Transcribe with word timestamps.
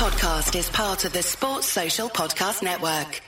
podcast 0.00 0.58
is 0.58 0.70
part 0.70 1.04
of 1.04 1.12
the 1.12 1.22
Sports 1.22 1.66
Social 1.66 2.08
Podcast 2.08 2.62
Network. 2.62 3.20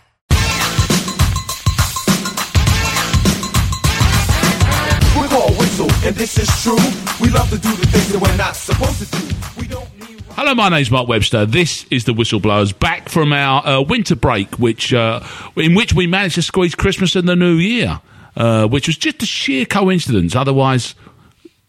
We're 5.14 5.28
called 5.28 5.58
Whistle, 5.58 5.90
and 6.02 6.16
this 6.16 6.38
is 6.38 6.48
true. 6.62 6.78
We 7.20 7.28
love 7.30 7.50
to 7.50 7.58
do 7.58 7.76
the 7.76 7.86
things 7.88 8.08
that 8.12 8.18
we're 8.22 8.34
not 8.38 8.56
supposed 8.56 9.00
to 9.00 9.18
do. 9.20 9.60
We 9.60 9.66
don't 9.66 10.00
need. 10.00 10.22
Hello, 10.30 10.54
my 10.54 10.70
name's 10.70 10.90
Mark 10.90 11.08
Webster. 11.08 11.44
This 11.44 11.84
is 11.90 12.06
the 12.06 12.12
Whistleblowers 12.14 12.78
back 12.78 13.10
from 13.10 13.34
our 13.34 13.66
uh, 13.66 13.82
winter 13.82 14.16
break, 14.16 14.58
which 14.58 14.94
uh, 14.94 15.20
in 15.56 15.74
which 15.74 15.92
we 15.92 16.06
managed 16.06 16.36
to 16.36 16.42
squeeze 16.42 16.74
Christmas 16.74 17.14
and 17.14 17.28
the 17.28 17.36
New 17.36 17.56
Year, 17.56 18.00
uh, 18.34 18.66
which 18.66 18.86
was 18.86 18.96
just 18.96 19.22
a 19.22 19.26
sheer 19.26 19.66
coincidence. 19.66 20.34
Otherwise, 20.34 20.94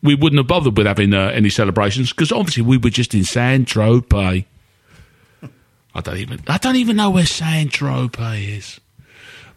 we 0.02 0.16
wouldn't 0.16 0.40
have 0.40 0.48
bothered 0.48 0.78
with 0.78 0.88
having 0.88 1.14
uh, 1.14 1.28
any 1.34 1.50
celebrations 1.50 2.12
because 2.12 2.32
obviously 2.32 2.64
we 2.64 2.78
were 2.78 2.90
just 2.90 3.14
in 3.14 3.26
San 3.26 3.66
Tropez. 3.66 4.46
I 5.96 6.02
don't 6.02 6.18
even 6.18 6.42
I 6.48 6.58
don't 6.58 6.76
even 6.76 6.96
know 6.96 7.10
where 7.10 7.26
San 7.26 7.70
Tropez 7.70 8.58
is. 8.58 8.80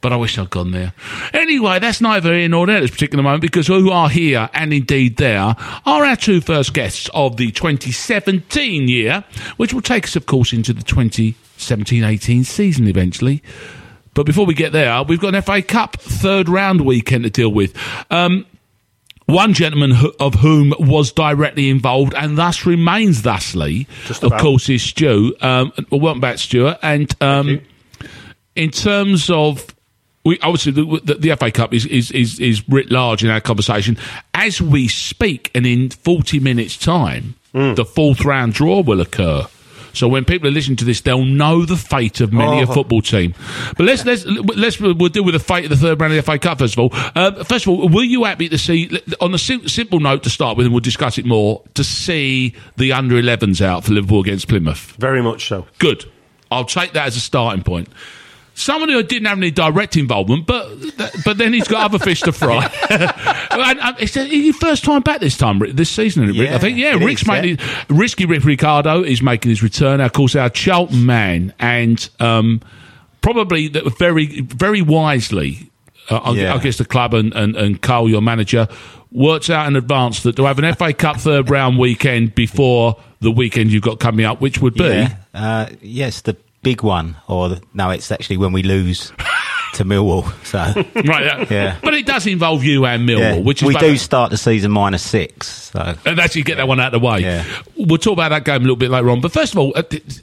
But 0.02 0.12
I 0.12 0.16
wish 0.16 0.38
I'd 0.38 0.50
gone 0.50 0.72
there. 0.72 0.92
Anyway, 1.32 1.78
that's 1.78 2.00
neither 2.00 2.34
here 2.34 2.48
nor 2.48 2.66
there 2.66 2.76
at 2.76 2.80
this 2.80 2.90
particular 2.90 3.24
moment 3.24 3.40
because 3.40 3.66
who 3.66 3.90
are 3.90 4.10
here 4.10 4.48
and 4.52 4.72
indeed 4.72 5.16
there 5.16 5.40
are 5.40 6.04
our 6.04 6.16
two 6.16 6.40
first 6.40 6.74
guests 6.74 7.08
of 7.14 7.38
the 7.38 7.50
2017 7.50 8.88
year, 8.88 9.24
which 9.56 9.72
will 9.72 9.80
take 9.80 10.04
us, 10.04 10.14
of 10.14 10.26
course, 10.26 10.52
into 10.52 10.72
the 10.74 10.82
2017 10.82 12.04
18 12.04 12.44
season 12.44 12.86
eventually. 12.86 13.42
But 14.12 14.26
before 14.26 14.46
we 14.46 14.54
get 14.54 14.72
there, 14.72 15.02
we've 15.02 15.20
got 15.20 15.34
an 15.34 15.42
FA 15.42 15.62
Cup 15.62 15.96
third 15.98 16.48
round 16.48 16.82
weekend 16.82 17.24
to 17.24 17.30
deal 17.30 17.50
with. 17.50 17.74
Um, 18.10 18.46
one 19.26 19.52
gentleman 19.54 19.90
who, 19.90 20.12
of 20.20 20.34
whom 20.36 20.72
was 20.78 21.12
directly 21.12 21.68
involved 21.68 22.14
and 22.14 22.38
thus 22.38 22.64
remains 22.64 23.22
thusly, 23.22 23.86
of 24.22 24.32
course, 24.40 24.68
is 24.68 24.82
Stu. 24.82 25.34
Um, 25.40 25.72
well, 25.90 26.00
welcome 26.00 26.20
back, 26.20 26.38
Stuart. 26.38 26.78
And 26.82 27.12
um, 27.20 27.60
in 28.54 28.70
terms 28.70 29.28
of 29.30 29.66
we 30.24 30.38
obviously 30.40 30.72
the, 30.72 31.00
the, 31.04 31.14
the 31.14 31.36
FA 31.36 31.50
Cup 31.50 31.72
is, 31.74 31.86
is 31.86 32.10
is 32.10 32.40
is 32.40 32.68
writ 32.68 32.90
large 32.90 33.22
in 33.22 33.30
our 33.30 33.40
conversation 33.40 33.96
as 34.34 34.60
we 34.60 34.88
speak, 34.88 35.50
and 35.54 35.66
in 35.66 35.90
forty 35.90 36.38
minutes' 36.40 36.76
time, 36.76 37.34
Hmm. 37.52 37.74
the 37.74 37.84
fourth 37.84 38.24
round 38.24 38.52
draw 38.52 38.80
will 38.82 39.00
occur. 39.00 39.46
So 39.96 40.08
when 40.08 40.24
people 40.24 40.48
are 40.48 40.52
listening 40.52 40.76
to 40.76 40.84
this, 40.84 41.00
they'll 41.00 41.24
know 41.24 41.64
the 41.64 41.76
fate 41.76 42.20
of 42.20 42.32
many 42.32 42.60
a 42.60 42.66
Oh. 42.68 42.72
football 42.74 43.02
team. 43.02 43.34
But 43.76 43.86
let's 43.86 44.04
let's 44.04 44.24
let's 44.26 44.78
we'll 44.80 44.94
deal 45.08 45.24
with 45.24 45.34
the 45.34 45.38
fate 45.40 45.64
of 45.64 45.70
the 45.70 45.76
third 45.76 46.00
round 46.00 46.12
of 46.12 46.16
the 46.16 46.22
FA 46.32 46.38
Cup 46.38 46.58
first 46.58 46.74
of 46.74 46.78
all. 46.78 46.90
Uh, 47.14 47.44
first 47.44 47.66
of 47.66 47.70
all, 47.70 47.88
were 47.88 48.02
you 48.02 48.24
happy 48.24 48.48
to 48.48 48.58
see 48.58 49.00
on 49.20 49.34
a 49.34 49.38
sim- 49.38 49.66
simple 49.68 50.00
note 50.00 50.22
to 50.24 50.30
start 50.30 50.56
with, 50.56 50.66
and 50.66 50.72
we'll 50.74 50.80
discuss 50.80 51.18
it 51.18 51.24
more 51.26 51.62
to 51.74 51.82
see 51.84 52.54
the 52.76 52.92
under 52.92 53.16
11s 53.16 53.60
out 53.60 53.84
for 53.84 53.92
Liverpool 53.92 54.20
against 54.20 54.48
Plymouth? 54.48 54.94
Very 54.98 55.22
much 55.22 55.46
so. 55.48 55.66
Good. 55.78 56.04
I'll 56.50 56.64
take 56.64 56.92
that 56.92 57.06
as 57.06 57.16
a 57.16 57.20
starting 57.20 57.64
point. 57.64 57.88
Someone 58.58 58.88
who 58.88 59.02
didn't 59.02 59.26
have 59.26 59.36
any 59.36 59.50
direct 59.50 59.96
involvement, 59.98 60.46
but 60.46 60.66
but 61.26 61.36
then 61.36 61.52
he's 61.52 61.68
got 61.68 61.84
other 61.84 61.98
fish 61.98 62.22
to 62.22 62.32
fry. 62.32 62.64
and, 62.90 63.78
and 63.78 63.96
it's 64.00 64.14
his 64.14 64.56
first 64.56 64.82
time 64.82 65.02
back 65.02 65.20
this 65.20 65.36
time 65.36 65.58
this 65.74 65.90
season. 65.90 66.24
isn't 66.24 66.36
it, 66.36 66.40
Rick? 66.40 66.50
I 66.52 66.58
think 66.58 66.78
yeah. 66.78 66.94
Rick's 66.94 67.20
is, 67.20 67.28
making 67.28 67.58
risky. 67.90 68.24
Rick 68.24 68.42
Riscardo 68.44 69.06
is 69.06 69.20
making 69.20 69.50
his 69.50 69.62
return. 69.62 70.00
Of 70.00 70.14
course, 70.14 70.34
our 70.34 70.48
Charlton 70.48 71.04
man, 71.04 71.52
and 71.58 72.08
um, 72.18 72.62
probably 73.20 73.68
that 73.68 73.98
very 73.98 74.40
very 74.40 74.80
wisely. 74.80 75.70
Uh, 76.08 76.16
I- 76.16 76.30
Yeah. 76.32 76.54
I 76.54 76.58
guess 76.58 76.78
the 76.78 76.84
club 76.86 77.12
and, 77.14 77.34
and, 77.34 77.56
and 77.56 77.82
Karl, 77.82 78.08
your 78.08 78.22
manager, 78.22 78.68
worked 79.10 79.50
out 79.50 79.66
in 79.66 79.76
advance 79.76 80.22
that 80.22 80.36
to 80.36 80.44
have 80.44 80.58
an 80.60 80.74
FA 80.76 80.94
Cup 80.94 81.16
third 81.18 81.50
round 81.50 81.78
weekend 81.78 82.34
before 82.34 82.96
the 83.20 83.30
weekend 83.30 83.70
you've 83.72 83.82
got 83.82 83.98
coming 84.00 84.24
up, 84.24 84.40
which 84.40 84.60
would 84.62 84.74
be 84.74 84.84
Yeah, 84.84 85.16
uh, 85.34 85.68
yes, 85.82 86.20
the 86.22 86.36
big 86.66 86.82
one, 86.82 87.16
or 87.28 87.58
no, 87.74 87.90
it's 87.90 88.10
actually 88.10 88.38
when 88.38 88.50
we 88.50 88.64
lose 88.64 89.12
to 89.74 89.84
Millwall. 89.84 90.24
So 90.44 90.58
Right, 91.08 91.24
yeah. 91.24 91.46
Yeah. 91.48 91.78
But 91.80 91.94
it 91.94 92.06
does 92.06 92.26
involve 92.26 92.64
you 92.64 92.84
and 92.86 93.08
Millwall, 93.08 93.36
yeah. 93.36 93.38
which 93.38 93.62
is 93.62 93.68
we 93.68 93.74
do 93.76 93.96
start 93.96 94.32
the 94.32 94.36
season 94.36 94.72
minus 94.72 95.04
six. 95.04 95.46
So 95.70 95.94
and 96.04 96.18
actually 96.18 96.42
get 96.42 96.56
that 96.56 96.66
one 96.66 96.80
out 96.80 96.92
of 96.92 97.00
the 97.00 97.06
way. 97.06 97.20
Yeah. 97.20 97.44
We'll 97.76 97.98
talk 97.98 98.14
about 98.14 98.30
that 98.30 98.44
game 98.44 98.56
a 98.56 98.64
little 98.64 98.74
bit 98.74 98.90
later 98.90 99.10
on. 99.10 99.20
But 99.20 99.30
first 99.30 99.52
of 99.52 99.58
all, 99.58 99.72
uh, 99.76 99.84
it, 99.92 100.22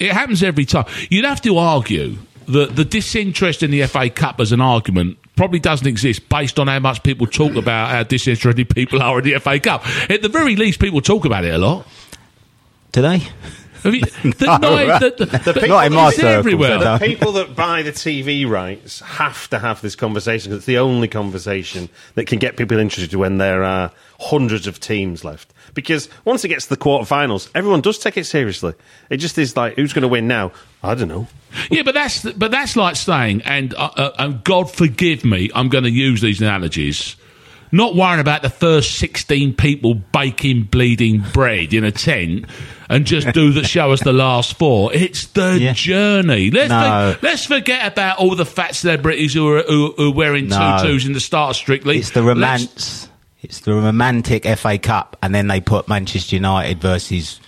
it 0.00 0.10
happens 0.10 0.42
every 0.42 0.64
time. 0.64 0.86
You'd 1.08 1.24
have 1.24 1.40
to 1.42 1.56
argue 1.56 2.16
that 2.48 2.74
the 2.74 2.84
disinterest 2.84 3.62
in 3.62 3.70
the 3.70 3.86
FA 3.86 4.10
Cup 4.10 4.40
as 4.40 4.50
an 4.50 4.60
argument 4.60 5.18
probably 5.36 5.60
doesn't 5.60 5.86
exist 5.86 6.28
based 6.28 6.58
on 6.58 6.66
how 6.66 6.80
much 6.80 7.04
people 7.04 7.28
talk 7.28 7.54
about 7.54 7.90
how 7.90 8.02
disinterested 8.02 8.68
people 8.70 9.00
are 9.00 9.20
in 9.20 9.24
the 9.24 9.38
FA 9.38 9.60
Cup. 9.60 9.86
At 10.10 10.20
the 10.22 10.28
very 10.28 10.56
least, 10.56 10.80
people 10.80 11.00
talk 11.00 11.24
about 11.24 11.44
it 11.44 11.54
a 11.54 11.58
lot. 11.58 11.86
do 12.90 13.02
they? 13.02 13.22
Have 13.84 13.94
you, 13.94 14.00
the, 14.00 14.58
No, 14.60 14.98
the, 14.98 15.14
the, 15.16 15.26
the, 15.38 15.52
people- 15.54 15.68
Not 15.68 15.86
in 15.86 15.92
my 15.92 16.10
circles, 16.10 16.24
everywhere. 16.24 16.78
no. 16.78 16.98
People 16.98 17.32
that 17.32 17.54
buy 17.54 17.82
the 17.82 17.92
TV 17.92 18.48
rights 18.48 19.00
have 19.00 19.48
to 19.50 19.58
have 19.58 19.80
this 19.82 19.94
conversation 19.94 20.50
because 20.50 20.58
it's 20.58 20.66
the 20.66 20.78
only 20.78 21.06
conversation 21.06 21.88
that 22.16 22.26
can 22.26 22.38
get 22.38 22.56
people 22.56 22.78
interested 22.78 23.14
when 23.16 23.38
there 23.38 23.62
are 23.62 23.92
hundreds 24.18 24.66
of 24.66 24.80
teams 24.80 25.22
left. 25.24 25.52
Because 25.74 26.08
once 26.24 26.44
it 26.44 26.48
gets 26.48 26.64
to 26.66 26.70
the 26.70 26.80
quarterfinals, 26.80 27.50
everyone 27.54 27.80
does 27.82 27.98
take 27.98 28.16
it 28.16 28.24
seriously. 28.24 28.74
It 29.10 29.18
just 29.18 29.36
is 29.38 29.56
like, 29.56 29.74
who's 29.76 29.92
going 29.92 30.02
to 30.02 30.08
win 30.08 30.26
now? 30.28 30.52
I 30.82 30.94
don't 30.94 31.08
know. 31.08 31.26
Yeah, 31.70 31.82
but 31.82 31.94
that's 31.94 32.22
but 32.32 32.50
that's 32.50 32.74
like 32.76 32.96
saying, 32.96 33.42
and 33.42 33.74
uh, 33.74 33.90
uh, 33.96 34.10
and 34.18 34.42
God 34.44 34.70
forgive 34.70 35.24
me, 35.24 35.50
I'm 35.54 35.68
going 35.68 35.84
to 35.84 35.90
use 35.90 36.20
these 36.20 36.40
analogies. 36.40 37.14
Not 37.72 37.96
worrying 37.96 38.20
about 38.20 38.42
the 38.42 38.50
first 38.50 38.98
16 38.98 39.54
people 39.54 39.94
baking 39.94 40.64
bleeding 40.64 41.24
bread 41.32 41.72
in 41.74 41.82
a 41.82 41.90
tent 41.90 42.44
and 42.94 43.04
just 43.06 43.32
do 43.32 43.52
the 43.52 43.64
show 43.64 43.92
us 43.92 44.00
the 44.02 44.12
last 44.12 44.58
four. 44.58 44.92
It's 44.94 45.26
the 45.28 45.58
Yeah. 45.60 45.72
journey. 45.72 46.50
Let's, 46.50 46.68
No. 46.70 47.14
for- 47.20 47.26
let's 47.26 47.44
forget 47.46 47.86
about 47.92 48.18
all 48.18 48.34
the 48.34 48.46
fat 48.46 48.74
celebrities 48.74 49.34
who 49.34 49.48
are, 49.48 49.62
who, 49.62 49.94
who 49.96 50.08
are 50.08 50.14
wearing 50.14 50.48
No. 50.48 50.78
tutus 50.82 51.06
in 51.06 51.12
the 51.12 51.20
start 51.20 51.50
of 51.50 51.56
Strictly. 51.56 51.98
It's 51.98 52.10
the 52.10 52.22
Let's- 52.22 52.36
romance. 52.38 53.08
It's 53.42 53.60
the 53.60 53.74
romantic 53.74 54.46
FA 54.46 54.78
Cup, 54.78 55.18
and 55.22 55.34
then 55.34 55.48
they 55.48 55.60
put 55.60 55.86
Manchester 55.88 56.36
United 56.36 56.80
versus 56.80 57.40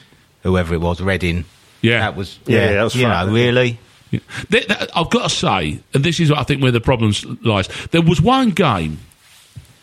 whoever 0.43 0.75
it 0.75 0.81
was, 0.81 1.01
Reading. 1.01 1.45
Yeah. 1.81 2.01
that 2.01 2.17
was 2.17 2.39
Yeah, 2.47 2.59
yeah. 2.59 2.65
yeah, 2.67 2.73
that 2.75 2.83
was 2.85 2.95
you 2.97 3.09
know, 3.09 3.27
really. 3.29 3.79
Yeah. 4.11 4.21
Th- 4.51 4.67
th- 4.67 4.91
I've 4.95 5.11
got 5.11 5.31
to 5.31 5.35
say, 5.35 5.79
and 5.95 6.05
this 6.05 6.21
is, 6.21 6.31
I 6.31 6.43
think, 6.43 6.63
where 6.63 6.71
the 6.71 6.81
problem 6.81 7.13
lies. 7.43 7.69
There 7.93 8.03
was 8.03 8.21
one 8.21 8.51
game 8.51 8.99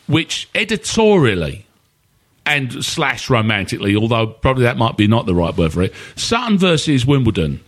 which 0.08 0.48
editorially 0.54 1.66
and 2.46 2.84
slash 2.84 3.30
romantically, 3.30 3.96
although 3.96 4.28
probably 4.28 4.64
that 4.64 4.78
might 4.78 4.98
be 4.98 5.08
not 5.08 5.26
the 5.26 5.36
right 5.36 5.56
word 5.56 5.74
for 5.74 5.82
it, 5.84 5.94
Sutton 6.16 6.58
versus 6.58 7.06
Wimbledon 7.06 7.62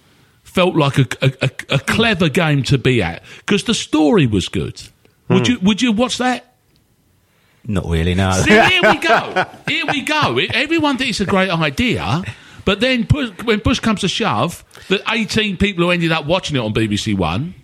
felt 0.43 0.75
like 0.75 0.97
a, 0.97 1.07
a, 1.21 1.31
a, 1.41 1.75
a 1.75 1.79
clever 1.79 2.29
game 2.29 2.63
to 2.63 2.77
be 2.77 3.01
at 3.01 3.23
because 3.39 3.63
the 3.65 3.73
story 3.73 4.25
was 4.25 4.47
good. 4.49 4.81
Would 5.29 5.47
hmm. 5.47 5.53
you 5.53 5.59
Would 5.61 5.81
you 5.81 5.91
watch 5.91 6.17
that? 6.17 6.55
Not 7.67 7.85
really. 7.85 8.15
No. 8.15 8.31
See, 8.31 8.51
here 8.51 8.81
we 8.83 8.97
go. 8.97 9.45
Here 9.67 9.85
we 9.87 10.01
go. 10.01 10.37
Everyone 10.53 10.97
thinks 10.97 11.19
it's 11.19 11.27
a 11.27 11.31
great 11.31 11.49
idea, 11.49 12.23
but 12.63 12.79
then 12.79 13.07
push, 13.07 13.31
when 13.43 13.59
push 13.59 13.79
comes 13.79 14.01
to 14.01 14.07
shove, 14.07 14.63
the 14.87 15.01
18 15.09 15.57
people 15.57 15.83
who 15.83 15.89
ended 15.89 16.11
up 16.11 16.25
watching 16.25 16.55
it 16.55 16.59
on 16.59 16.73
BBC 16.73 17.17
One. 17.17 17.55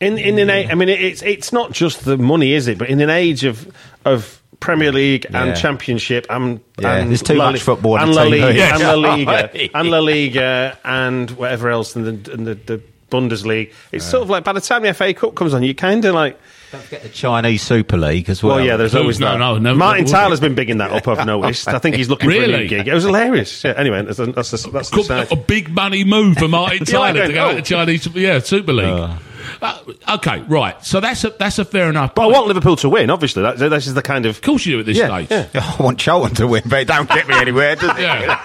In 0.00 0.18
in 0.18 0.38
an 0.38 0.50
age, 0.50 0.68
I 0.70 0.74
mean, 0.74 0.88
it's 0.88 1.22
it's 1.22 1.52
not 1.52 1.72
just 1.72 2.04
the 2.04 2.16
money, 2.16 2.52
is 2.52 2.66
it? 2.66 2.78
But 2.78 2.88
in 2.88 3.00
an 3.00 3.10
age 3.10 3.44
of 3.44 3.70
of 4.04 4.41
Premier 4.62 4.92
League 4.92 5.26
and 5.26 5.48
Yeah. 5.48 5.54
Championship 5.54 6.26
and, 6.30 6.60
Yeah, 6.78 6.94
and 6.96 7.10
there's 7.10 7.22
too 7.22 7.34
La 7.34 7.50
much 7.50 7.60
football 7.60 7.98
and 7.98 8.14
La 8.14 8.24
TV. 8.24 8.30
Liga 8.40 8.54
Yeah. 8.54 8.74
and 8.74 8.82
La 8.82 8.94
Liga 9.14 9.76
and 9.76 9.90
La 9.90 9.98
Liga 9.98 10.78
and 10.84 11.30
whatever 11.32 11.68
else 11.68 11.94
and 11.96 12.06
the 12.06 12.32
and 12.32 12.46
the, 12.46 12.54
the 12.54 12.80
Bundesliga. 13.10 13.70
It's 13.92 14.06
sort 14.06 14.22
of 14.22 14.30
like 14.30 14.42
by 14.44 14.54
the 14.54 14.60
time 14.62 14.82
the 14.82 14.94
FA 14.94 15.12
Cup 15.12 15.34
comes 15.34 15.52
on, 15.52 15.62
you 15.62 15.74
kind 15.74 16.02
of 16.06 16.14
like. 16.14 16.38
Don't 16.70 16.80
forget 16.84 17.02
the 17.02 17.10
Chinese 17.10 17.60
Super 17.60 17.98
League 17.98 18.30
as 18.30 18.42
well. 18.42 18.56
Well, 18.56 18.64
yeah, 18.64 18.78
there's 18.78 18.92
Who- 18.94 19.00
always 19.00 19.20
no, 19.20 19.32
that. 19.32 19.38
no, 19.38 19.58
no, 19.58 19.74
Martin 19.74 20.06
no, 20.06 20.10
Tyler's 20.10 20.40
been 20.40 20.54
bigging 20.54 20.78
that 20.78 20.90
up. 20.90 21.06
I've 21.06 21.26
noticed. 21.34 21.68
I 21.68 21.78
think 21.78 21.96
he's 21.96 22.08
looking 22.08 22.30
for 22.30 22.34
a 22.36 22.38
Really? 22.40 22.60
new 22.60 22.68
gig. 22.68 22.88
It 22.88 22.94
was 22.94 23.04
hilarious. 23.04 23.62
Yeah. 23.62 23.74
Anyway, 23.76 24.00
that's 24.00 24.18
a, 24.18 24.26
that's 24.32 24.64
a, 24.66 24.70
that's 24.70 24.88
the 24.88 25.02
side. 25.02 25.30
a 25.30 25.36
big 25.36 25.68
money 25.68 26.04
move 26.04 26.38
for 26.38 26.48
Martin 26.48 26.78
Yeah, 26.88 26.98
like 26.98 27.14
Tyler 27.14 27.26
to 27.26 27.32
go 27.34 27.48
oh. 27.50 27.54
to 27.56 27.60
Chinese, 27.62 28.06
yeah, 28.14 28.38
Super 28.38 28.72
League. 28.72 28.86
Uh, 28.86 29.16
Uh, 29.62 29.78
okay, 30.16 30.40
right. 30.48 30.84
So 30.84 31.00
that's 31.00 31.22
a 31.24 31.30
that's 31.30 31.58
a 31.58 31.64
fair 31.64 31.88
enough. 31.88 32.14
But 32.14 32.22
I 32.22 32.26
want 32.26 32.48
Liverpool 32.48 32.76
to 32.76 32.88
win. 32.88 33.10
Obviously, 33.10 33.42
that, 33.42 33.58
this 33.58 33.86
is 33.86 33.94
the 33.94 34.02
kind 34.02 34.26
of 34.26 34.36
Of 34.36 34.42
course 34.42 34.66
you 34.66 34.72
do 34.74 34.80
at 34.80 34.86
this 34.86 34.98
Yeah, 34.98 35.24
stage. 35.24 35.30
yeah. 35.54 35.74
I 35.78 35.82
want 35.82 35.98
Charlton 35.98 36.34
to 36.36 36.46
win, 36.48 36.62
but 36.66 36.80
it 36.80 36.88
don't 36.88 37.08
get 37.08 37.28
me 37.28 37.34
anywhere, 37.36 37.76
does 37.76 37.96
it? 37.96 38.02
Yeah. 38.02 38.40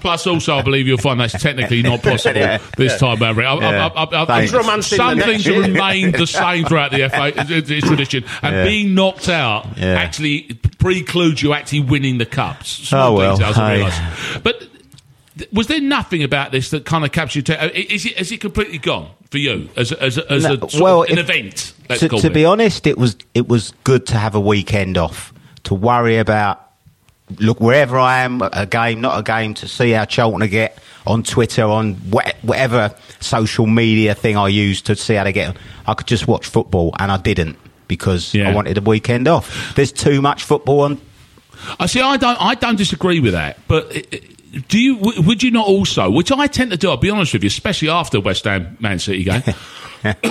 Plus, 0.00 0.26
also, 0.26 0.56
I 0.56 0.62
believe 0.62 0.86
you'll 0.86 0.98
find 0.98 1.18
that's 1.20 1.32
technically 1.40 1.82
not 1.82 2.02
possible 2.02 2.38
Yeah. 2.38 2.58
this 2.76 2.98
time 2.98 3.22
over. 3.22 3.42
I, 3.42 3.54
I, 3.54 3.60
Yeah. 3.70 3.86
I, 3.94 4.04
I, 4.04 4.22
I, 4.22 4.46
Thanks. 4.46 4.86
Some 4.86 5.18
things 5.18 5.46
year. 5.46 5.60
remain 5.62 6.12
the 6.12 6.26
same 6.26 6.64
throughout 6.64 6.92
the 6.92 7.08
FA 7.08 7.32
it's 7.36 7.70
it's 7.70 7.86
tradition, 7.86 8.24
and 8.42 8.54
Yeah. 8.54 8.64
being 8.64 8.94
knocked 8.94 9.28
out 9.28 9.66
Yeah. 9.76 9.94
actually 9.94 10.58
precludes 10.78 11.42
you 11.42 11.52
actually 11.54 11.80
winning 11.80 12.18
the 12.18 12.26
cups. 12.26 12.68
Small 12.70 13.14
Oh, 13.14 13.18
well, 13.18 13.36
details, 13.36 13.58
I 13.58 13.76
hey. 13.90 14.40
But 14.44 14.60
th- 14.60 14.70
was 15.52 15.66
there 15.66 15.80
nothing 15.80 16.22
about 16.22 16.52
this 16.52 16.70
that 16.70 16.84
kind 16.84 17.04
of 17.04 17.12
captured? 17.12 17.48
Your 17.48 17.56
ta- 17.58 17.64
is 17.74 18.06
it 18.06 18.18
it 18.32 18.40
completely 18.40 18.78
gone 18.78 19.10
for 19.30 19.38
you 19.38 19.68
as 19.76 19.92
a, 19.92 20.02
as 20.02 20.18
a, 20.18 20.32
as 20.32 20.44
No, 20.44 20.54
a 20.54 20.82
well, 20.82 21.02
of 21.02 21.10
an 21.10 21.18
if- 21.18 21.24
event? 21.30 21.72
Let's 21.88 22.00
to, 22.00 22.08
to 22.08 22.26
it. 22.26 22.34
be 22.34 22.44
honest, 22.44 22.86
it 22.86 22.98
was 22.98 23.16
it 23.34 23.48
was 23.48 23.72
good 23.84 24.06
to 24.06 24.16
have 24.16 24.34
a 24.34 24.40
weekend 24.40 24.96
off 24.98 25.32
to 25.64 25.74
worry 25.74 26.18
about 26.18 26.62
look 27.38 27.60
wherever 27.60 27.98
I 27.98 28.20
am, 28.20 28.40
a 28.42 28.66
game, 28.66 29.00
not 29.00 29.18
a 29.18 29.22
game, 29.22 29.54
to 29.54 29.68
see 29.68 29.90
how 29.90 30.04
are 30.04 30.48
get 30.48 30.78
on 31.06 31.22
Twitter, 31.22 31.64
on 31.64 31.94
whatever 32.42 32.94
social 33.20 33.66
media 33.66 34.14
thing 34.14 34.36
I 34.36 34.48
use 34.48 34.80
to 34.82 34.96
see 34.96 35.14
how 35.14 35.24
they 35.24 35.32
get 35.32 35.48
on. 35.50 35.56
I 35.86 35.94
could 35.94 36.06
just 36.06 36.26
watch 36.28 36.46
football, 36.46 36.94
and 36.98 37.10
I 37.12 37.16
didn't 37.16 37.56
because 37.88 38.32
Yeah. 38.34 38.48
I 38.50 38.54
wanted 38.54 38.78
a 38.78 38.80
weekend 38.80 39.28
off. 39.28 39.74
There's 39.76 39.92
too 39.92 40.20
much 40.22 40.42
football 40.44 40.80
on. 40.82 41.00
I 41.80 41.86
see. 41.86 42.00
I 42.00 42.16
don't. 42.16 42.40
I 42.40 42.54
don't 42.54 42.76
disagree 42.76 43.20
with 43.20 43.32
that. 43.32 43.58
But 43.68 43.96
uh, 43.96 44.18
do 44.68 44.78
you? 44.78 44.96
Would 44.96 45.42
you 45.42 45.50
not 45.50 45.66
also? 45.66 46.10
Which 46.10 46.30
I 46.32 46.46
tend 46.46 46.70
to 46.70 46.76
do. 46.76 46.90
I'll 46.90 46.96
be 46.96 47.10
honest 47.10 47.32
with 47.32 47.42
you, 47.42 47.48
especially 47.48 47.88
after 47.88 48.20
West 48.20 48.44
Ham 48.44 48.76
Man 48.80 48.98
City 48.98 49.24
game. 49.24 49.42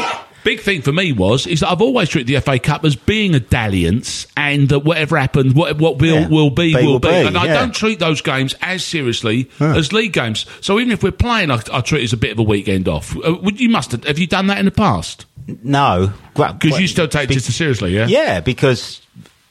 Big 0.43 0.59
thing 0.59 0.83
for 0.83 0.91
me 0.93 1.11
was 1.11 1.47
is 1.47 1.61
that 1.61 1.71
I've 1.71 1.81
always 1.81 2.07
treated 2.07 2.27
the 2.35 2.39
FA 2.39 2.59
Cup 2.59 2.85
as 2.85 2.95
being 2.95 3.33
a 3.33 3.39
dalliance, 3.39 4.27
and 4.37 4.69
that 4.69 4.79
whatever 4.79 5.17
happens, 5.17 5.55
what 5.55 5.77
what 5.79 5.97
will 5.97 6.19
Yeah. 6.21 6.27
will 6.27 6.51
be 6.51 6.75
Be 6.75 6.83
will 6.85 6.93
will 6.93 6.99
be. 6.99 7.07
be, 7.09 7.15
And 7.15 7.35
I 7.35 7.47
don't 7.47 7.73
treat 7.73 7.97
those 7.97 8.21
games 8.21 8.53
as 8.61 8.83
seriously 8.85 9.49
as 9.59 9.91
league 9.91 10.13
games. 10.13 10.45
So 10.61 10.79
even 10.79 10.91
if 10.91 11.01
we're 11.01 11.11
playing, 11.11 11.49
I, 11.49 11.59
I 11.73 11.81
treat 11.81 12.01
it 12.01 12.05
as 12.05 12.13
a 12.13 12.17
bit 12.17 12.31
of 12.31 12.37
a 12.37 12.43
weekend 12.43 12.87
off. 12.87 13.15
Uh, 13.17 13.35
would 13.41 13.59
you 13.59 13.69
must 13.69 13.91
have, 13.91 14.03
have 14.03 14.19
you 14.19 14.27
done 14.27 14.45
that 14.47 14.59
in 14.59 14.65
the 14.65 14.71
past? 14.71 15.25
No, 15.63 16.13
Because 16.35 16.79
you 16.79 16.87
still 16.87 17.07
take 17.07 17.31
it 17.31 17.33
just 17.33 17.51
seriously, 17.51 17.95
yeah. 17.95 18.05
Yeah, 18.07 18.39
because 18.39 19.01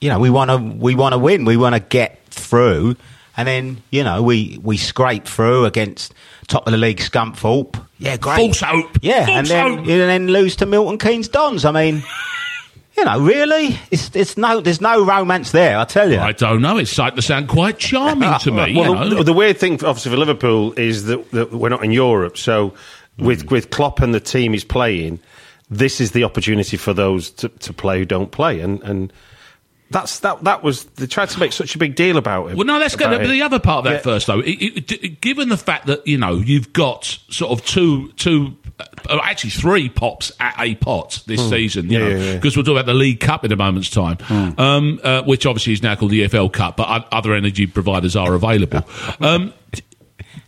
you 0.00 0.08
know 0.10 0.20
we 0.20 0.30
want 0.30 0.50
to 0.52 0.58
we 0.58 0.94
want 0.94 1.12
to 1.14 1.18
win. 1.18 1.44
We 1.44 1.56
want 1.56 1.74
to 1.74 1.80
get 1.80 2.24
through, 2.30 2.94
and 3.36 3.48
then 3.48 3.82
you 3.90 4.04
know 4.04 4.22
we 4.22 4.58
we 4.62 4.76
scrape 4.76 5.26
through 5.26 5.64
against 5.64 6.14
top 6.46 6.66
of 6.66 6.72
the 6.72 6.78
league 6.78 6.98
Scunthorpe. 6.98 7.82
Yeah, 7.98 8.16
great. 8.16 8.36
False 8.36 8.60
hope. 8.60 8.98
Yeah, 9.02 9.26
False 9.26 9.38
and 9.38 9.46
then 9.46 9.70
hope. 9.70 9.78
and 9.80 9.88
then 9.88 10.28
lose 10.28 10.56
to 10.56 10.66
Milton 10.66 10.98
Keynes 10.98 11.28
Dons. 11.28 11.64
I 11.64 11.72
mean, 11.72 12.02
you 12.96 13.04
know, 13.04 13.20
really, 13.20 13.78
it's 13.90 14.14
it's 14.14 14.36
no 14.36 14.60
there's 14.60 14.80
no 14.80 15.04
romance 15.04 15.52
there. 15.52 15.78
I 15.78 15.84
tell 15.84 16.10
you. 16.10 16.18
I 16.18 16.32
don't 16.32 16.62
know. 16.62 16.76
It's 16.78 16.90
starting 16.90 17.16
to 17.16 17.22
sound 17.22 17.48
quite 17.48 17.78
charming 17.78 18.38
to 18.40 18.50
me. 18.50 18.74
Well, 18.76 19.04
you 19.04 19.10
know? 19.10 19.16
the, 19.16 19.24
the 19.24 19.32
weird 19.32 19.58
thing, 19.58 19.74
obviously, 19.74 20.10
for 20.10 20.16
Liverpool 20.16 20.72
is 20.74 21.04
that, 21.04 21.30
that 21.32 21.52
we're 21.52 21.68
not 21.68 21.84
in 21.84 21.90
Europe. 21.92 22.36
So, 22.38 22.74
with 23.18 23.42
hmm. 23.42 23.48
with 23.48 23.70
Klopp 23.70 24.00
and 24.00 24.14
the 24.14 24.20
team 24.20 24.52
he's 24.52 24.64
playing, 24.64 25.20
this 25.70 26.00
is 26.00 26.12
the 26.12 26.24
opportunity 26.24 26.76
for 26.76 26.92
those 26.92 27.30
to, 27.30 27.48
to 27.48 27.72
play 27.72 27.98
who 27.98 28.04
don't 28.04 28.30
play, 28.30 28.60
and 28.60 28.82
and 28.82 29.12
that's 29.90 30.20
that. 30.20 30.44
That 30.44 30.62
was 30.62 30.84
they 30.84 31.06
tried 31.06 31.28
to 31.30 31.38
make 31.38 31.52
such 31.52 31.74
a 31.74 31.78
big 31.78 31.94
deal 31.94 32.16
about 32.16 32.50
it. 32.50 32.56
Well, 32.56 32.66
no, 32.66 32.78
let's 32.78 32.96
go 32.96 33.06
about 33.06 33.22
to 33.22 33.28
the 33.28 33.42
other 33.42 33.58
part 33.58 33.78
of 33.78 33.84
that 33.84 33.96
Yeah. 33.96 34.02
first, 34.02 34.26
though. 34.26 34.40
It, 34.40 34.90
it, 34.90 35.20
given 35.20 35.48
the 35.48 35.56
fact 35.56 35.86
that 35.86 36.06
you 36.06 36.18
know 36.18 36.36
you've 36.36 36.72
got 36.72 37.04
sort 37.28 37.52
of 37.52 37.64
two, 37.66 38.10
two, 38.12 38.56
uh, 38.80 39.20
actually 39.22 39.50
three 39.50 39.88
pops 39.88 40.32
at 40.40 40.54
a 40.58 40.74
pot 40.76 41.22
this 41.26 41.48
season, 41.48 41.90
you. 41.90 41.98
Yeah, 41.98 41.98
know, 41.98 42.08
yeah, 42.08 42.24
yeah. 42.24 42.34
because 42.34 42.56
we'll 42.56 42.64
talk 42.64 42.72
about 42.72 42.86
the 42.86 42.94
League 42.94 43.20
Cup 43.20 43.44
in 43.44 43.52
a 43.52 43.56
moment's 43.56 43.90
time, 43.90 44.18
um, 44.58 45.00
uh, 45.04 45.22
which 45.22 45.46
obviously 45.46 45.74
is 45.74 45.82
now 45.82 45.94
called 45.94 46.10
the 46.10 46.22
EFL 46.24 46.52
Cup, 46.52 46.76
but 46.76 47.06
other 47.12 47.34
energy 47.34 47.66
providers 47.66 48.16
are 48.16 48.34
available. 48.34 48.84
um, 49.20 49.52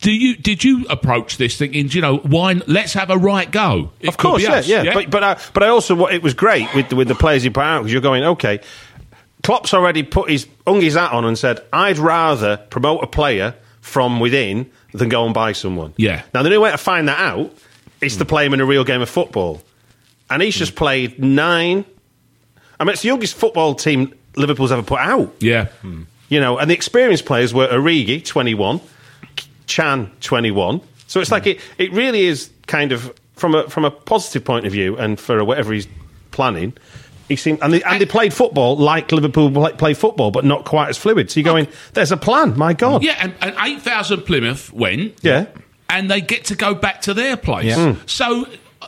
do 0.00 0.12
you 0.12 0.36
did 0.36 0.62
you 0.62 0.86
approach 0.90 1.36
this 1.36 1.56
thinking, 1.56 1.88
you 1.90 2.00
know, 2.00 2.18
why? 2.18 2.60
Let's 2.66 2.92
have 2.92 3.10
a 3.10 3.16
right 3.16 3.50
go. 3.50 3.92
It 4.00 4.08
Of 4.08 4.16
course, 4.16 4.42
yeah, 4.42 4.52
us, 4.54 4.68
yeah, 4.68 4.92
But 4.92 5.10
but 5.10 5.24
I, 5.24 5.38
but 5.54 5.62
I 5.62 5.68
also 5.68 5.94
what 5.94 6.12
it 6.12 6.22
was 6.22 6.34
great 6.34 6.72
with 6.74 6.90
the, 6.90 6.96
with 6.96 7.08
the 7.08 7.14
players 7.14 7.42
he 7.42 7.50
put 7.50 7.62
out 7.62 7.80
because 7.80 7.92
you're 7.92 8.02
going 8.02 8.24
okay. 8.24 8.60
Klopp's 9.46 9.72
already 9.72 10.02
put 10.02 10.28
his 10.28 10.46
hung 10.66 10.80
his 10.80 10.94
hat 10.94 11.12
on 11.12 11.24
and 11.24 11.38
said, 11.38 11.60
"I'd 11.72 11.98
rather 11.98 12.56
promote 12.56 13.04
a 13.04 13.06
player 13.06 13.54
from 13.80 14.18
within 14.18 14.68
than 14.92 15.08
go 15.08 15.24
and 15.24 15.32
buy 15.32 15.52
someone." 15.52 15.94
Yeah. 15.96 16.22
Now 16.34 16.42
the 16.42 16.48
only 16.48 16.58
way 16.58 16.72
to 16.72 16.78
find 16.78 17.08
that 17.08 17.20
out 17.20 17.52
is 18.00 18.16
to 18.16 18.24
play 18.24 18.44
him 18.44 18.54
in 18.54 18.60
a 18.60 18.66
real 18.66 18.82
game 18.82 19.00
of 19.00 19.08
football, 19.08 19.62
and 20.28 20.42
he's 20.42 20.56
just 20.56 20.74
played 20.74 21.22
nine. 21.22 21.84
I 22.80 22.84
mean, 22.84 22.92
it's 22.92 23.02
the 23.02 23.08
youngest 23.08 23.36
football 23.36 23.74
team 23.76 24.12
Liverpool's 24.36 24.72
ever 24.72 24.82
put 24.82 24.98
out. 24.98 25.32
yeah. 25.38 25.66
Hmm. 25.80 26.02
You 26.28 26.40
know, 26.40 26.58
and 26.58 26.68
the 26.68 26.74
experienced 26.74 27.24
players 27.24 27.54
were 27.54 27.68
Origi, 27.68 28.24
21, 28.24 28.80
Can, 29.68 30.10
21. 30.20 30.80
So 31.06 31.20
it's 31.20 31.30
like 31.30 31.46
it, 31.46 31.60
it 31.78 31.92
really 31.92 32.24
is 32.24 32.50
kind 32.66 32.90
of, 32.90 33.14
from 33.36 33.54
a, 33.54 33.70
from 33.70 33.84
a 33.84 33.92
positive 33.92 34.44
point 34.44 34.66
of 34.66 34.72
view 34.72 34.96
and 34.96 35.20
for 35.20 35.44
whatever 35.44 35.72
he's 35.72 35.86
planning, 36.32 36.72
he 37.28 37.36
seemed, 37.36 37.58
and 37.62 37.72
they, 37.72 37.82
and 37.82 38.00
they 38.00 38.06
played 38.06 38.32
football 38.32 38.76
like 38.76 39.10
Liverpool 39.10 39.50
play, 39.50 39.72
play 39.72 39.94
football, 39.94 40.30
but 40.30 40.44
not 40.44 40.64
quite 40.64 40.88
as 40.88 40.98
fluid. 40.98 41.30
So 41.30 41.40
you're 41.40 41.44
going, 41.44 41.68
there's 41.94 42.12
a 42.12 42.16
plan, 42.16 42.56
my 42.56 42.72
God. 42.72 43.02
Yeah, 43.02 43.16
and, 43.20 43.34
and 43.40 43.54
8,000 43.58 44.22
Plymouth 44.22 44.72
went. 44.72 45.14
Yeah. 45.22 45.46
And 45.88 46.10
they 46.10 46.20
get 46.20 46.46
to 46.46 46.56
go 46.56 46.74
back 46.74 47.02
to 47.02 47.14
their 47.14 47.36
place. 47.36 47.66
Yeah. 47.66 47.94
Mm. 47.94 48.08
So, 48.08 48.46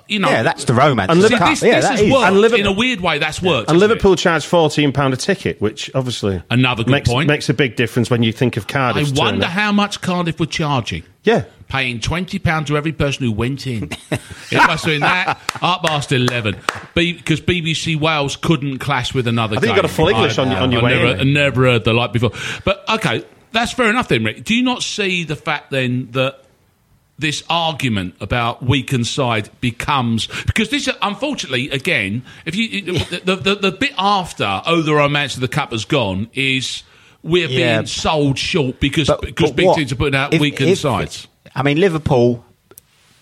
you 0.08 0.18
know. 0.18 0.28
yeah, 0.28 0.42
that's 0.42 0.64
the 0.64 0.74
romance. 0.74 1.10
And 1.10 1.18
of 1.18 1.22
the 1.22 1.28
See, 1.28 1.34
Liverpool- 1.34 1.46
cup. 1.54 1.58
this, 1.60 1.62
yeah, 1.68 1.74
this 1.76 1.84
that 1.84 1.90
has 1.92 2.00
is. 2.00 2.12
worked. 2.12 2.24
And 2.26 2.40
Liverpool- 2.40 2.60
in 2.60 2.66
a 2.66 2.72
weird 2.72 3.00
way, 3.00 3.18
that's 3.18 3.40
worked. 3.42 3.70
And 3.70 3.78
Liverpool 3.78 4.14
it? 4.14 4.18
charged 4.18 4.46
£14 4.50 5.12
a 5.12 5.16
ticket, 5.16 5.60
which 5.60 5.90
obviously 5.94 6.42
Another 6.50 6.82
good 6.84 6.90
makes, 6.92 7.08
point. 7.08 7.28
makes 7.28 7.48
a 7.48 7.54
big 7.54 7.76
difference 7.76 8.10
when 8.10 8.22
you 8.22 8.32
think 8.32 8.56
of 8.56 8.66
Cardiff. 8.66 8.96
I 8.96 9.04
Cardiff. 9.06 9.18
wonder 9.18 9.46
how 9.46 9.70
much 9.72 10.00
Cardiff 10.00 10.40
were 10.40 10.46
charging. 10.46 11.02
Yeah. 11.24 11.44
Paying 11.68 12.00
twenty 12.00 12.38
pounds 12.38 12.68
to 12.68 12.76
every 12.78 12.92
person 12.92 13.24
who 13.26 13.32
went 13.32 13.66
in. 13.66 13.90
it 14.10 14.20
must 14.52 14.84
have 14.84 14.92
been 14.92 15.00
that 15.02 15.38
up 15.60 15.82
past 15.82 16.10
eleven, 16.12 16.56
because 16.94 17.42
BBC 17.42 17.94
Wales 18.00 18.36
couldn't 18.36 18.78
clash 18.78 19.12
with 19.12 19.26
another. 19.28 19.56
I 19.56 19.60
think 19.60 19.70
you 19.70 19.74
game. 19.74 19.82
got 19.82 19.90
a 19.90 19.94
full 19.94 20.08
English 20.08 20.38
on 20.38 20.50
your- 20.50 20.60
on 20.60 20.72
your 20.72 20.80
I 20.80 20.84
way 20.84 20.90
Never, 20.94 21.06
in. 21.16 21.20
I 21.20 21.24
never 21.24 21.64
heard 21.64 21.84
the 21.84 21.92
like 21.92 22.14
before. 22.14 22.30
But 22.64 22.84
okay, 22.88 23.22
that's 23.52 23.72
fair 23.72 23.90
enough 23.90 24.08
then, 24.08 24.24
Rick. 24.24 24.44
Do 24.44 24.54
you 24.54 24.62
not 24.62 24.82
see 24.82 25.24
the 25.24 25.36
fact 25.36 25.70
then 25.70 26.08
that 26.12 26.42
this 27.18 27.42
argument 27.50 28.14
about 28.20 28.62
weakened 28.62 29.06
side 29.06 29.50
becomes 29.60 30.28
because 30.46 30.68
this 30.70 30.88
unfortunately 31.02 31.68
again 31.70 32.22
if 32.46 32.54
you 32.54 32.82
the, 32.92 33.36
the, 33.36 33.54
the 33.56 33.72
bit 33.72 33.92
after 33.98 34.62
oh 34.66 34.82
the 34.82 34.94
romance 34.94 35.34
of 35.34 35.40
the 35.40 35.48
cup 35.48 35.72
has 35.72 35.84
gone 35.84 36.30
is 36.34 36.84
we're 37.24 37.48
Yeah. 37.48 37.76
being 37.78 37.86
sold 37.86 38.38
short 38.38 38.78
because 38.78 39.08
But- 39.08 39.22
because 39.22 39.50
but 39.50 39.56
big 39.56 39.66
what- 39.66 39.76
teams 39.78 39.90
are 39.92 39.96
putting 39.96 40.14
out 40.14 40.32
if- 40.32 40.40
weakened 40.40 40.70
if- 40.70 40.78
sides 40.78 41.26
I 41.56 41.62
mean, 41.62 41.80
Liverpool 41.80 42.44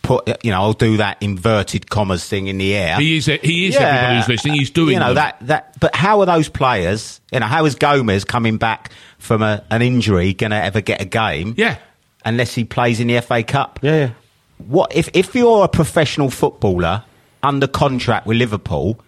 put, 0.03 0.29
you 0.45 0.51
know, 0.51 0.61
I'll 0.61 0.73
do 0.73 0.99
that 0.99 1.17
inverted 1.23 1.89
commas 1.89 2.29
thing 2.29 2.49
in 2.49 2.59
the 2.59 2.75
air. 2.75 2.97
he 2.99 3.17
is 3.17 3.27
he 3.27 3.67
is 3.69 3.77
everybody 3.77 4.17
who's 4.19 4.29
listening 4.29 4.55
he's 4.55 4.71
doing 4.71 4.95
you 4.95 5.01
know 5.01 5.15
them. 5.15 5.17
that 5.17 5.37
that. 5.47 5.81
But 5.81 5.95
how 5.95 6.21
are 6.21 6.27
those 6.27 6.49
players? 6.49 7.21
You 7.33 7.41
know, 7.41 7.47
how 7.47 7.65
is 7.65 7.75
Gomez 7.77 8.25
coming 8.25 8.57
back 8.59 8.93
from 9.19 9.43
a, 9.43 9.65
an 9.71 9.81
injury 9.83 10.35
going 10.35 10.51
to 10.51 10.63
ever 10.63 10.81
get 10.81 11.01
a 11.01 11.05
game? 11.07 11.55
Yeah. 11.57 11.79
Unless 12.27 12.55
he 12.55 12.65
plays 12.65 13.01
in 13.01 13.07
the 13.07 13.19
FA 13.23 13.43
Cup. 13.43 13.79
Yeah, 13.81 13.97
yeah. 13.97 14.11
What 14.59 14.95
if 14.95 15.09
if 15.15 15.35
you're 15.35 15.65
a 15.65 15.69
professional 15.69 16.29
footballer 16.31 17.05
under 17.43 17.67
contract 17.67 18.27
with 18.27 18.37
Liverpool, 18.37 18.99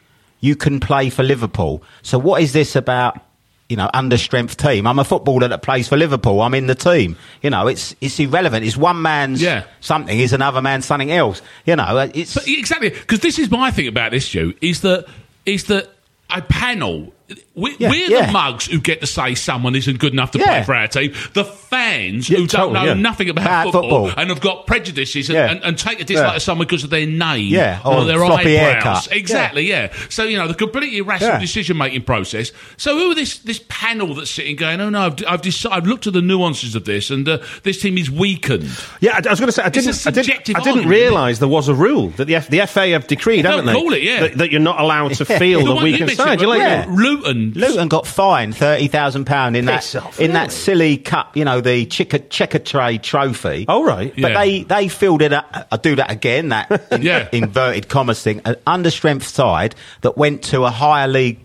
you 0.41 0.57
can 0.57 0.81
play 0.81 1.11
for 1.11 1.23
Liverpool. 1.23 1.83
So 2.03 2.19
what 2.19 2.41
is 2.43 2.53
this 2.55 2.75
about? 2.77 3.21
You 3.69 3.77
know, 3.77 3.91
under 3.93 4.17
strength 4.17 4.57
team. 4.57 4.87
I'm 4.87 4.99
a 4.99 5.05
footballer 5.05 5.47
that 5.49 5.61
plays 5.61 5.89
for 5.89 5.99
Liverpool. 5.99 6.41
I'm 6.41 6.55
in 6.55 6.69
the 6.69 6.75
team. 6.75 7.19
You 7.43 7.51
know, 7.51 7.67
it's 7.67 7.95
it's 8.01 8.19
irrelevant. 8.19 8.65
It's 8.65 8.79
one 8.79 9.03
man's 9.03 9.43
Yeah. 9.43 9.65
something 9.81 10.19
is 10.19 10.33
another 10.33 10.63
man's 10.63 10.87
something 10.87 11.11
else. 11.13 11.43
You 11.67 11.77
know, 11.77 11.83
uh, 11.85 12.09
it's 12.15 12.33
But 12.33 12.49
exactly, 12.49 12.89
because 12.89 13.21
this 13.21 13.39
is 13.39 13.51
my 13.51 13.71
thing 13.71 13.87
about 13.87 14.13
this, 14.13 14.25
Stu, 14.25 14.55
is 14.63 14.81
that 14.81 15.05
is 15.45 15.65
that 15.65 15.91
a 16.31 16.41
panel. 16.41 17.13
We, 17.55 17.77
Yeah, 17.79 17.91
we're 17.91 18.11
yeah. 18.11 18.27
the 18.27 18.33
mugs 18.33 18.67
who 18.67 18.81
get 18.81 19.01
to 19.03 19.07
say 19.07 19.35
someone 19.35 19.75
isn't 19.75 19.99
good 19.99 20.13
enough 20.15 20.31
to 20.31 20.39
play 20.39 20.63
for 20.63 20.75
our 20.75 20.89
team. 20.89 21.13
The 21.35 21.45
fans 21.45 22.31
Yeah, 22.31 22.39
who 22.39 22.47
don't 22.47 22.73
know 22.73 22.85
yeah. 22.85 22.95
nothing 22.95 23.29
about 23.29 23.65
football, 23.65 23.83
football. 24.07 24.13
and 24.21 24.31
have 24.31 24.41
got 24.41 24.67
prejudices 24.67 25.29
and, 25.29 25.37
Yeah. 25.37 25.51
and, 25.51 25.63
and 25.65 25.79
take 25.79 26.01
a 26.01 26.05
dislike 26.05 26.27
Yeah. 26.29 26.35
to 26.35 26.41
someone 26.41 26.67
because 26.67 26.85
of 26.85 26.91
their 26.91 27.05
name 27.07 27.49
Yeah, 27.53 27.81
or, 27.85 27.97
or 27.99 28.05
their 28.05 28.25
eyebrows. 28.25 29.09
Exactly, 29.09 29.69
yeah. 29.69 29.93
So 30.09 30.25
you 30.25 30.39
know 30.39 30.49
the 30.49 30.55
completely 30.55 30.99
irrational 30.99 31.35
Yeah. 31.35 31.39
decision 31.41 31.77
making 31.77 32.03
process. 32.03 32.51
So 32.79 32.97
who 32.97 33.11
are 33.11 33.15
this 33.15 33.39
this 33.39 33.61
panel 33.69 34.15
that's 34.15 34.31
sitting 34.31 34.57
going? 34.57 34.81
Oh 34.81 34.89
no, 34.89 35.01
I've, 35.07 35.17
I've 35.29 35.43
decided. 35.43 35.77
I've 35.77 35.87
looked 35.87 36.07
at 36.07 36.15
the 36.15 36.23
nuances 36.23 36.75
of 36.75 36.85
this, 36.87 37.11
and 37.11 37.29
uh, 37.29 37.39
this 37.63 37.83
team 37.83 37.99
is 37.99 38.11
weakened. 38.11 38.71
Yeah, 39.01 39.13
I, 39.23 39.27
I 39.27 39.31
was 39.31 39.41
going 39.41 39.49
to 39.49 39.53
say 39.53 39.63
I 39.63 39.69
didn't. 39.69 40.07
I 40.07 40.11
didn't, 40.11 40.31
I 40.31 40.37
didn't 40.39 40.57
argument, 40.57 40.79
isn't 40.79 40.93
it? 40.93 40.95
realise 41.05 41.39
there 41.41 41.49
was 41.49 41.69
a 41.69 41.75
rule 41.75 42.09
that 42.11 42.25
the, 42.25 42.37
F, 42.37 42.49
the 42.49 42.65
FA 42.67 42.89
have 42.91 43.07
decreed, 43.07 43.45
haven't 43.45 43.67
they? 43.67 43.75
call 43.75 43.93
it, 43.93 44.03
yeah. 44.03 44.21
that, 44.21 44.39
that 44.39 44.51
you're 44.51 44.61
not 44.61 44.81
allowed 44.81 45.13
to 45.15 45.25
feel 45.27 45.59
The 45.61 45.65
the 45.67 45.75
one 45.75 45.85
you 45.87 45.93
weakened 45.93 46.11
side. 46.13 46.41
You're 46.41 46.49
like, 46.49 46.61
Yeah. 46.61 46.87
Luton. 47.19 47.53
Luton 47.55 47.89
got 47.89 48.07
fined 48.07 48.57
thirty 48.57 48.89
thousand 48.89 49.25
pound 49.27 49.57
in 49.57 49.65
that 49.67 49.95
off, 49.97 50.19
in 50.21 50.33
that 50.33 50.53
silly 50.53 50.97
cup. 50.97 51.37
You 51.37 51.45
know, 51.45 51.61
the 51.61 51.85
checker, 51.87 52.19
Checkatrade 52.19 53.03
trophy. 53.03 53.65
All 53.69 53.85
right. 53.85 54.13
But 54.17 54.33
Yeah. 54.33 54.41
they 54.41 54.63
they 54.63 54.89
filled 54.89 55.23
it. 55.23 55.33
up- 55.33 55.69
I'll 55.71 55.79
do 55.79 55.97
that 55.97 56.11
again. 56.11 56.49
That 56.51 56.89
in- 56.93 57.03
Yeah. 57.03 57.29
inverted 57.33 57.89
commas 57.89 58.23
thing. 58.23 58.41
An 58.45 58.57
under 58.67 58.91
strength 58.91 59.27
side 59.27 59.75
that 60.03 60.17
went 60.17 60.43
to 60.45 60.65
a 60.65 60.71
higher 60.71 61.09
league 61.09 61.45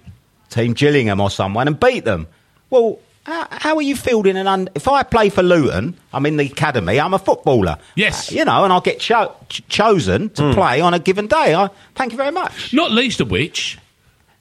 team, 0.50 0.74
Gillingham 0.74 1.20
or 1.20 1.30
someone, 1.30 1.68
and 1.68 1.80
beat 1.80 2.06
them. 2.06 2.28
Well. 2.70 3.00
How, 3.26 3.48
how 3.52 3.76
are 3.78 3.82
you 3.82 3.96
fielding 3.96 4.36
an 4.36 4.48
un- 4.48 4.68
If 4.76 4.90
I 4.90 5.02
play 5.04 5.30
for 5.30 5.42
Luton, 5.44 5.96
I'm 6.12 6.26
in 6.26 6.36
the 6.36 6.46
academy. 6.46 7.00
I'm 7.00 7.14
a 7.14 7.20
footballer. 7.20 7.78
Yes. 7.96 8.30
Uh, 8.30 8.36
you 8.36 8.44
know, 8.44 8.66
and 8.66 8.74
I'll 8.74 8.82
get 8.82 9.00
cho- 9.00 9.34
ch- 9.48 9.66
chosen 9.70 10.30
to 10.32 10.44
Hmm. 10.50 10.52
play 10.54 10.82
on 10.82 10.94
a 10.94 11.00
given 11.00 11.28
day. 11.28 11.56
I 11.56 11.70
thank 11.96 12.12
you 12.12 12.18
very 12.18 12.32
much. 12.34 12.74
Not 12.74 12.92
least 12.92 13.22
of 13.22 13.32
which, 13.32 13.78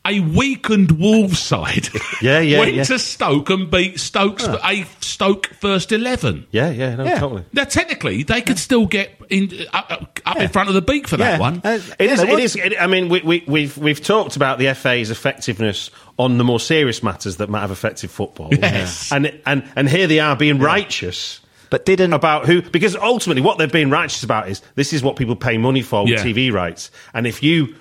a 0.05 0.19
weakened 0.21 0.93
Wolves 0.99 1.39
side 1.39 1.89
Yeah, 2.23 2.41
yeah, 2.41 2.59
went 2.59 2.75
yeah. 2.75 2.85
to 2.85 2.99
Stoke 2.99 3.51
and 3.51 3.71
beat 3.71 4.01
Stoke's 4.01 4.45
a 4.45 4.85
Stoke 5.01 5.47
first 5.61 5.93
eleven. 5.93 6.47
yeah, 6.51 6.71
yeah, 6.71 6.97
no, 6.97 7.05
Yeah. 7.05 7.19
totally. 7.21 7.45
Now, 7.53 7.65
technically, 7.65 8.23
they 8.25 8.41
could 8.43 8.59
still 8.59 8.87
get 8.87 9.11
in, 9.31 9.67
up, 9.73 9.91
up, 9.93 10.21
up 10.27 10.37
in 10.39 10.49
front 10.49 10.69
of 10.69 10.75
the 10.75 10.83
beak 10.83 11.07
for 11.07 11.17
that 11.19 11.35
Yeah. 11.35 11.39
one. 11.39 11.61
Uh, 11.65 11.79
It 11.99 12.07
yeah, 12.07 12.13
is. 12.13 12.21
they 12.21 12.27
It 12.27 12.31
would. 12.31 12.41
is. 12.43 12.57
It, 12.57 12.75
I 12.81 12.87
mean, 12.89 13.09
we, 13.09 13.21
we, 13.23 13.45
we've 13.47 13.79
we've 13.79 14.03
talked 14.03 14.35
about 14.37 14.59
the 14.59 14.75
FA's 14.75 15.11
effectiveness 15.11 15.91
on 16.19 16.37
the 16.39 16.45
more 16.45 16.59
serious 16.61 17.03
matters 17.03 17.37
that 17.37 17.49
might 17.49 17.61
have 17.61 17.71
affected 17.71 18.11
football. 18.11 18.49
Yes. 18.53 19.11
And, 19.13 19.33
and, 19.47 19.65
and 19.77 19.89
here 19.89 20.07
they 20.07 20.19
are 20.21 20.37
being 20.37 20.59
righteous 20.59 21.41
But 21.71 21.87
didn't 21.87 22.13
about 22.13 22.45
who 22.47 22.61
because 22.63 22.97
ultimately 22.97 23.41
what 23.43 23.57
they're 23.59 23.67
being 23.67 23.89
righteous 23.89 24.23
about 24.25 24.49
is 24.49 24.61
this 24.75 24.93
is 24.93 25.03
what 25.03 25.17
people 25.17 25.37
pay 25.37 25.57
money 25.59 25.81
for 25.83 26.03
with 26.03 26.11
Yeah. 26.13 26.23
TV 26.25 26.53
rights, 26.53 26.91
and 27.15 27.27
if 27.27 27.43
you 27.43 27.77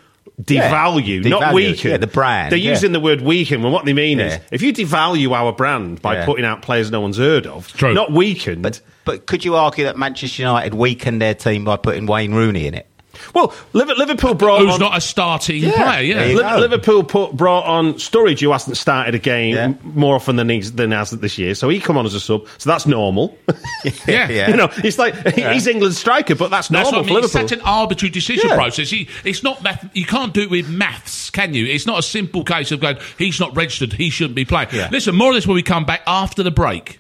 devalue, 0.45 1.23
Yeah, 1.23 1.29
not 1.29 1.41
devalue, 1.41 1.53
weaken, 1.53 1.91
yeah, 1.91 1.97
the 1.97 2.07
brand, 2.07 2.51
They're 2.51 2.59
yeah. 2.59 2.71
using 2.71 2.91
the 2.91 2.99
word 2.99 3.21
weaken, 3.21 3.63
and 3.63 3.71
what 3.73 3.85
they 3.85 3.93
mean 3.93 4.19
is 4.19 4.39
if 4.51 4.61
you 4.61 4.73
devalue 4.73 5.31
our 5.31 5.51
brand 5.53 6.01
by 6.01 6.15
Yeah. 6.15 6.25
putting 6.25 6.45
out 6.45 6.61
players 6.61 6.91
no 6.91 7.01
one's 7.01 7.17
heard 7.17 7.45
of, 7.47 7.71
True. 7.73 7.93
not 7.93 8.11
weakened. 8.11 8.61
But 8.61 8.81
but 9.03 9.25
could 9.25 9.43
you 9.43 9.55
argue 9.55 9.85
that 9.85 9.97
Manchester 9.97 10.43
United 10.43 10.73
weakened 10.75 11.21
their 11.21 11.33
team 11.33 11.65
by 11.65 11.75
putting 11.77 12.05
Wayne 12.05 12.33
Rooney 12.33 12.67
in 12.67 12.75
it? 12.75 12.87
Well, 13.33 13.53
Liverpool 13.73 14.33
brought 14.33 14.61
Who's 14.61 14.73
on. 14.75 14.79
not 14.79 14.97
a 14.97 15.01
starting 15.01 15.63
Yeah, 15.63 15.71
player? 15.71 16.01
Yeah. 16.03 16.15
there 16.19 16.29
you 16.31 16.37
Li- 16.37 16.43
go. 16.43 16.57
Liverpool 16.57 17.03
put, 17.03 17.33
brought 17.33 17.65
on 17.65 17.93
Sturridge, 17.95 18.39
who 18.41 18.51
hasn't 18.51 18.77
started 18.77 19.15
a 19.15 19.19
game 19.19 19.55
Yeah. 19.55 19.73
more 19.83 20.15
often 20.15 20.35
than 20.35 20.49
he's 20.49 20.71
than 20.73 20.91
has 20.91 21.11
this 21.11 21.37
year. 21.37 21.55
So 21.55 21.69
he 21.69 21.79
come 21.79 21.97
on 21.97 22.05
as 22.05 22.13
a 22.13 22.19
sub. 22.19 22.47
So 22.57 22.69
that's 22.69 22.85
normal. 22.85 23.37
Yeah. 23.83 23.91
yeah. 24.29 24.49
you 24.49 24.55
know, 24.55 24.69
it's 24.77 24.97
like 24.97 25.15
he's 25.35 25.67
England's 25.67 25.97
striker, 25.97 26.35
but 26.35 26.49
that's, 26.49 26.67
That's 26.69 26.91
normal 26.91 27.01
what 27.01 27.11
I 27.11 27.13
mean. 27.13 27.21
for 27.21 27.25
It's 27.25 27.33
Liverpool. 27.33 27.49
such 27.49 27.57
an 27.59 27.63
arbitrary 27.65 28.11
decision 28.11 28.49
Yeah. 28.49 28.55
process. 28.55 28.89
He, 28.89 29.07
it's 29.23 29.43
not 29.43 29.61
math, 29.63 29.89
you 29.93 30.05
can't 30.05 30.33
do 30.33 30.41
it 30.41 30.49
with 30.49 30.69
maths, 30.69 31.29
can 31.29 31.53
you? 31.53 31.65
It's 31.65 31.85
not 31.85 31.99
a 31.99 32.03
simple 32.03 32.43
case 32.43 32.71
of 32.71 32.79
going, 32.79 32.97
he's 33.17 33.39
not 33.39 33.55
registered, 33.55 33.93
he 33.93 34.09
shouldn't 34.09 34.35
be 34.35 34.45
playing. 34.45 34.69
Yeah. 34.71 34.89
Listen, 34.91 35.15
more 35.15 35.29
of 35.29 35.35
this 35.35 35.45
when 35.45 35.55
we 35.55 35.63
come 35.63 35.85
back 35.85 36.01
after 36.07 36.43
the 36.43 36.51
break. 36.51 36.97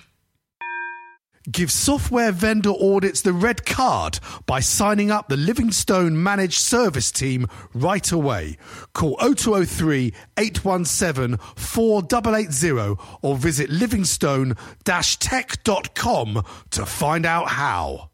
Give 1.49 1.71
software 1.71 2.31
vendor 2.31 2.69
audits 2.69 3.21
the 3.21 3.33
red 3.33 3.65
card 3.65 4.19
by 4.45 4.59
signing 4.59 5.09
up 5.09 5.27
the 5.27 5.37
Livingstone 5.37 6.21
Managed 6.21 6.59
Service 6.59 7.11
Team 7.11 7.47
right 7.73 8.11
away. 8.11 8.57
Call 8.93 9.17
0203 9.17 10.13
817 10.37 11.37
4880 11.55 13.01
or 13.23 13.35
visit 13.37 13.69
livingstone 13.69 14.55
tech.com 14.83 16.43
to 16.71 16.85
find 16.85 17.25
out 17.25 17.47
how. 17.47 18.09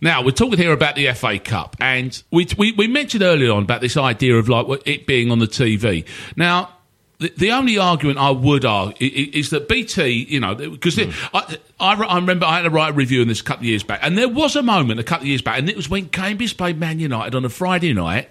Now, 0.00 0.22
we're 0.22 0.30
talking 0.30 0.58
here 0.58 0.72
about 0.72 0.94
the 0.94 1.10
FA 1.14 1.38
Cup, 1.38 1.74
and 1.80 2.22
we, 2.30 2.46
we, 2.58 2.72
we 2.72 2.86
mentioned 2.86 3.22
earlier 3.22 3.50
on 3.52 3.62
about 3.62 3.80
this 3.80 3.96
idea 3.96 4.36
of 4.36 4.48
like 4.48 4.66
it 4.86 5.06
being 5.06 5.30
on 5.30 5.38
the 5.38 5.46
TV. 5.46 6.06
Now, 6.36 6.75
the, 7.18 7.32
the 7.36 7.50
only 7.52 7.78
argument 7.78 8.18
I 8.18 8.30
would 8.30 8.64
argue 8.64 9.08
is 9.32 9.50
that 9.50 9.68
BT, 9.68 10.26
you 10.28 10.40
know, 10.40 10.54
because 10.54 10.98
I, 10.98 11.56
I, 11.80 11.94
I 11.94 12.18
remember 12.18 12.44
I 12.46 12.56
had 12.56 12.62
to 12.62 12.70
write 12.70 12.90
a 12.90 12.92
review 12.92 13.22
on 13.22 13.28
this 13.28 13.40
a 13.40 13.44
couple 13.44 13.62
of 13.62 13.66
years 13.68 13.82
back, 13.82 14.00
and 14.02 14.16
there 14.18 14.28
was 14.28 14.54
a 14.56 14.62
moment 14.62 15.00
a 15.00 15.02
couple 15.04 15.24
of 15.24 15.28
years 15.28 15.42
back, 15.42 15.58
and 15.58 15.68
it 15.70 15.76
was 15.76 15.88
when 15.88 16.08
Cambridge 16.08 16.56
played 16.56 16.78
Man 16.78 16.98
United 16.98 17.34
on 17.34 17.44
a 17.44 17.48
Friday 17.48 17.92
night, 17.94 18.28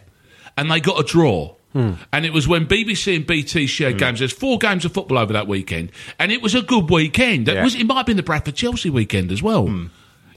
and 0.57 0.69
they 0.69 0.79
got 0.79 0.99
a 0.99 1.03
draw. 1.03 1.55
And 1.73 2.25
it 2.25 2.31
was 2.31 2.47
when 2.47 2.67
BBC 2.67 3.17
and 3.17 3.27
BT 3.27 3.67
shared 3.67 3.97
games. 3.97 4.19
There's 4.19 4.31
four 4.31 4.57
games 4.59 4.85
of 4.85 4.93
football 4.93 5.17
over 5.17 5.33
that 5.33 5.45
weekend, 5.45 5.91
and 6.17 6.31
it 6.31 6.41
was 6.41 6.55
a 6.55 6.61
good 6.61 6.89
weekend. 6.89 7.49
It, 7.49 7.61
was, 7.61 7.75
it 7.75 7.83
might 7.85 7.97
have 7.97 8.05
been 8.05 8.15
the 8.15 8.23
Bradford 8.23 8.55
Chelsea 8.55 8.89
weekend 8.89 9.29
as 9.29 9.43
well. 9.43 9.67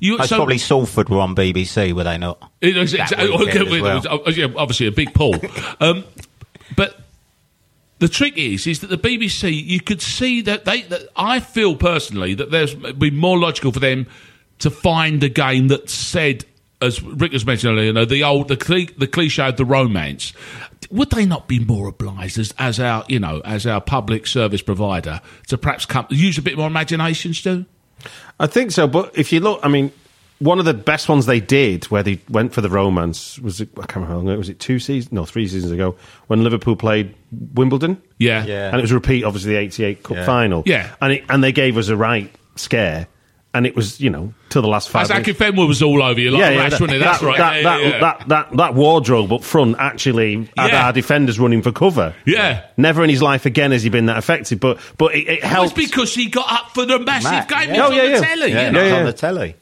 You, 0.00 0.16
That's 0.16 0.30
so- 0.30 0.36
probably 0.36 0.58
Salford 0.58 1.08
were 1.08 1.20
on 1.20 1.36
BBC, 1.36 1.92
were 1.92 2.02
they 2.02 2.18
not? 2.18 2.50
it 2.60 2.74
was, 2.76 2.90
That 2.90 3.10
exa- 3.10 3.18
weekend 3.38 3.68
okay, 3.68 3.68
as 3.68 3.72
it 4.04 4.10
well. 4.10 4.22
uh, 4.26 4.30
yeah, 4.30 4.46
obviously 4.56 4.88
a 4.88 4.90
big 4.90 5.14
pull. 5.14 5.34
um, 5.80 6.02
but 6.74 6.98
the 7.98 8.08
trick 8.08 8.36
is, 8.36 8.66
is 8.66 8.80
that 8.80 8.88
the 8.88 8.98
BBC, 8.98 9.64
you 9.64 9.80
could 9.80 10.00
see 10.00 10.40
that 10.42 10.64
they. 10.64 10.82
That 10.82 11.08
I 11.16 11.40
feel 11.40 11.76
personally 11.76 12.34
that 12.34 12.50
there's 12.50 12.74
be 12.74 13.10
more 13.10 13.38
logical 13.38 13.72
for 13.72 13.80
them 13.80 14.06
to 14.60 14.70
find 14.70 15.22
a 15.22 15.28
game 15.28 15.68
that 15.68 15.90
said, 15.90 16.44
as 16.80 17.02
Rick 17.02 17.32
was 17.32 17.44
mentioning 17.44 17.74
earlier, 17.74 17.86
you 17.86 17.92
know, 17.92 18.04
the 18.04 18.22
old 18.22 18.48
the 18.48 18.56
cli- 18.56 18.94
the 18.96 19.08
cliche 19.08 19.48
of 19.48 19.56
the 19.56 19.64
romance. 19.64 20.32
Would 20.90 21.10
they 21.10 21.26
not 21.26 21.48
be 21.48 21.58
more 21.58 21.88
obliged 21.88 22.38
as, 22.38 22.54
as 22.58 22.78
our 22.78 23.04
you 23.08 23.18
know 23.18 23.40
as 23.44 23.66
our 23.66 23.80
public 23.80 24.26
service 24.26 24.62
provider 24.62 25.20
to 25.48 25.58
perhaps 25.58 25.84
come, 25.84 26.06
use 26.10 26.38
a 26.38 26.42
bit 26.42 26.56
more 26.56 26.68
imagination, 26.68 27.34
Stu? 27.34 27.66
I 28.38 28.46
think 28.46 28.70
so, 28.70 28.86
but 28.86 29.18
if 29.18 29.32
you 29.32 29.40
look, 29.40 29.58
I 29.64 29.68
mean, 29.68 29.90
one 30.38 30.58
of 30.58 30.64
the 30.64 30.74
best 30.74 31.08
ones 31.08 31.26
they 31.26 31.40
did, 31.40 31.84
where 31.86 32.02
they 32.02 32.20
went 32.28 32.52
for 32.52 32.60
the 32.60 32.68
romance, 32.68 33.38
was 33.40 33.60
it, 33.60 33.68
I 33.76 33.80
can't 33.86 33.96
remember 33.96 34.12
how 34.14 34.28
long. 34.28 34.38
Was 34.38 34.48
it 34.48 34.60
two 34.60 34.78
seasons? 34.78 35.12
No, 35.12 35.24
three 35.24 35.48
seasons 35.48 35.72
ago 35.72 35.96
when 36.28 36.44
Liverpool 36.44 36.76
played 36.76 37.14
Wimbledon. 37.54 38.00
Yeah, 38.18 38.44
Yeah. 38.44 38.68
and 38.68 38.76
it 38.78 38.82
was 38.82 38.92
a 38.92 38.94
repeat, 38.94 39.24
obviously, 39.24 39.52
the 39.54 39.58
'88 39.58 40.02
Cup 40.02 40.16
Yeah. 40.18 40.24
final. 40.26 40.62
Yeah. 40.66 40.90
and 41.00 41.12
it, 41.14 41.24
and 41.28 41.42
they 41.42 41.52
gave 41.52 41.76
us 41.76 41.88
a 41.88 41.96
right 41.96 42.30
scare, 42.56 43.06
and 43.54 43.66
it 43.66 43.74
was 43.74 44.00
you 44.00 44.10
know 44.10 44.32
till 44.50 44.62
the 44.62 44.68
last 44.68 44.90
five. 44.90 45.02
As 45.04 45.08
minutes. 45.10 45.40
Aki 45.40 45.50
was 45.66 45.82
all 45.82 46.02
over 46.02 46.20
you, 46.20 46.30
like 46.30 46.40
yeah, 46.40 46.50
yeah, 46.50 46.58
rash, 46.60 46.70
that, 46.72 46.80
wasn't 46.82 46.96
it? 46.96 46.98
That's 47.00 47.20
that, 47.20 47.26
right. 47.26 47.38
That, 47.38 47.56
yeah, 47.56 47.62
that, 47.62 47.80
yeah, 47.82 47.88
yeah. 47.88 47.98
that, 48.00 48.28
that, 48.28 48.56
that 48.56 48.74
wardrobe 48.74 49.32
up 49.32 49.42
front 49.42 49.76
actually 49.78 50.48
had 50.56 50.70
Yeah. 50.70 50.86
our 50.86 50.92
defenders 50.92 51.40
running 51.40 51.62
for 51.62 51.72
cover. 51.72 52.14
Yeah. 52.26 52.62
Never 52.76 53.02
in 53.02 53.10
his 53.10 53.22
life 53.22 53.44
again 53.46 53.72
has 53.72 53.82
he 53.82 53.88
been 53.90 54.06
that 54.06 54.18
affected, 54.18 54.60
but 54.60 54.78
but 54.98 55.14
it, 55.14 55.20
it 55.26 55.28
It 55.38 55.42
was 55.42 55.50
helps. 55.50 55.72
because 55.72 56.14
he 56.14 56.26
got 56.26 56.50
up 56.52 56.70
for 56.74 56.84
the 56.86 56.98
massive 57.00 57.30
Matt, 57.32 57.48
game. 57.48 57.58
yeah. 57.58 57.64
It 57.64 57.70
was 57.70 57.80
Oh, 57.80 57.84
on 57.86 57.92
yeah, 58.10 58.18
the 58.20 58.24
telly. 58.26 58.52
Yeah, 58.52 58.66
you 58.66 58.72
know? 58.72 58.82
was 58.82 58.90
yeah. 58.92 58.98
on 58.98 59.06
the 59.06 59.12
telly. 59.12 59.54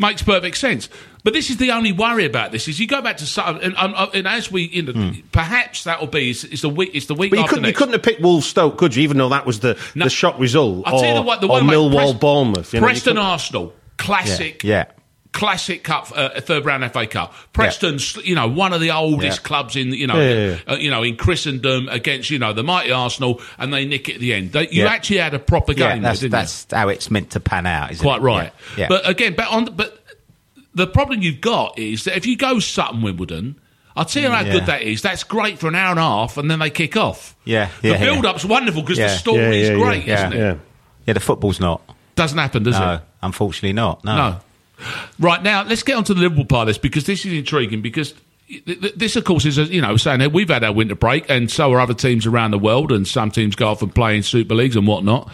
Makes 0.00 0.22
perfect 0.22 0.56
sense. 0.56 0.88
But 1.22 1.34
this 1.34 1.50
is 1.50 1.58
the 1.58 1.72
only 1.72 1.92
worry 1.92 2.24
about 2.24 2.52
this: 2.52 2.68
is 2.68 2.80
you 2.80 2.86
go 2.86 3.02
back 3.02 3.18
to 3.18 3.26
some, 3.26 3.58
and, 3.58 3.74
and, 3.76 3.94
and 4.14 4.26
as 4.26 4.50
we, 4.50 4.62
you 4.62 4.82
know, 4.82 4.92
hmm. 4.92 5.20
perhaps 5.30 5.84
that 5.84 6.00
will 6.00 6.06
be 6.06 6.30
it's, 6.30 6.42
it's 6.44 6.62
the 6.62 6.70
week. 6.70 6.92
It's 6.94 7.04
the 7.04 7.14
week 7.14 7.30
But 7.30 7.36
you 7.36 7.42
after 7.42 7.56
couldn't, 7.56 7.68
you 7.68 7.74
couldn't 7.74 7.92
have 7.92 8.02
picked 8.02 8.22
Wolves 8.22 8.46
Stoke, 8.46 8.78
could 8.78 8.96
you? 8.96 9.02
Even 9.02 9.18
though 9.18 9.28
that 9.28 9.44
was 9.44 9.60
the, 9.60 9.78
No. 9.94 10.04
the 10.04 10.10
shock 10.10 10.38
result. 10.38 10.84
I'll 10.86 11.00
tell 11.00 11.02
you 11.02 11.10
or, 11.10 11.14
the 11.16 11.22
one. 11.22 11.40
The 11.40 11.46
or 11.48 11.50
one 11.50 11.66
mate, 11.66 11.74
Millwall 11.74 11.94
Preston- 11.96 12.18
Bournemouth. 12.18 12.72
You 12.72 12.80
know, 12.80 12.86
Preston 12.86 13.18
Arsenal, 13.18 13.74
classic. 13.98 14.64
Yeah. 14.64 14.86
Classic 15.32 15.82
cup, 15.84 16.10
uh, 16.14 16.40
third 16.40 16.64
round 16.64 16.82
FA 16.92 17.06
Cup. 17.06 17.32
Preston's, 17.52 18.16
you 18.24 18.34
know, 18.34 18.48
one 18.48 18.72
of 18.72 18.80
the 18.80 18.90
oldest 18.90 19.38
Yeah. 19.38 19.46
clubs 19.46 19.76
in, 19.76 19.92
you 19.94 20.08
know, 20.08 20.16
Yeah, 20.20 20.34
yeah, 20.66 20.74
Uh, 20.74 20.76
you 20.76 20.90
know, 20.90 21.04
in 21.04 21.16
Christendom 21.16 21.88
against, 21.88 22.30
you 22.30 22.38
know, 22.40 22.52
the 22.52 22.64
mighty 22.64 22.90
Arsenal, 22.90 23.40
and 23.56 23.72
they 23.72 23.84
nick 23.84 24.08
it 24.08 24.14
at 24.16 24.20
the 24.20 24.34
end. 24.34 24.50
They, 24.52 24.62
you 24.70 24.82
Yeah. 24.84 24.88
actually 24.88 25.18
had 25.18 25.32
a 25.34 25.38
proper 25.38 25.72
Yeah, 25.72 25.92
game, 25.94 26.02
there, 26.02 26.10
that's, 26.10 26.20
didn't 26.20 26.32
that's 26.32 26.66
how 26.72 26.88
it's 26.88 27.10
meant 27.12 27.30
to 27.30 27.40
pan 27.40 27.64
out, 27.66 27.92
isn't 27.92 28.02
Quite 28.04 28.20
it? 28.20 28.24
right. 28.24 28.52
Yeah. 28.76 28.80
yeah. 28.82 28.86
But 28.88 29.08
again, 29.08 29.34
but 29.36 29.46
on 29.48 29.66
but 29.76 30.04
the 30.74 30.86
problem 30.88 31.22
you've 31.22 31.40
got 31.40 31.78
is 31.78 32.04
that 32.04 32.16
if 32.16 32.26
you 32.26 32.36
go 32.36 32.58
Sutton 32.58 33.00
Wimbledon, 33.00 33.54
I'll 33.96 34.04
tell 34.06 34.22
you 34.24 34.30
how 34.30 34.40
Yeah. 34.42 34.52
good 34.52 34.66
that 34.66 34.82
is. 34.82 35.02
That's 35.02 35.22
great 35.22 35.58
for 35.60 35.68
an 35.68 35.76
hour 35.76 35.90
and 35.90 35.98
a 36.00 36.02
half, 36.02 36.38
and 36.38 36.50
then 36.50 36.58
they 36.58 36.70
kick 36.70 36.96
off. 36.96 37.36
Yeah, 37.44 37.68
the 37.82 37.88
yeah, 37.88 37.94
yeah. 37.94 38.00
build-up's 38.00 38.44
wonderful 38.44 38.82
because 38.82 38.98
the 38.98 39.08
story 39.10 39.40
Yeah, 39.42 39.50
is 39.50 39.70
great, 39.70 40.06
yeah, 40.06 40.14
isn't 40.14 40.32
it? 40.32 40.38
Yeah. 40.38 40.54
yeah, 41.06 41.14
the 41.14 41.20
football's 41.20 41.60
not. 41.60 41.82
Doesn't 42.16 42.36
happen, 42.38 42.64
does 42.64 42.78
No, 42.78 42.94
it? 42.94 43.00
unfortunately 43.22 43.72
not. 43.72 44.04
No. 44.04 44.16
No. 44.16 44.40
Right 45.18 45.42
now, 45.42 45.64
let's 45.64 45.82
get 45.82 45.96
on 45.96 46.04
to 46.04 46.14
the 46.14 46.20
Liverpool 46.20 46.44
part 46.44 46.62
of 46.62 46.66
this 46.68 46.78
because 46.78 47.04
this 47.04 47.24
is 47.24 47.32
intriguing. 47.32 47.82
Because 47.82 48.14
th- 48.48 48.64
th- 48.64 48.94
this, 48.94 49.16
of 49.16 49.24
course, 49.24 49.44
is 49.44 49.58
a, 49.58 49.64
you 49.64 49.80
know 49.80 49.96
saying 49.96 50.20
that 50.20 50.32
we've 50.32 50.48
had 50.48 50.64
our 50.64 50.72
winter 50.72 50.94
break, 50.94 51.28
and 51.28 51.50
so 51.50 51.72
are 51.72 51.80
other 51.80 51.94
teams 51.94 52.26
around 52.26 52.50
the 52.50 52.58
world, 52.58 52.92
and 52.92 53.06
some 53.06 53.30
teams 53.30 53.54
go 53.54 53.68
off 53.68 53.82
and 53.82 53.94
play 53.94 54.16
in 54.16 54.22
Super 54.22 54.54
Leagues 54.54 54.76
and 54.76 54.86
whatnot. 54.86 55.30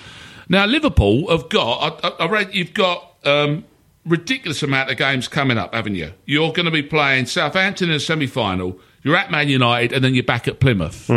Now, 0.49 0.67
Liverpool 0.67 1.31
have 1.31 1.49
got. 1.49 2.05
I, 2.05 2.25
I, 2.25 2.29
read 2.29 2.55
you've 2.55 2.75
got 2.75 3.15
um, 3.25 3.65
ridiculous 4.05 4.63
amount 4.63 4.91
of 4.91 4.97
games 4.97 5.29
coming 5.29 5.59
up, 5.59 5.75
haven't 5.75 5.97
you? 5.97 6.13
You're 6.25 6.53
going 6.53 6.67
to 6.67 6.73
be 6.73 6.83
playing 6.83 7.27
Southampton 7.27 7.89
in 7.89 7.95
the 7.95 8.01
semi-final. 8.01 8.79
You're 9.03 9.17
at 9.17 9.31
Man 9.31 9.49
United, 9.49 9.93
and 9.93 10.05
then 10.05 10.15
you're 10.15 10.25
back 10.25 10.47
at 10.49 10.61
Plymouth. 10.61 11.09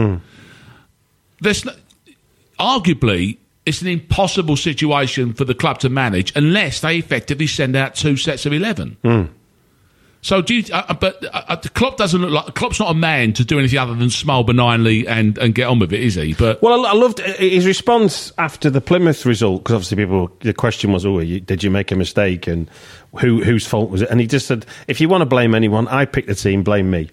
There's 1.41 1.63
no, 1.63 1.73
arguably 2.59 3.37
it's 3.65 3.81
an 3.81 3.87
impossible 3.87 4.55
situation 4.55 5.33
for 5.33 5.45
the 5.45 5.53
club 5.53 5.79
to 5.79 5.89
manage 5.89 6.35
unless 6.35 6.81
they 6.81 6.97
effectively 6.97 7.47
send 7.47 7.75
out 7.75 7.95
two 7.95 8.17
sets 8.17 8.45
of 8.45 8.53
eleven. 8.53 8.97
So, 10.21 10.41
do 10.41 10.55
you, 10.55 10.73
uh, 10.73 10.83
uh, 10.89 10.93
but 10.95 11.23
uh, 11.23 11.43
uh, 11.47 11.55
Klopp 11.73 11.95
doesn't 11.95 12.21
look 12.21 12.31
like 12.31 12.53
Klopp's 12.53 12.79
not 12.79 12.91
a 12.91 12.93
man 12.93 13.31
to 13.33 13.45
do 13.45 13.57
anything 13.57 13.79
other 13.79 13.95
than 13.95 14.09
smile 14.09 14.43
benignly 14.43 15.07
and, 15.07 15.37
and 15.37 15.55
get 15.55 15.69
on 15.69 15.79
with 15.79 15.93
it, 15.93 16.01
is 16.01 16.15
he? 16.15 16.33
But 16.33 16.61
Well, 16.61 16.85
I, 16.85 16.89
I 16.89 16.93
loved 16.93 17.21
uh, 17.21 17.33
his 17.35 17.65
response 17.65 18.33
after 18.37 18.69
the 18.69 18.81
Plymouth 18.81 19.25
result 19.25 19.63
because 19.63 19.75
obviously 19.75 19.97
people 19.97 20.29
the 20.41 20.53
question 20.53 20.91
was, 20.91 21.05
"Oh, 21.05 21.19
you, 21.19 21.39
did 21.39 21.63
you 21.63 21.71
make 21.71 21.91
a 21.91 21.95
mistake?" 21.95 22.47
and 22.47 22.69
who 23.19 23.41
whose 23.41 23.65
fault 23.65 23.89
was 23.89 24.01
it? 24.01 24.09
And 24.09 24.19
he 24.19 24.27
just 24.27 24.45
said, 24.45 24.65
"If 24.89 24.99
you 24.99 25.07
want 25.07 25.21
to 25.21 25.25
blame 25.25 25.55
anyone, 25.55 25.87
I 25.87 26.03
picked 26.03 26.27
the 26.27 26.35
team. 26.35 26.63
Blame 26.63 26.91
me." 26.91 27.09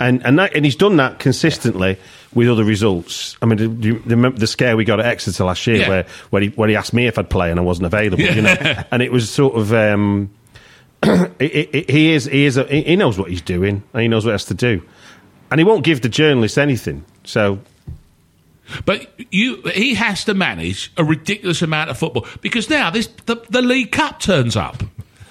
And 0.00 0.24
and 0.24 0.38
that, 0.38 0.54
and 0.54 0.64
he's 0.64 0.76
done 0.76 0.96
that 0.98 1.18
consistently 1.18 1.96
with 2.34 2.48
other 2.48 2.62
results. 2.62 3.36
I 3.42 3.46
mean, 3.46 3.80
do 3.80 3.88
you 3.88 4.02
remember 4.06 4.38
the 4.38 4.46
scare 4.46 4.76
we 4.76 4.84
got 4.84 5.00
at 5.00 5.06
Exeter 5.06 5.44
last 5.44 5.66
year, 5.66 5.76
Yeah. 5.78 5.88
where 5.88 6.06
where 6.30 6.42
he, 6.42 6.48
where 6.50 6.68
he 6.68 6.76
asked 6.76 6.92
me 6.92 7.06
if 7.06 7.18
I'd 7.18 7.28
play 7.30 7.50
and 7.50 7.58
I 7.58 7.62
wasn't 7.62 7.86
available, 7.86 8.22
you 8.22 8.42
know, 8.42 8.54
and 8.90 9.02
it 9.02 9.10
was 9.10 9.28
sort 9.30 9.56
of. 9.56 9.72
Um, 9.72 10.30
he 11.38 12.12
is 12.12 12.24
he 12.24 12.44
is 12.44 12.56
a, 12.56 12.64
he 12.64 12.96
knows 12.96 13.18
what 13.18 13.30
he's 13.30 13.40
doing 13.42 13.82
and 13.92 14.02
he 14.02 14.08
knows 14.08 14.24
what 14.24 14.30
he 14.30 14.34
has 14.34 14.44
to 14.46 14.54
do, 14.54 14.82
and 15.50 15.60
he 15.60 15.64
won't 15.64 15.84
give 15.84 16.00
the 16.00 16.08
journalists 16.08 16.58
anything. 16.58 17.04
So 17.24 17.60
but 18.84 19.08
you 19.30 19.62
he 19.74 19.94
has 19.94 20.24
to 20.24 20.34
manage 20.34 20.92
a 20.96 21.04
ridiculous 21.04 21.62
amount 21.62 21.90
of 21.90 21.98
football 21.98 22.26
because 22.40 22.68
now 22.68 22.90
this 22.90 23.06
the, 23.26 23.36
the 23.50 23.62
League 23.62 23.92
Cup 23.92 24.20
turns 24.20 24.56
up. 24.56 24.82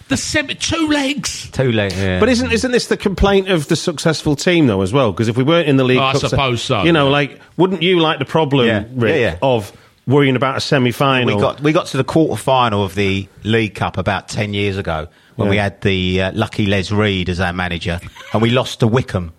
The 0.09 0.17
semi, 0.17 0.55
two 0.55 0.87
legs. 0.87 1.49
Two 1.51 1.71
legs. 1.71 1.97
Yeah. 1.97 2.19
But 2.19 2.29
isn't 2.29 2.51
isn't 2.51 2.71
this 2.71 2.87
the 2.87 2.95
complaint 2.97 3.49
of 3.49 3.67
the 3.67 3.75
successful 3.75 4.35
team 4.35 4.67
though 4.67 4.81
as 4.81 4.93
well? 4.93 5.11
Because 5.11 5.27
if 5.27 5.35
we 5.37 5.43
weren't 5.43 5.67
in 5.67 5.75
the 5.77 5.83
league, 5.83 5.97
Oh, 5.97 6.03
I 6.03 6.11
Cup, 6.13 6.21
suppose 6.29 6.61
so, 6.61 6.83
You 6.83 6.91
know, 6.93 7.07
yeah. 7.07 7.11
like 7.11 7.41
wouldn't 7.57 7.81
you 7.83 7.99
like 7.99 8.19
the 8.19 8.25
problem, 8.25 8.67
Yeah. 8.67 8.83
Rick, 8.93 9.15
Yeah, 9.15 9.19
yeah. 9.19 9.37
of 9.41 9.71
worrying 10.07 10.37
about 10.37 10.55
a 10.55 10.61
semi-final. 10.61 11.35
We 11.35 11.41
got 11.41 11.59
we 11.61 11.73
got 11.73 11.87
to 11.87 11.97
the 11.97 12.05
quarter 12.05 12.41
final 12.41 12.83
of 12.85 12.95
the 12.95 13.27
League 13.43 13.75
Cup 13.75 13.97
about 13.97 14.29
ten 14.29 14.53
years 14.53 14.77
ago 14.77 15.07
when 15.35 15.47
Yeah. 15.47 15.49
we 15.51 15.57
had 15.57 15.81
the 15.81 16.21
uh, 16.21 16.31
lucky 16.33 16.65
Les 16.67 16.89
Reed 16.91 17.27
as 17.27 17.39
our 17.41 17.51
manager, 17.51 17.99
and 18.31 18.41
we 18.41 18.49
lost 18.49 18.79
to 18.79 18.87
Wycombe. 18.87 19.33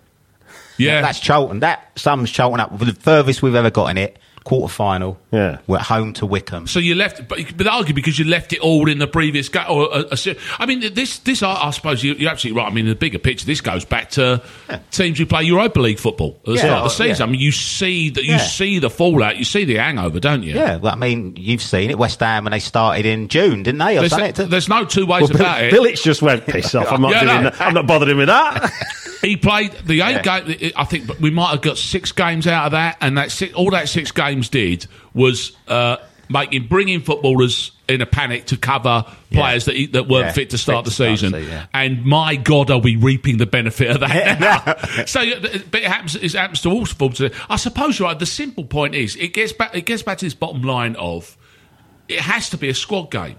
Yeah. 0.77 1.01
That's 1.01 1.19
Charlton. 1.19 1.59
That 1.61 1.89
sums 1.95 2.31
Charlton 2.31 2.59
up. 2.59 2.77
The 2.77 2.93
furthest 2.93 3.41
we've 3.41 3.55
ever 3.55 3.69
got 3.71 3.87
in 3.87 3.97
it, 3.97 4.17
quarter 4.49 4.73
final. 4.73 5.19
Yeah. 5.31 5.59
we're 5.67 5.77
at 5.77 5.83
home 5.83 6.13
to 6.13 6.25
Wycombe. 6.25 6.65
So 6.65 6.79
you 6.79 6.95
left, 6.95 7.27
but, 7.27 7.55
but 7.55 7.67
argue 7.67 7.93
because 7.93 8.17
you 8.17 8.25
left 8.25 8.51
it 8.51 8.59
all 8.61 8.89
in 8.89 8.97
the 8.97 9.05
previous 9.05 9.47
game. 9.47 9.65
Or 9.69 9.93
uh, 9.93 10.03
a, 10.11 10.15
a, 10.31 10.35
I 10.57 10.65
mean, 10.65 10.91
this, 10.95 11.19
this, 11.19 11.43
I, 11.43 11.53
I 11.53 11.69
suppose 11.69 12.03
you, 12.03 12.15
you're 12.15 12.31
absolutely 12.31 12.59
right. 12.59 12.71
I 12.71 12.73
mean, 12.73 12.85
in 12.85 12.89
the 12.89 12.95
bigger 12.95 13.19
picture, 13.19 13.45
this 13.45 13.61
goes 13.61 13.85
back 13.85 14.09
to 14.11 14.41
teams 14.89 15.19
who 15.19 15.27
play 15.27 15.43
Europa 15.43 15.79
League 15.79 15.99
football 15.99 16.37
at 16.39 16.45
the 16.45 16.51
Yeah, 16.53 16.57
start 16.61 16.73
of 16.77 16.81
the 16.97 17.03
oh, 17.03 17.07
season. 17.07 17.21
yeah. 17.21 17.27
I 17.27 17.31
mean, 17.31 17.41
you 17.41 17.51
see 17.51 18.09
that, 18.09 18.23
you 18.23 18.31
Yeah. 18.31 18.37
see 18.39 18.79
the 18.79 18.89
fallout, 18.89 19.37
you 19.37 19.45
see 19.45 19.65
the 19.65 19.75
hangover, 19.75 20.19
don't 20.19 20.41
you? 20.41 20.55
Yeah, 20.55 20.77
well, 20.77 20.93
I 20.93 20.95
mean, 20.95 21.35
you've 21.37 21.61
seen 21.61 21.91
it. 21.91 21.99
West 21.99 22.19
Ham 22.19 22.45
when 22.45 22.51
they 22.51 22.59
started 22.59 23.05
in 23.05 23.27
June, 23.27 23.61
didn't 23.61 23.77
they? 23.79 23.97
Or 23.97 24.01
There's, 24.01 24.11
something? 24.11 24.49
there's 24.49 24.67
no 24.67 24.83
two 24.83 25.05
ways 25.05 25.21
Well, 25.21 25.27
Bill, 25.29 25.41
about 25.41 25.63
it. 25.63 25.73
Bilic 25.73 26.01
just 26.01 26.23
went 26.23 26.47
piss 26.47 26.73
off. 26.75 26.91
I'm 26.91 27.01
not 27.01 27.11
Yeah, 27.11 27.23
doing 27.25 27.43
no. 27.43 27.49
that. 27.51 27.61
I'm 27.61 27.73
not 27.75 27.85
bothering 27.85 28.17
with 28.17 28.27
that. 28.29 28.71
He 29.21 29.35
played 29.37 29.71
the 29.85 30.01
eight 30.01 30.25
Yeah. 30.25 30.41
game. 30.41 30.71
I 30.75 30.83
think 30.85 31.19
we 31.19 31.29
might 31.29 31.49
have 31.51 31.61
got 31.61 31.77
six 31.77 32.11
games 32.11 32.47
out 32.47 32.67
of 32.67 32.71
that, 32.71 32.97
and 33.01 33.17
that 33.17 33.31
six, 33.31 33.53
all 33.53 33.71
that 33.71 33.89
six 33.89 34.11
games 34.11 34.49
did 34.49 34.87
was 35.13 35.51
uh, 35.67 35.97
making 36.29 36.67
bringing 36.67 37.01
footballers 37.01 37.71
in 37.87 38.01
a 38.01 38.05
panic 38.05 38.45
to 38.45 38.55
cover 38.55 39.03
players 39.31 39.65
that 39.65 39.75
that 39.93 40.07
weren't 40.07 40.27
Yeah, 40.27 40.31
fit 40.33 40.49
to 40.51 40.57
start 40.59 40.85
the 40.85 40.91
fit 40.91 40.95
to 40.95 40.95
start 40.95 41.17
the 41.17 41.17
season. 41.17 41.33
season, 41.33 41.49
yeah. 41.51 41.65
And 41.73 42.05
my 42.05 42.35
God, 42.35 42.69
are 42.69 42.77
we 42.79 42.95
reaping 42.97 43.37
the 43.37 43.47
benefit 43.47 43.89
of 43.89 43.99
that 44.01 45.05
so, 45.09 45.21
but 45.71 45.81
it 45.81 45.87
happens. 45.87 46.15
It 46.15 46.31
happens 46.33 46.61
to 46.61 46.69
all 46.69 46.85
sports. 46.85 47.19
I 47.49 47.55
suppose 47.55 47.97
you're 47.99 48.07
right. 48.07 48.17
The 48.19 48.25
simple 48.27 48.63
point 48.63 48.93
is, 48.95 49.15
it 49.15 49.33
gets 49.33 49.53
back. 49.53 49.75
It 49.75 49.85
gets 49.85 50.03
back 50.03 50.19
to 50.19 50.25
this 50.25 50.35
bottom 50.35 50.61
line 50.61 50.95
of 50.97 51.35
it 52.07 52.19
has 52.19 52.49
to 52.51 52.57
be 52.57 52.69
a 52.69 52.73
squad 52.75 53.09
game. 53.11 53.35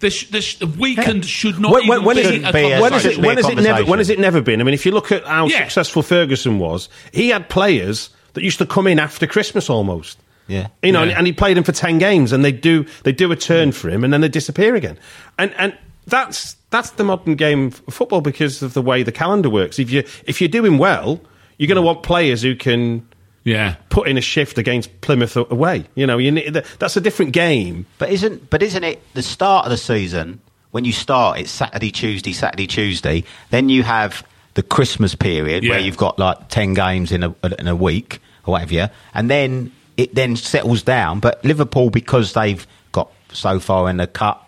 This, 0.00 0.24
this 0.24 0.54
the 0.56 0.66
weekend 0.66 1.24
should 1.24 1.60
not. 1.60 1.72
When- 1.72 1.86
when- 1.86 1.98
even 1.98 2.04
when 2.06 2.16
be 2.16 2.22
a 2.22 2.28
it- 2.32 2.40
a- 2.40 2.52
when, 2.52 2.64
is 2.64 2.70
conversation. 2.80 3.10
it, 3.10 3.14
Shouldn't 3.14 3.26
when, 3.26 3.38
it 3.38 3.62
never, 3.62 3.84
when 3.84 3.98
has 3.98 4.10
it 4.10 4.18
never 4.18 4.40
been? 4.40 4.60
I 4.60 4.64
mean, 4.64 4.74
if 4.74 4.84
you 4.86 4.92
look 4.92 5.12
at 5.12 5.24
how 5.26 5.46
Yeah. 5.46 5.60
successful 5.64 6.02
Ferguson 6.02 6.58
was, 6.58 6.88
he 7.12 7.28
had 7.28 7.48
players 7.48 8.10
that 8.32 8.42
used 8.42 8.58
to 8.58 8.66
come 8.66 8.86
in 8.86 8.98
after 8.98 9.26
Christmas 9.26 9.68
almost. 9.70 10.18
Yeah. 10.48 10.66
you 10.82 10.90
know, 10.90 11.02
Yeah. 11.02 11.10
and, 11.10 11.18
and 11.18 11.26
he 11.28 11.32
played 11.32 11.56
him 11.56 11.62
for 11.64 11.70
ten 11.72 11.98
games, 11.98 12.32
and 12.32 12.44
they 12.44 12.50
do 12.50 12.84
they 13.04 13.12
do 13.12 13.30
a 13.30 13.36
turn 13.36 13.70
for 13.72 13.88
him, 13.88 14.02
and 14.02 14.12
then 14.12 14.20
they 14.20 14.28
disappear 14.28 14.74
again, 14.74 14.98
and 15.38 15.52
and 15.58 15.74
that's 16.08 16.56
that's 16.70 16.90
the 16.90 17.04
modern 17.04 17.34
game 17.36 17.66
of 17.86 17.94
football 17.94 18.20
because 18.20 18.60
of 18.62 18.72
the 18.74 18.82
way 18.82 19.02
the 19.04 19.12
calendar 19.12 19.48
works. 19.50 19.78
If 19.78 19.90
you 19.92 20.02
if 20.26 20.40
you're 20.40 20.48
doing 20.48 20.76
well, 20.78 21.20
you're 21.58 21.68
going 21.68 21.76
to 21.76 21.82
want 21.82 22.02
players 22.02 22.42
who 22.42 22.56
can 22.56 23.06
Yeah. 23.42 23.76
put 23.88 24.06
in 24.08 24.18
a 24.18 24.20
shift 24.20 24.58
against 24.58 25.00
Plymouth 25.00 25.36
away. 25.36 25.86
You 25.94 26.06
know, 26.06 26.18
you 26.18 26.30
need, 26.30 26.52
that's 26.78 26.96
a 26.96 27.00
different 27.00 27.32
game. 27.32 27.86
But 27.98 28.10
isn't 28.10 28.50
but 28.50 28.62
isn't 28.62 28.84
it 28.84 29.02
the 29.14 29.22
start 29.22 29.66
of 29.66 29.70
the 29.70 29.78
season 29.78 30.40
when 30.72 30.84
you 30.84 30.92
start? 30.92 31.40
It's 31.40 31.50
Saturday, 31.50 31.90
Tuesday, 31.90 32.32
Saturday, 32.32 32.66
Tuesday. 32.66 33.24
Then 33.50 33.68
you 33.68 33.82
have 33.82 34.26
the 34.54 34.62
Christmas 34.62 35.14
period 35.14 35.66
where 35.66 35.78
you've 35.78 35.96
got 35.96 36.18
like 36.18 36.48
ten 36.48 36.74
games 36.74 37.12
in 37.12 37.22
a 37.22 37.34
in 37.58 37.66
a 37.66 37.76
week 37.76 38.20
or 38.44 38.52
whatever, 38.52 38.90
and 39.14 39.30
then 39.30 39.72
it 39.96 40.14
then 40.14 40.36
settles 40.36 40.82
down. 40.82 41.20
But 41.20 41.44
Liverpool, 41.44 41.90
because 41.90 42.32
they've 42.32 42.66
got 42.92 43.10
so 43.32 43.60
far 43.60 43.88
in 43.88 43.96
the 43.96 44.06
cups, 44.06 44.44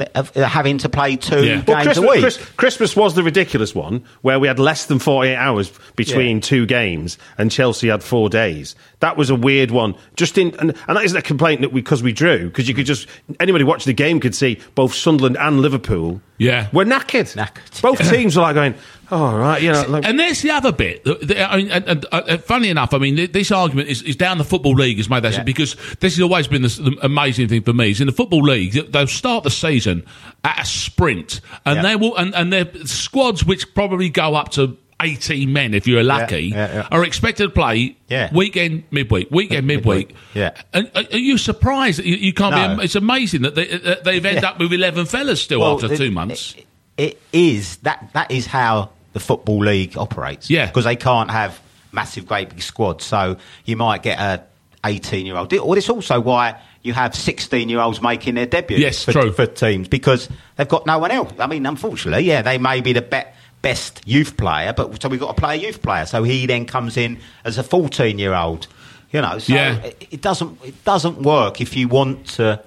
they're 0.00 0.08
uh, 0.14 0.22
they're 0.22 0.46
having 0.46 0.78
to 0.78 0.88
play 0.88 1.16
two 1.16 1.44
Yeah. 1.44 1.60
games 1.60 1.66
Well, 1.68 1.78
a 1.78 1.82
Christmas, 1.84 2.10
week. 2.10 2.20
Chris- 2.20 2.50
Christmas 2.56 2.96
was 2.96 3.14
the 3.14 3.22
ridiculous 3.22 3.74
one 3.74 4.02
where 4.22 4.40
we 4.40 4.48
had 4.48 4.58
less 4.58 4.86
than 4.86 4.98
48 4.98 5.36
hours 5.36 5.70
between 5.96 6.36
Yeah. 6.38 6.42
two 6.42 6.66
games 6.66 7.18
and 7.38 7.50
Chelsea 7.50 7.88
had 7.88 8.02
four 8.02 8.28
days. 8.28 8.74
That 9.00 9.16
was 9.16 9.30
a 9.30 9.34
weird 9.34 9.70
one. 9.70 9.94
Just 10.16 10.36
in, 10.36 10.48
and, 10.58 10.74
and 10.88 10.96
that 10.96 11.04
isn't 11.04 11.16
a 11.16 11.22
complaint 11.22 11.60
that 11.62 11.72
because 11.72 12.02
we 12.02 12.12
drew, 12.12 12.48
because 12.48 12.68
you 12.68 12.74
could 12.74 12.86
just, 12.86 13.06
anybody 13.38 13.64
watching 13.64 13.88
the 13.90 13.94
game 13.94 14.20
could 14.20 14.34
see 14.34 14.58
both 14.74 14.94
Sunderland 14.94 15.36
and 15.38 15.60
Liverpool 15.60 16.20
Yeah. 16.38 16.66
were 16.72 16.84
knackered. 16.84 17.34
Knackered. 17.36 17.80
Both 17.80 18.10
teams 18.10 18.36
were 18.36 18.42
like 18.42 18.54
going, 18.54 18.74
oh, 19.10 19.36
right, 19.36 19.60
you. 19.62 19.72
Like, 19.72 20.04
And 20.04 20.18
there's 20.18 20.42
the 20.42 20.50
other 20.50 20.72
bit. 20.72 21.02
I 21.06 21.56
mean, 21.56 21.70
and, 21.70 21.84
and, 21.88 22.06
uh, 22.12 22.22
uh, 22.28 22.38
funny 22.38 22.68
enough, 22.68 22.94
I 22.94 22.98
mean, 22.98 23.16
th- 23.16 23.32
this 23.32 23.50
argument 23.50 23.88
is, 23.88 24.02
is 24.02 24.16
down 24.16 24.38
the 24.38 24.44
football 24.44 24.74
league 24.74 24.96
has 24.98 25.08
made 25.10 25.22
that 25.24 25.32
Yeah. 25.34 25.42
because 25.42 25.74
this 26.00 26.14
has 26.16 26.20
always 26.20 26.46
been 26.48 26.62
the, 26.62 26.68
the 26.68 26.98
amazing 27.02 27.48
thing 27.48 27.62
for 27.62 27.72
me. 27.72 27.90
Is 27.90 28.00
in 28.00 28.06
the 28.06 28.12
football 28.12 28.42
league, 28.42 28.72
they'll 28.92 29.06
start 29.06 29.44
the 29.44 29.50
season 29.50 30.04
at 30.44 30.60
a 30.62 30.64
sprint, 30.64 31.40
and 31.64 31.76
Yeah. 31.76 31.82
they 31.82 31.96
will, 31.96 32.16
and, 32.16 32.34
and 32.34 32.52
their 32.52 32.66
squads, 32.86 33.44
which 33.44 33.74
probably 33.74 34.08
go 34.08 34.34
up 34.34 34.50
to. 34.52 34.76
18 35.02 35.50
men, 35.50 35.72
if 35.72 35.86
you're 35.86 36.02
lucky, 36.02 36.48
yeah, 36.48 36.74
yeah. 36.74 36.88
are 36.90 37.02
expected 37.06 37.44
to 37.44 37.48
play 37.48 37.96
Yeah. 38.10 38.28
weekend, 38.34 38.82
midweek, 38.90 39.30
weekend, 39.30 39.66
midweek. 39.66 40.14
Yeah. 40.34 40.50
And 40.74 40.90
are 40.94 41.04
are 41.10 41.16
you 41.16 41.38
surprised 41.38 42.00
that 42.00 42.04
you, 42.04 42.16
you 42.16 42.34
can't 42.34 42.54
No. 42.54 42.76
be? 42.76 42.84
It's 42.84 42.96
amazing 42.96 43.40
that, 43.40 43.54
they, 43.54 43.70
uh, 43.70 43.94
they've 44.04 44.22
ended 44.22 44.42
Yeah. 44.42 44.50
up 44.50 44.58
with 44.58 44.74
11 44.74 45.06
fellas 45.06 45.40
still 45.40 45.60
Well, 45.60 45.76
after 45.82 45.90
it- 45.90 45.96
two 45.96 46.10
months. 46.10 46.54
It, 46.54 46.66
it 46.98 47.22
is 47.32 47.76
that 47.78 48.10
that 48.12 48.30
is 48.30 48.44
how 48.44 48.90
the 49.12 49.20
football 49.20 49.58
league 49.58 49.96
operates. 49.96 50.48
Yeah. 50.50 50.66
because 50.66 50.84
they 50.84 50.96
can't 50.96 51.30
have 51.30 51.60
massive, 51.92 52.26
great 52.26 52.50
big 52.50 52.62
squads. 52.62 53.04
So 53.04 53.36
you 53.64 53.76
might 53.76 54.02
get 54.02 54.18
a 54.18 54.42
eighteen-year-old. 54.84 55.52
Or 55.54 55.76
it's 55.76 55.90
also 55.90 56.20
why 56.20 56.60
you 56.82 56.92
have 56.94 57.14
sixteen-year-olds 57.14 58.00
making 58.00 58.34
their 58.36 58.46
debut. 58.46 58.78
Yes, 58.78 59.04
for, 59.04 59.12
true. 59.12 59.32
for 59.32 59.46
teams 59.46 59.88
because 59.88 60.28
they've 60.56 60.68
got 60.68 60.86
no 60.86 60.98
one 60.98 61.10
else. 61.10 61.32
I 61.38 61.46
mean, 61.46 61.66
unfortunately, 61.66 62.24
yeah, 62.24 62.42
they 62.42 62.58
may 62.58 62.80
be 62.80 62.92
the 62.92 63.02
be- 63.02 63.22
best 63.62 64.00
youth 64.06 64.36
player, 64.38 64.72
but 64.72 65.02
so 65.02 65.08
we've 65.10 65.20
got 65.20 65.36
to 65.36 65.40
play 65.40 65.56
a 65.58 65.60
youth 65.60 65.82
player. 65.82 66.06
So 66.06 66.22
he 66.22 66.46
then 66.46 66.64
comes 66.64 66.96
in 66.96 67.18
as 67.44 67.58
a 67.58 67.62
fourteen-year-old. 67.62 68.66
You 69.12 69.20
know, 69.22 69.38
so 69.40 69.52
Yeah. 69.52 69.74
it, 69.82 70.06
it 70.12 70.20
doesn't 70.22 70.64
it 70.64 70.84
doesn't 70.84 71.20
work 71.22 71.60
if 71.60 71.76
you 71.76 71.88
want 71.88 72.26
to 72.36 72.62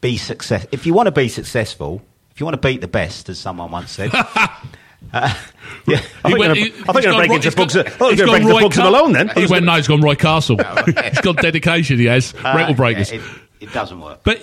be 0.00 0.16
success. 0.16 0.64
If 0.70 0.86
you 0.86 0.94
want 0.94 1.08
to 1.08 1.10
be 1.12 1.28
successful, 1.28 2.00
if 2.30 2.38
you 2.40 2.46
want 2.46 2.54
to 2.62 2.66
beat 2.68 2.80
the 2.80 2.88
best, 2.88 3.28
as 3.28 3.38
someone 3.40 3.70
once 3.72 3.90
said. 3.90 4.12
uh, 5.12 5.34
yeah. 5.86 5.96
I 6.24 6.28
think 6.30 6.38
we're 6.38 6.48
gonna- 6.48 6.50
I 6.52 6.92
think 6.92 7.04
gonna 7.04 7.16
break 7.16 7.30
into 7.32 7.56
Bugs- 7.56 7.76
I 7.76 7.82
think 7.84 8.10
he's 8.10 8.20
gonna 8.20 8.32
break 8.32 8.42
gone 8.42 8.42
into 8.42 8.54
Roy 8.54 8.60
Bugs 8.62 8.76
of 8.78 8.82
Car- 8.82 8.90
Malone 8.92 9.12
then. 9.12 9.28
He 9.36 9.46
went, 9.46 9.64
no, 9.64 9.74
he's 9.74 9.88
gone 9.88 10.00
Roy 10.00 10.14
Castle. 10.14 10.56
he's 10.86 11.20
got 11.20 11.36
dedication, 11.38 11.98
he 11.98 12.06
has. 12.06 12.34
Uh, 12.34 12.54
Record 12.56 12.76
breakers. 12.76 13.12
yeah, 13.12 13.18
it, 13.20 13.22
it 13.68 13.72
doesn't 13.72 14.00
work. 14.00 14.20
But 14.24 14.40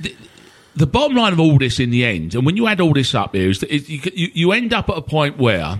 the, 0.00 0.16
the 0.76 0.86
bottom 0.86 1.16
line 1.16 1.32
of 1.32 1.40
all 1.40 1.58
this 1.58 1.78
in 1.80 1.90
the 1.90 2.04
end, 2.04 2.34
and 2.34 2.44
when 2.46 2.56
you 2.56 2.66
add 2.66 2.80
all 2.80 2.92
this 2.94 3.14
up 3.14 3.34
here, 3.34 3.50
is 3.50 3.60
that 3.60 3.74
it, 3.74 3.88
you, 3.88 4.00
you, 4.14 4.28
you 4.34 4.52
end 4.52 4.72
up 4.72 4.88
at 4.90 4.96
a 4.96 5.02
point 5.02 5.38
where 5.38 5.78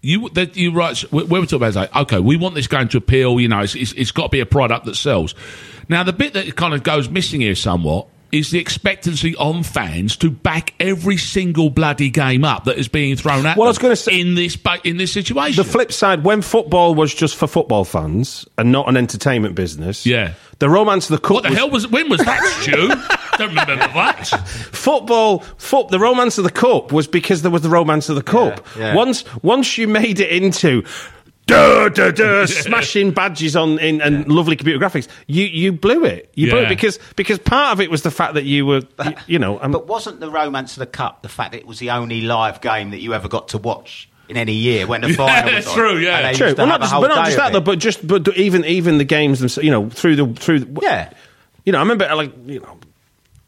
you 0.00 0.28
that 0.30 0.56
you 0.56 0.72
right 0.72 0.96
where 1.12 1.24
we're 1.26 1.40
talking 1.42 1.56
about 1.56 1.68
is 1.70 1.76
like 1.76 1.96
okay 1.96 2.20
we 2.20 2.36
want 2.36 2.54
this 2.54 2.68
going 2.68 2.86
to 2.86 2.96
appeal 2.98 3.40
you 3.40 3.48
know 3.48 3.58
it's, 3.58 3.74
it's, 3.74 3.90
it's 3.94 4.12
got 4.12 4.22
to 4.24 4.28
be 4.28 4.38
a 4.38 4.46
product 4.46 4.84
that 4.84 4.94
sells 4.94 5.34
now 5.88 6.04
the 6.04 6.12
bit 6.12 6.34
that 6.34 6.54
kind 6.54 6.72
of 6.72 6.84
goes 6.84 7.08
missing 7.08 7.40
here 7.40 7.56
somewhat 7.56 8.06
is 8.32 8.50
the 8.50 8.58
expectancy 8.58 9.34
on 9.36 9.62
fans 9.62 10.16
to 10.18 10.30
back 10.30 10.74
every 10.80 11.16
single 11.16 11.70
bloody 11.70 12.10
game 12.10 12.44
up 12.44 12.64
that 12.64 12.76
is 12.78 12.88
being 12.88 13.16
thrown 13.16 13.46
at 13.46 13.56
Well, 13.56 13.66
I 13.66 13.70
was 13.70 13.78
gonna 13.78 13.96
say- 13.96 14.20
in 14.20 14.34
this 14.34 14.56
in 14.84 14.96
this 14.98 15.12
situation 15.12 15.62
The 15.62 15.68
flip 15.70 15.92
side, 15.92 16.24
when 16.24 16.42
football 16.42 16.94
was 16.94 17.14
just 17.14 17.36
for 17.36 17.46
football 17.46 17.84
fans 17.84 18.46
and 18.58 18.70
not 18.72 18.88
an 18.88 18.96
entertainment 18.96 19.54
business, 19.54 20.04
Yeah. 20.04 20.32
the 20.58 20.68
romance 20.68 21.08
of 21.10 21.16
the 21.20 21.26
cup. 21.26 21.30
what 21.36 21.42
the 21.44 21.50
was- 21.50 21.58
hell 21.58 21.70
was 21.70 21.88
when 21.88 22.08
was 22.08 22.20
that 22.20 22.44
Stu 22.62 22.88
don't 23.38 23.48
remember 23.50 23.76
that 23.76 24.26
football, 24.72 25.40
foot, 25.58 25.88
the 25.88 25.98
romance 25.98 26.38
of 26.38 26.44
the 26.44 26.50
cup 26.50 26.92
was 26.92 27.06
because 27.06 27.42
there 27.42 27.50
was 27.50 27.62
the 27.62 27.68
romance 27.68 28.08
of 28.08 28.16
the 28.16 28.22
cup. 28.22 28.66
Yeah, 28.76 28.88
yeah. 28.88 28.94
Once, 28.94 29.24
once 29.42 29.78
you 29.78 29.86
made 29.88 30.20
it 30.20 30.30
into. 30.30 30.82
Duh, 31.48 31.88
duh, 31.88 32.10
duh, 32.12 32.46
smashing 32.46 33.10
badges 33.10 33.56
on 33.56 33.78
in, 33.78 34.00
and 34.00 34.28
lovely 34.28 34.54
computer 34.54 34.78
graphics. 34.78 35.08
You 35.26 35.44
you 35.44 35.72
blew 35.72 36.04
it. 36.04 36.30
You 36.34 36.50
blew 36.50 36.60
Yeah. 36.60 36.66
it 36.66 36.68
because 36.68 36.98
because 37.16 37.38
part 37.38 37.72
of 37.72 37.80
it 37.80 37.90
was 37.90 38.02
the 38.02 38.10
fact 38.10 38.34
that 38.34 38.44
you 38.44 38.64
were 38.66 38.82
you, 39.04 39.12
you 39.26 39.38
know. 39.38 39.58
um, 39.60 39.72
But 39.72 39.86
wasn't 39.86 40.20
the 40.20 40.30
romance 40.30 40.72
of 40.76 40.80
the 40.80 40.86
cup 40.86 41.22
the 41.22 41.28
fact 41.28 41.52
that 41.52 41.58
it 41.58 41.66
was 41.66 41.78
the 41.78 41.90
only 41.90 42.20
live 42.20 42.60
game 42.60 42.90
that 42.90 43.00
you 43.00 43.14
ever 43.14 43.28
got 43.28 43.48
to 43.48 43.58
watch 43.58 44.08
in 44.28 44.36
any 44.36 44.52
year 44.52 44.86
when 44.86 45.00
the 45.00 45.12
final 45.14 45.44
was 45.44 45.64
that's 45.64 45.68
on? 45.68 45.74
true, 45.74 45.96
yeah. 45.98 46.18
And 46.18 46.26
they 46.26 46.38
True. 46.38 46.46
used 46.48 46.56
to 46.58 46.62
Well, 46.62 46.70
have 46.70 46.80
not 46.80 46.80
a 46.80 46.82
just, 46.84 46.92
whole 46.92 47.00
but 47.02 47.08
not 47.08 47.14
day 47.16 47.30
just 47.30 47.38
of 47.38 47.44
that 47.44 47.52
though, 47.52 47.58
it. 47.58 47.64
but 47.64 47.78
just 47.78 48.06
but 48.06 48.36
even 48.36 48.64
even 48.66 48.98
the 48.98 49.04
games 49.04 49.40
themselves. 49.40 49.64
You 49.64 49.70
know, 49.70 49.88
through 49.90 50.16
the 50.16 50.26
through. 50.34 50.66
Yeah. 50.82 51.10
You 51.64 51.72
know, 51.72 51.78
I 51.78 51.82
remember 51.82 52.14
like 52.14 52.32
you 52.46 52.60
know. 52.60 52.78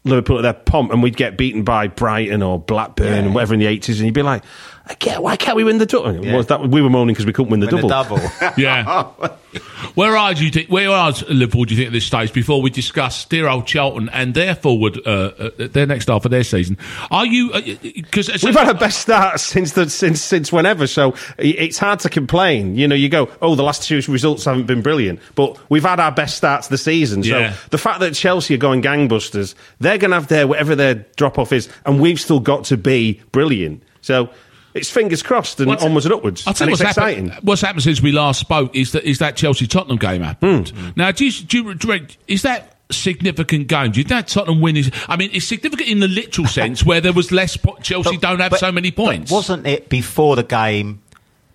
Liverpool 0.03 0.37
at 0.39 0.41
their 0.41 0.53
pomp, 0.53 0.91
and 0.91 1.03
we'd 1.03 1.15
get 1.15 1.37
beaten 1.37 1.61
by 1.61 1.85
Brighton 1.85 2.41
or 2.41 2.57
Blackburn 2.57 3.05
Yeah. 3.05 3.13
and 3.19 3.35
whatever 3.35 3.53
in 3.53 3.59
the 3.59 3.67
eighties, 3.67 3.99
and 3.99 4.07
you'd 4.07 4.15
be 4.15 4.23
like, 4.23 4.43
I 4.91 4.95
get, 4.95 5.23
"Why 5.23 5.37
can't 5.37 5.55
we 5.55 5.63
win 5.63 5.77
the 5.77 5.85
double?" 5.85 6.23
Yeah. 6.23 6.41
That 6.41 6.67
we 6.67 6.81
were 6.81 6.89
moaning 6.89 7.13
because 7.13 7.25
we 7.25 7.31
couldn't 7.33 7.49
win 7.49 7.61
the 7.61 7.67
Win 7.67 7.87
double? 7.87 8.17
the 8.17 8.23
double. 8.39 8.53
Yeah. 8.57 9.07
Where 9.95 10.15
are 10.15 10.31
you? 10.31 10.49
Think, 10.49 10.69
where 10.69 10.89
are 10.89 11.11
Liverpool? 11.29 11.65
Do 11.65 11.73
you 11.73 11.77
think 11.81 11.87
at 11.87 11.93
this 11.93 12.05
stage 12.05 12.31
before 12.31 12.61
we 12.61 12.69
discuss 12.69 13.25
dear 13.25 13.49
old 13.49 13.67
Charlton 13.67 14.07
and 14.13 14.33
their 14.33 14.55
forward, 14.55 14.97
uh, 15.05 15.09
uh, 15.09 15.49
their 15.57 15.85
next 15.85 16.07
half 16.07 16.23
of 16.23 16.31
their 16.31 16.43
season? 16.45 16.77
Are 17.09 17.25
you? 17.25 17.51
Because 17.81 18.29
We've 18.43 18.55
had 18.55 18.67
our 18.69 18.73
best 18.73 18.99
start 19.01 19.39
since 19.41 19.73
the 19.73 19.89
since 19.89 20.21
since 20.21 20.51
whenever, 20.53 20.87
so 20.87 21.15
it's 21.37 21.77
hard 21.77 21.99
to 22.01 22.09
complain. 22.09 22.75
You 22.75 22.87
know, 22.87 22.95
you 22.95 23.09
go, 23.09 23.29
oh, 23.41 23.55
the 23.55 23.63
last 23.63 23.83
two 23.83 24.01
results 24.07 24.45
haven't 24.45 24.67
been 24.67 24.81
brilliant, 24.81 25.19
but 25.35 25.57
we've 25.69 25.83
had 25.83 25.99
our 25.99 26.11
best 26.11 26.37
start 26.37 26.63
to 26.63 26.69
the 26.69 26.77
season. 26.77 27.23
So 27.23 27.37
Yeah. 27.37 27.53
the 27.71 27.77
fact 27.77 27.99
that 28.01 28.13
Chelsea 28.13 28.53
are 28.53 28.57
going 28.57 28.81
gangbusters, 28.81 29.55
they're 29.79 29.97
going 29.97 30.11
to 30.11 30.15
have 30.17 30.27
their 30.27 30.47
whatever 30.47 30.75
their 30.75 30.95
drop 31.17 31.37
off 31.37 31.51
is, 31.51 31.67
and 31.85 31.99
we've 31.99 32.19
still 32.21 32.39
got 32.39 32.63
to 32.65 32.77
be 32.77 33.19
brilliant. 33.33 33.83
So 34.01 34.29
it's 34.73 34.89
fingers 34.89 35.21
crossed 35.23 35.59
and 35.59 35.67
What's- 35.69 35.83
onwards 35.83 36.05
and 36.05 36.13
upwards, 36.15 36.45
I'll 36.47 36.53
tell 36.53 36.67
and 36.67 36.77
you 36.77 36.83
what's 36.85 36.97
exciting. 36.97 37.27
happened. 37.29 37.47
What's 37.47 37.61
happened 37.61 37.83
since 37.83 38.01
we 38.01 38.11
last 38.11 38.39
spoke 38.39 38.75
is 38.75 38.91
that 38.93 39.03
is 39.03 39.19
that 39.19 39.35
Chelsea 39.35 39.67
Tottenham 39.67 39.97
game 39.97 40.21
happened. 40.21 40.69
Hmm. 40.69 40.89
Now, 40.95 41.11
do 41.11 41.25
you, 41.25 41.31
do 41.31 41.57
you, 41.75 42.07
is 42.27 42.41
that 42.43 42.77
significant 42.91 43.67
games. 43.67 43.97
You 43.97 44.03
know, 44.03 44.21
Tottenham 44.21 44.61
win 44.61 44.77
is. 44.77 44.91
I 45.07 45.15
mean, 45.15 45.29
it's 45.33 45.45
significant 45.45 45.89
in 45.89 45.99
the 45.99 46.07
literal 46.07 46.47
sense 46.59 46.83
where 46.85 47.01
there 47.01 47.13
was 47.13 47.31
less. 47.31 47.57
Po- 47.57 47.77
Chelsea 47.81 48.17
But- 48.17 48.21
don't 48.21 48.39
have 48.39 48.51
but- 48.51 48.59
so 48.59 48.71
many 48.71 48.91
but 48.91 49.05
points. 49.05 49.31
wasn't 49.31 49.65
it 49.67 49.89
before 49.89 50.35
the 50.35 50.43
game? 50.43 51.01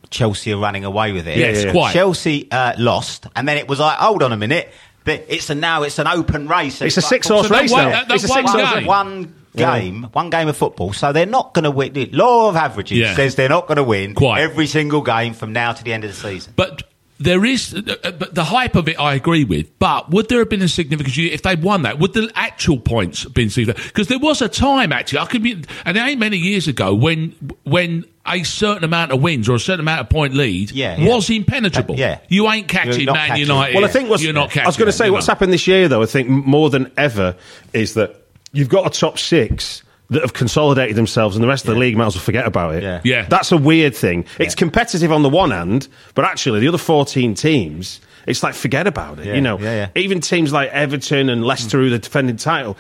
Chelsea 0.08 0.52
are 0.52 0.56
running 0.56 0.84
away 0.84 1.10
with 1.12 1.26
it. 1.26 1.36
Yes, 1.36 1.56
Yeah, 1.58 1.66
yeah. 1.66 1.72
quite. 1.72 1.92
Chelsea 1.92 2.48
uh, 2.50 2.74
lost, 2.78 3.26
and 3.34 3.46
then 3.48 3.58
it 3.58 3.66
was 3.68 3.80
like, 3.80 3.98
hold 3.98 4.22
on 4.22 4.32
a 4.32 4.36
minute, 4.36 4.72
but 5.04 5.24
it's 5.28 5.50
a 5.50 5.54
now 5.56 5.82
it's 5.82 5.98
an 5.98 6.06
open 6.06 6.46
race. 6.46 6.80
It's 6.80 6.96
a 6.96 7.00
like- 7.00 7.08
six-horse 7.08 7.50
race 7.50 7.72
one- 7.72 7.84
now. 7.86 7.90
that- 7.90 8.08
that 8.08 8.14
It's 8.14 8.24
a 8.24 8.28
one 8.28 8.46
six-horse 8.46 8.86
game. 9.56 9.66
one 9.66 9.74
Yeah. 9.76 9.80
game, 9.80 10.02
one 10.12 10.30
game 10.30 10.48
of 10.48 10.56
football. 10.56 10.92
So 10.92 11.12
they're 11.12 11.26
not 11.26 11.54
going 11.54 11.64
to 11.64 11.70
win. 11.70 11.92
The 11.92 12.06
law 12.12 12.48
of 12.48 12.56
averages 12.56 12.98
Yeah. 12.98 13.14
says 13.16 13.34
they're 13.34 13.48
not 13.48 13.66
going 13.66 13.76
to 13.76 13.84
win 13.84 14.14
Quite. 14.14 14.40
every 14.42 14.66
single 14.66 15.00
game 15.02 15.34
from 15.34 15.52
now 15.52 15.72
to 15.72 15.82
the 15.84 15.92
end 15.92 16.04
of 16.04 16.10
the 16.10 16.16
season. 16.16 16.52
But 16.56 16.82
there 17.18 17.46
is, 17.46 17.72
uh, 17.74 18.10
but 18.18 18.34
the 18.34 18.44
hype 18.44 18.74
of 18.74 18.88
it, 18.88 19.00
I 19.00 19.14
agree 19.14 19.44
with. 19.44 19.78
But 19.78 20.10
would 20.10 20.28
there 20.28 20.40
have 20.40 20.50
been 20.50 20.60
a 20.60 20.68
significance 20.68 21.16
if 21.16 21.40
they'd 21.42 21.62
won 21.62 21.82
that? 21.82 21.98
Would 21.98 22.12
the 22.12 22.30
actual 22.34 22.78
points 22.78 23.22
have 23.22 23.32
been 23.32 23.48
significant? 23.48 23.88
Because 23.88 24.08
there 24.08 24.18
was 24.18 24.42
a 24.42 24.48
time 24.50 24.92
actually, 24.92 25.20
I 25.20 25.24
could 25.26 25.42
be, 25.42 25.62
and 25.86 25.96
it 25.96 26.00
ain't 26.00 26.20
many 26.20 26.36
years 26.36 26.68
ago 26.68 26.94
when 26.94 27.34
when 27.64 28.04
a 28.28 28.42
certain 28.42 28.84
amount 28.84 29.12
of 29.12 29.22
wins 29.22 29.48
or 29.48 29.54
a 29.54 29.60
certain 29.60 29.80
amount 29.80 30.00
of 30.00 30.08
point 30.10 30.34
lead 30.34 30.72
Yeah, 30.72 30.96
yeah. 30.98 31.08
was 31.14 31.30
impenetrable. 31.30 31.94
Uh, 31.94 31.98
yeah. 31.98 32.18
you 32.28 32.50
ain't 32.50 32.66
catching 32.68 33.06
Man 33.06 33.14
catching. 33.14 33.46
United. 33.46 33.74
Well, 33.76 33.84
I 33.84 33.88
think 33.88 34.10
what's, 34.10 34.22
you're 34.22 34.32
not 34.32 34.50
catching. 34.50 34.64
I 34.64 34.66
was 34.66 34.76
going 34.76 34.86
to 34.86 34.92
say 34.92 35.08
what's 35.10 35.26
know. 35.28 35.32
happened 35.34 35.52
this 35.52 35.66
year, 35.68 35.86
though. 35.88 36.02
I 36.02 36.06
think 36.06 36.28
more 36.28 36.68
than 36.68 36.90
ever 36.98 37.36
is 37.72 37.94
that 37.94 38.25
you've 38.52 38.68
got 38.68 38.86
a 38.86 38.90
top 38.98 39.18
six 39.18 39.82
that 40.10 40.22
have 40.22 40.32
consolidated 40.32 40.94
themselves, 40.96 41.34
and 41.36 41.42
the 41.42 41.48
rest 41.48 41.64
of 41.66 41.74
the 41.74 41.80
league 41.80 41.96
might 41.96 42.06
as 42.06 42.14
well 42.14 42.22
forget 42.22 42.46
about 42.46 42.74
it. 42.76 42.82
Yeah. 42.82 43.00
Yeah. 43.04 43.26
that's 43.28 43.50
a 43.50 43.56
weird 43.56 43.94
thing. 43.94 44.24
It's 44.38 44.54
competitive 44.54 45.10
on 45.10 45.22
the 45.22 45.28
one 45.28 45.50
hand, 45.50 45.88
but 46.14 46.24
actually 46.24 46.60
the 46.60 46.68
other 46.68 46.78
fourteen 46.78 47.34
teams. 47.34 48.00
It's 48.26 48.42
like 48.42 48.54
forget 48.54 48.88
about 48.88 49.20
it, 49.20 49.26
Yeah, 49.26 49.34
you 49.34 49.40
know. 49.40 49.56
yeah, 49.58 49.72
yeah. 49.94 50.00
Even 50.00 50.20
teams 50.20 50.52
like 50.52 50.70
Everton 50.70 51.28
and 51.28 51.44
Leicester, 51.44 51.78
who 51.78 51.86
are 51.86 51.90
the 51.90 51.98
defending 52.00 52.36
title, 52.36 52.76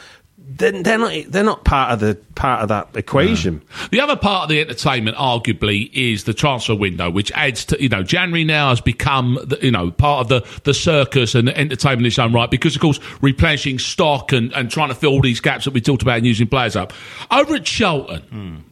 they're, 0.48 0.82
they're 0.82 0.98
not. 0.98 1.12
They're 1.28 1.42
not 1.44 1.64
part 1.64 1.90
of 1.92 2.00
the 2.00 2.14
part 2.36 2.62
of 2.62 2.68
that 2.68 2.90
equation. 2.94 3.62
The 3.90 4.00
other 4.00 4.14
part 4.16 4.44
of 4.44 4.48
the 4.48 4.60
entertainment, 4.60 5.16
arguably, 5.16 5.90
is 5.92 6.24
the 6.24 6.34
transfer 6.34 6.74
window, 6.74 7.10
which 7.10 7.32
adds 7.32 7.64
to 7.66 7.82
you 7.82 7.88
know 7.88 8.02
January 8.02 8.44
now 8.44 8.68
has 8.68 8.80
become 8.80 9.38
the, 9.44 9.58
you 9.60 9.70
know 9.72 9.90
part 9.90 10.20
of 10.20 10.28
the 10.28 10.60
the 10.62 10.72
circus 10.72 11.34
and 11.34 11.48
the 11.48 11.58
entertainment 11.58 12.02
in 12.02 12.06
its 12.06 12.18
own 12.18 12.32
right 12.32 12.50
because 12.50 12.76
of 12.76 12.80
course 12.80 13.00
replenishing 13.20 13.78
stock 13.80 14.32
and, 14.32 14.52
and 14.54 14.70
trying 14.70 14.88
to 14.88 14.94
fill 14.94 15.10
all 15.10 15.20
these 15.22 15.40
gaps 15.40 15.64
that 15.64 15.74
we 15.74 15.80
talked 15.80 16.02
about 16.02 16.18
and 16.18 16.26
using 16.26 16.46
players 16.46 16.76
up 16.76 16.92
over 17.30 17.56
at 17.56 17.64
Charlton. 17.64 18.64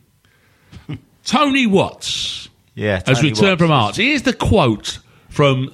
Hmm. 0.86 0.94
Tony 1.24 1.66
Watts 1.66 2.48
Yeah, 2.74 3.02
has 3.06 3.18
Tony 3.18 3.30
returned 3.30 3.48
Watts 3.48 3.58
from 3.60 3.70
is- 3.70 3.70
Hearts. 3.70 3.96
Here's 3.98 4.22
the 4.22 4.32
quote 4.32 4.98
from 5.28 5.72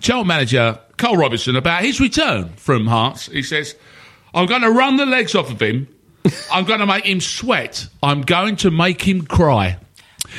Charlton 0.00 0.28
manager 0.28 0.78
Karl 0.96 1.16
Robinson 1.16 1.56
about 1.56 1.82
his 1.82 2.00
return 2.00 2.50
from 2.56 2.86
Hearts. 2.86 3.26
He 3.26 3.42
says, 3.42 3.74
"I'm 4.34 4.46
going 4.46 4.62
to 4.62 4.70
run 4.70 4.96
the 4.96 5.06
legs 5.06 5.34
off 5.34 5.50
of 5.50 5.60
him." 5.62 5.88
I'm 6.50 6.64
going 6.64 6.80
to 6.80 6.86
make 6.86 7.04
him 7.04 7.20
sweat. 7.20 7.86
I'm 8.02 8.22
going 8.22 8.56
to 8.56 8.70
make 8.70 9.02
him 9.02 9.26
cry. 9.26 9.76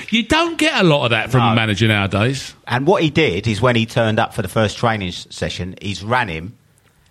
You 0.10 0.23
don't 0.23 0.58
get 0.58 0.81
a 0.81 0.84
lot 0.84 1.03
of 1.05 1.12
that 1.12 1.29
from 1.29 1.41
No. 1.41 1.49
a 1.51 1.55
manager 1.55 1.88
nowadays. 1.88 2.55
And 2.67 2.88
what 2.88 3.03
he 3.03 3.12
did 3.12 3.45
is 3.45 3.62
when 3.62 3.75
he 3.75 3.86
turned 3.86 4.19
up 4.19 4.34
for 4.34 4.41
the 4.41 4.47
first 4.47 4.77
training 4.77 5.10
s- 5.10 5.27
session, 5.29 5.75
he's 5.79 6.03
ran 6.03 6.27
him, 6.27 6.58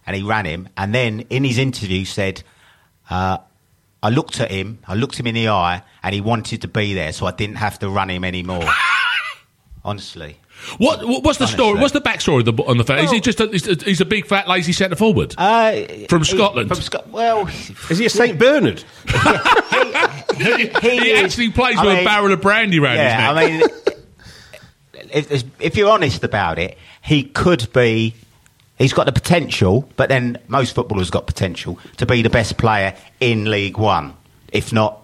and 0.07 0.17
he 0.17 0.23
ran 0.25 0.45
him, 0.45 0.69
and 0.77 0.93
then 0.93 1.21
in 1.31 1.45
his 1.45 1.57
interview 1.57 2.05
said, 2.05 2.43
uh, 3.09 3.39
"I 4.03 4.09
looked 4.09 4.41
at 4.41 4.51
him, 4.51 4.81
I 4.89 4.95
looked 4.95 5.19
him 5.21 5.29
in 5.29 5.37
the 5.37 5.49
eye, 5.51 5.83
and 6.03 6.13
he 6.13 6.21
wanted 6.21 6.63
to 6.63 6.69
be 6.69 6.95
there, 6.95 7.13
so 7.13 7.27
I 7.27 7.31
didn't 7.31 7.57
have 7.57 7.79
to 7.79 7.89
run 7.89 8.11
him 8.11 8.25
anymore." 8.25 8.69
Honestly, 9.85 10.39
What, 10.79 11.07
what 11.07 11.23
what's 11.25 11.39
the 11.39 11.47
story? 11.47 11.79
What's 11.81 11.93
the 11.93 12.01
backstory 12.01 12.47
of 12.47 12.57
the, 12.57 12.63
on 12.65 12.79
the 12.79 12.85
fella? 12.85 13.03
is 13.03 13.11
he 13.11 13.21
just 13.21 13.41
a, 13.41 13.47
he's 13.49 13.67
a, 13.69 13.75
he's 13.85 14.01
a 14.01 14.05
big 14.05 14.27
fat 14.27 14.49
lazy 14.49 14.73
centre 14.73 14.97
forward? 14.97 15.35
uh, 15.39 15.73
From 16.09 16.21
he- 16.21 16.25
Scotland? 16.37 16.69
From 16.69 16.81
Scot- 16.81 17.09
well, 17.11 17.47
Is 17.91 17.99
he 17.99 18.07
a 18.07 18.11
Saint 18.11 18.39
Bernard? 18.39 18.83
he, 20.37 20.45
he 20.45 20.69
he 20.81 21.11
is- 21.11 21.25
actually 21.25 21.51
plays 21.51 21.77
I 21.79 21.85
with 21.87 21.99
a 22.01 22.05
barrel 22.05 22.33
of 22.33 22.41
brandy 22.41 22.81
round 22.81 22.97
Yeah, 22.97 23.35
his 23.35 23.37
neck. 23.37 23.73
I 24.93 25.05
mean, 25.05 25.11
if, 25.13 25.45
if 25.61 25.77
you're 25.77 25.91
honest 25.91 26.25
about 26.25 26.59
it, 26.59 26.79
he 27.03 27.25
could 27.25 27.73
be. 27.73 28.15
He's 28.77 28.93
got 28.93 29.07
the 29.07 29.13
potential, 29.13 29.89
but 29.97 30.09
then 30.09 30.39
most 30.49 30.75
footballers 30.75 31.09
got 31.09 31.29
potential 31.29 31.79
to 31.99 32.07
be 32.07 32.23
the 32.23 32.31
best 32.31 32.57
player 32.59 32.97
in 33.21 33.49
League 33.49 33.79
One, 33.79 34.15
if 34.53 34.73
not 34.73 35.01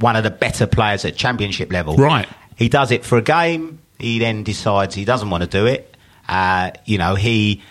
one 0.00 0.16
of 0.16 0.24
the 0.24 0.30
better 0.30 0.66
players 0.66 1.04
at 1.04 1.14
Championship 1.14 1.70
level. 1.70 1.96
Right. 1.96 2.28
He 2.56 2.68
does 2.68 2.90
it 2.90 3.04
for 3.04 3.16
a 3.16 3.22
game. 3.22 3.78
He 4.00 4.18
then 4.18 4.42
decides 4.42 4.94
he 4.94 5.04
doesn't 5.04 5.30
want 5.30 5.42
to 5.42 5.48
do 5.48 5.66
it. 5.66 5.96
Uh, 6.28 6.70
you 6.84 6.98
know, 6.98 7.14
he 7.14 7.62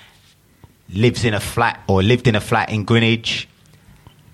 lives 0.92 1.24
in 1.24 1.34
a 1.34 1.40
flat 1.40 1.82
or 1.88 2.02
lived 2.02 2.28
in 2.28 2.36
a 2.36 2.42
flat 2.42 2.72
in 2.72 2.84
Greenwich 2.84 3.48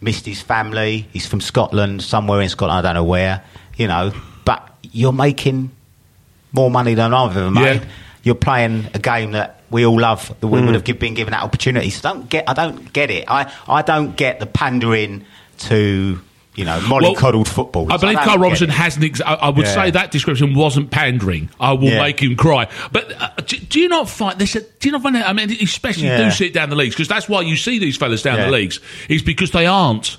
missed 0.02 0.26
his 0.26 0.42
family. 0.42 1.08
He's 1.12 1.26
from 1.26 1.42
Scotland, 1.42 2.02
somewhere 2.02 2.42
in 2.42 2.50
Scotland, 2.50 2.86
I 2.86 2.90
don't 2.90 2.96
know 2.96 3.04
where, 3.04 3.44
you 3.76 3.88
know. 3.88 4.14
But 4.46 4.78
you're 4.84 5.12
making 5.12 5.72
more 6.54 6.72
money 6.72 6.94
than 6.94 7.14
I've 7.14 7.36
ever 7.36 7.52
made. 7.52 7.82
Yeah. 7.82 7.88
You're 8.24 8.36
playing 8.36 8.88
a 8.94 9.00
game 9.00 9.32
that 9.32 9.62
we 9.70 9.86
all 9.86 10.00
love, 10.00 10.34
that 10.40 10.48
we 10.48 10.62
would 10.62 10.74
have 10.74 10.84
been 10.84 11.14
given 11.14 11.32
that 11.32 11.44
opportunity. 11.44 11.90
So 11.90 12.02
don't 12.10 12.30
get, 12.30 12.50
I 12.50 12.54
don't 12.54 12.92
get 12.94 13.12
it. 13.12 13.26
I, 13.28 13.52
I 13.68 13.82
don't 13.82 14.16
get 14.16 14.40
the 14.40 14.46
pandering 14.46 15.26
to, 15.60 16.22
you 16.56 16.66
know, 16.66 16.80
mollycoddled 16.80 17.48
football. 17.48 17.92
I 17.92 17.98
believe 17.98 18.18
Karl 18.20 18.38
Robinson 18.40 18.70
hasn't. 18.70 19.04
Ex- 19.06 19.22
I, 19.22 19.34
I 19.36 19.50
would 19.50 19.66
Yeah. 19.66 19.74
say 19.74 19.92
that 19.92 20.12
description 20.12 20.54
wasn't 20.56 20.92
pandering. 20.92 21.50
I 21.60 21.74
will 21.74 21.90
Yeah. 21.90 22.02
make 22.02 22.20
him 22.22 22.36
cry. 22.36 22.68
But 22.92 23.12
uh, 23.22 23.30
do, 23.46 23.58
do 23.58 23.80
you 23.80 23.90
not 23.90 24.10
find 24.10 24.40
this? 24.40 24.54
Do 24.54 24.62
you 24.88 24.92
not 24.92 25.02
find? 25.04 25.16
that- 25.16 25.28
I 25.28 25.34
mean, 25.34 25.52
especially 25.62 26.06
Yeah. 26.06 26.24
do 26.26 26.32
sit 26.32 26.54
down 26.54 26.70
the 26.70 26.76
leagues 26.76 26.96
because 26.96 27.08
that's 27.08 27.28
why 27.30 27.42
you 27.42 27.56
see 27.56 27.80
these 27.80 27.98
fellas 27.98 28.22
down 28.22 28.40
the 28.40 28.50
leagues 28.52 28.80
is 29.10 29.22
because 29.22 29.52
they 29.52 29.66
aren't. 29.66 30.18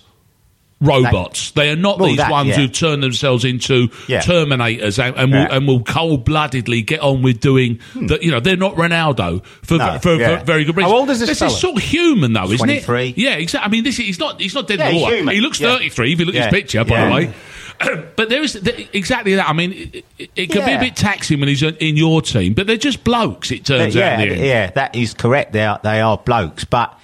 Robots. 0.81 1.53
they 1.53 1.71
are 1.71 1.77
not 1.77 1.99
Well, 1.99 2.09
these 2.11 2.19
that, 2.19 2.31
ones 2.31 2.51
yeah. 2.51 2.57
who 2.57 2.69
turn 2.69 3.01
themselves 3.01 3.45
into 3.47 3.89
Yeah. 4.09 4.21
terminators 4.21 5.03
and, 5.03 5.17
and, 5.17 5.33
Yeah. 5.33 5.45
will, 5.49 5.53
and 5.57 5.67
will 5.69 5.83
cold-bloodedly 5.83 6.83
get 6.83 7.01
on 7.01 7.23
with 7.23 7.41
doing. 7.41 7.79
Hmm. 7.95 8.07
The, 8.09 8.19
you 8.23 8.31
know, 8.31 8.41
they're 8.41 8.57
not 8.59 8.75
Ronaldo 8.75 9.43
for, 9.63 9.79
No, 9.79 9.99
for, 10.01 10.17
yeah. 10.17 10.39
for 10.39 10.45
very 10.45 10.65
good 10.65 10.77
reasons. 10.77 10.93
How 10.93 10.99
old 10.99 11.09
is 11.11 11.21
this 11.21 11.31
This 11.31 11.39
fella? 11.39 11.51
is 11.53 11.59
sort 11.61 11.77
of 11.79 11.83
human, 11.83 12.35
though, 12.35 12.45
isn't 12.45 12.59
23. 12.59 13.09
it? 13.09 13.19
Yeah, 13.19 13.37
exactly. 13.37 13.67
I 13.67 13.71
mean, 13.71 13.85
this 13.85 13.99
is, 13.99 14.05
he's 14.07 14.19
not. 14.19 14.39
He's 14.41 14.55
not 14.55 14.67
dead 14.69 14.79
Yeah, 14.79 14.87
in 14.89 14.89
the 14.89 14.95
he's 14.99 15.03
water. 15.03 15.17
human. 15.17 15.35
He 15.35 15.41
looks 15.41 15.61
Yeah. 15.61 15.73
thirty-three. 15.75 16.13
If 16.13 16.21
you 16.21 16.27
look 16.27 16.35
at 16.35 16.39
Yeah. 16.39 16.45
his 16.47 16.53
picture, 16.53 16.85
by 16.85 16.95
Yeah. 16.97 17.09
the 17.09 17.15
way. 17.15 17.33
but 18.17 18.29
there 18.29 18.43
is 18.43 18.57
exactly 18.93 19.35
that. 19.37 19.49
I 19.49 19.53
mean, 19.53 19.73
it, 19.73 20.05
it, 20.19 20.31
it 20.37 20.47
can 20.51 20.65
be 20.65 20.73
a 20.73 20.79
bit 20.79 20.97
taxing 20.97 21.41
when 21.41 21.49
he's 21.49 21.63
in 21.63 21.97
your 21.97 22.23
team, 22.23 22.55
but 22.55 22.67
they're 22.67 22.77
just 22.77 23.03
blokes. 23.05 23.51
It 23.51 23.65
turns 23.65 23.95
yeah, 23.95 24.15
out. 24.15 24.21
End. 24.21 24.41
yeah, 24.41 24.71
that 24.71 24.95
is 24.95 25.15
correct. 25.15 25.53
They 25.53 25.65
are 25.65 25.79
they 25.83 26.01
are 26.01 26.17
blokes, 26.19 26.65
but 26.65 26.99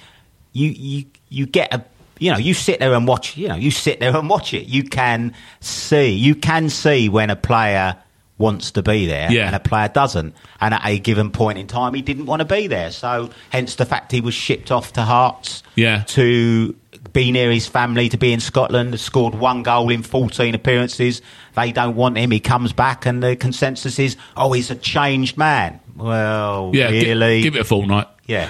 you 0.52 0.68
you 0.70 1.04
you 1.28 1.46
get 1.46 1.72
a 1.74 1.82
you 2.18 2.31
know 2.31 2.38
you 2.38 2.55
sit 2.55 2.79
there 2.81 2.94
and 2.94 3.07
watch. 3.07 3.37
You 3.37 3.48
know 3.48 3.57
you 3.57 3.70
sit 3.70 4.01
there 4.01 4.16
and 4.16 4.29
watch 4.29 4.55
it. 4.55 4.66
You 4.68 4.85
can 4.85 5.35
see 5.61 6.11
you 6.12 6.35
can 6.35 6.68
see 6.70 7.09
when 7.09 7.31
a 7.31 7.37
player 7.37 7.96
wants 8.38 8.72
to 8.72 8.83
be 8.83 9.07
there 9.07 9.31
Yeah. 9.31 9.46
and 9.46 9.55
a 9.55 9.61
player 9.61 9.87
doesn't. 9.88 10.35
And 10.61 10.75
at 10.75 10.81
a 10.85 10.98
given 10.98 11.31
point 11.31 11.59
in 11.59 11.68
time, 11.68 11.94
he 11.94 12.03
didn't 12.03 12.27
want 12.27 12.40
to 12.40 12.44
be 12.44 12.66
there. 12.66 12.90
So 12.90 13.31
hence 13.51 13.77
the 13.77 13.85
fact 13.87 14.11
he 14.11 14.20
was 14.20 14.35
shipped 14.35 14.72
off 14.72 14.94
to 14.94 15.03
Hearts. 15.03 15.62
Yeah. 15.77 16.03
To 16.09 16.75
be 17.12 17.31
near 17.31 17.53
his 17.53 17.68
family, 17.68 18.09
to 18.09 18.16
be 18.16 18.33
in 18.33 18.40
Scotland, 18.40 18.98
scored 18.98 19.35
one 19.37 19.62
goal 19.62 19.90
in 19.90 20.03
14 20.03 20.55
appearances. 20.57 21.22
They 21.55 21.70
don't 21.70 21.94
want 21.94 22.16
him. 22.16 22.31
He 22.33 22.40
comes 22.40 22.72
back, 22.72 23.07
and 23.07 23.22
the 23.22 23.37
consensus 23.37 23.98
is, 24.01 24.16
oh, 24.37 24.53
he's 24.53 24.70
a 24.70 24.77
changed 24.77 25.37
man. 25.37 25.79
Well, 25.94 26.70
Yeah, 26.75 26.88
really? 26.88 27.42
give 27.42 27.55
it 27.55 27.61
a 27.61 27.64
fortnight. 27.64 28.09
Yeah. 28.27 28.48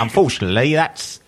Unfortunately, 0.00 0.74
that's 0.74 1.20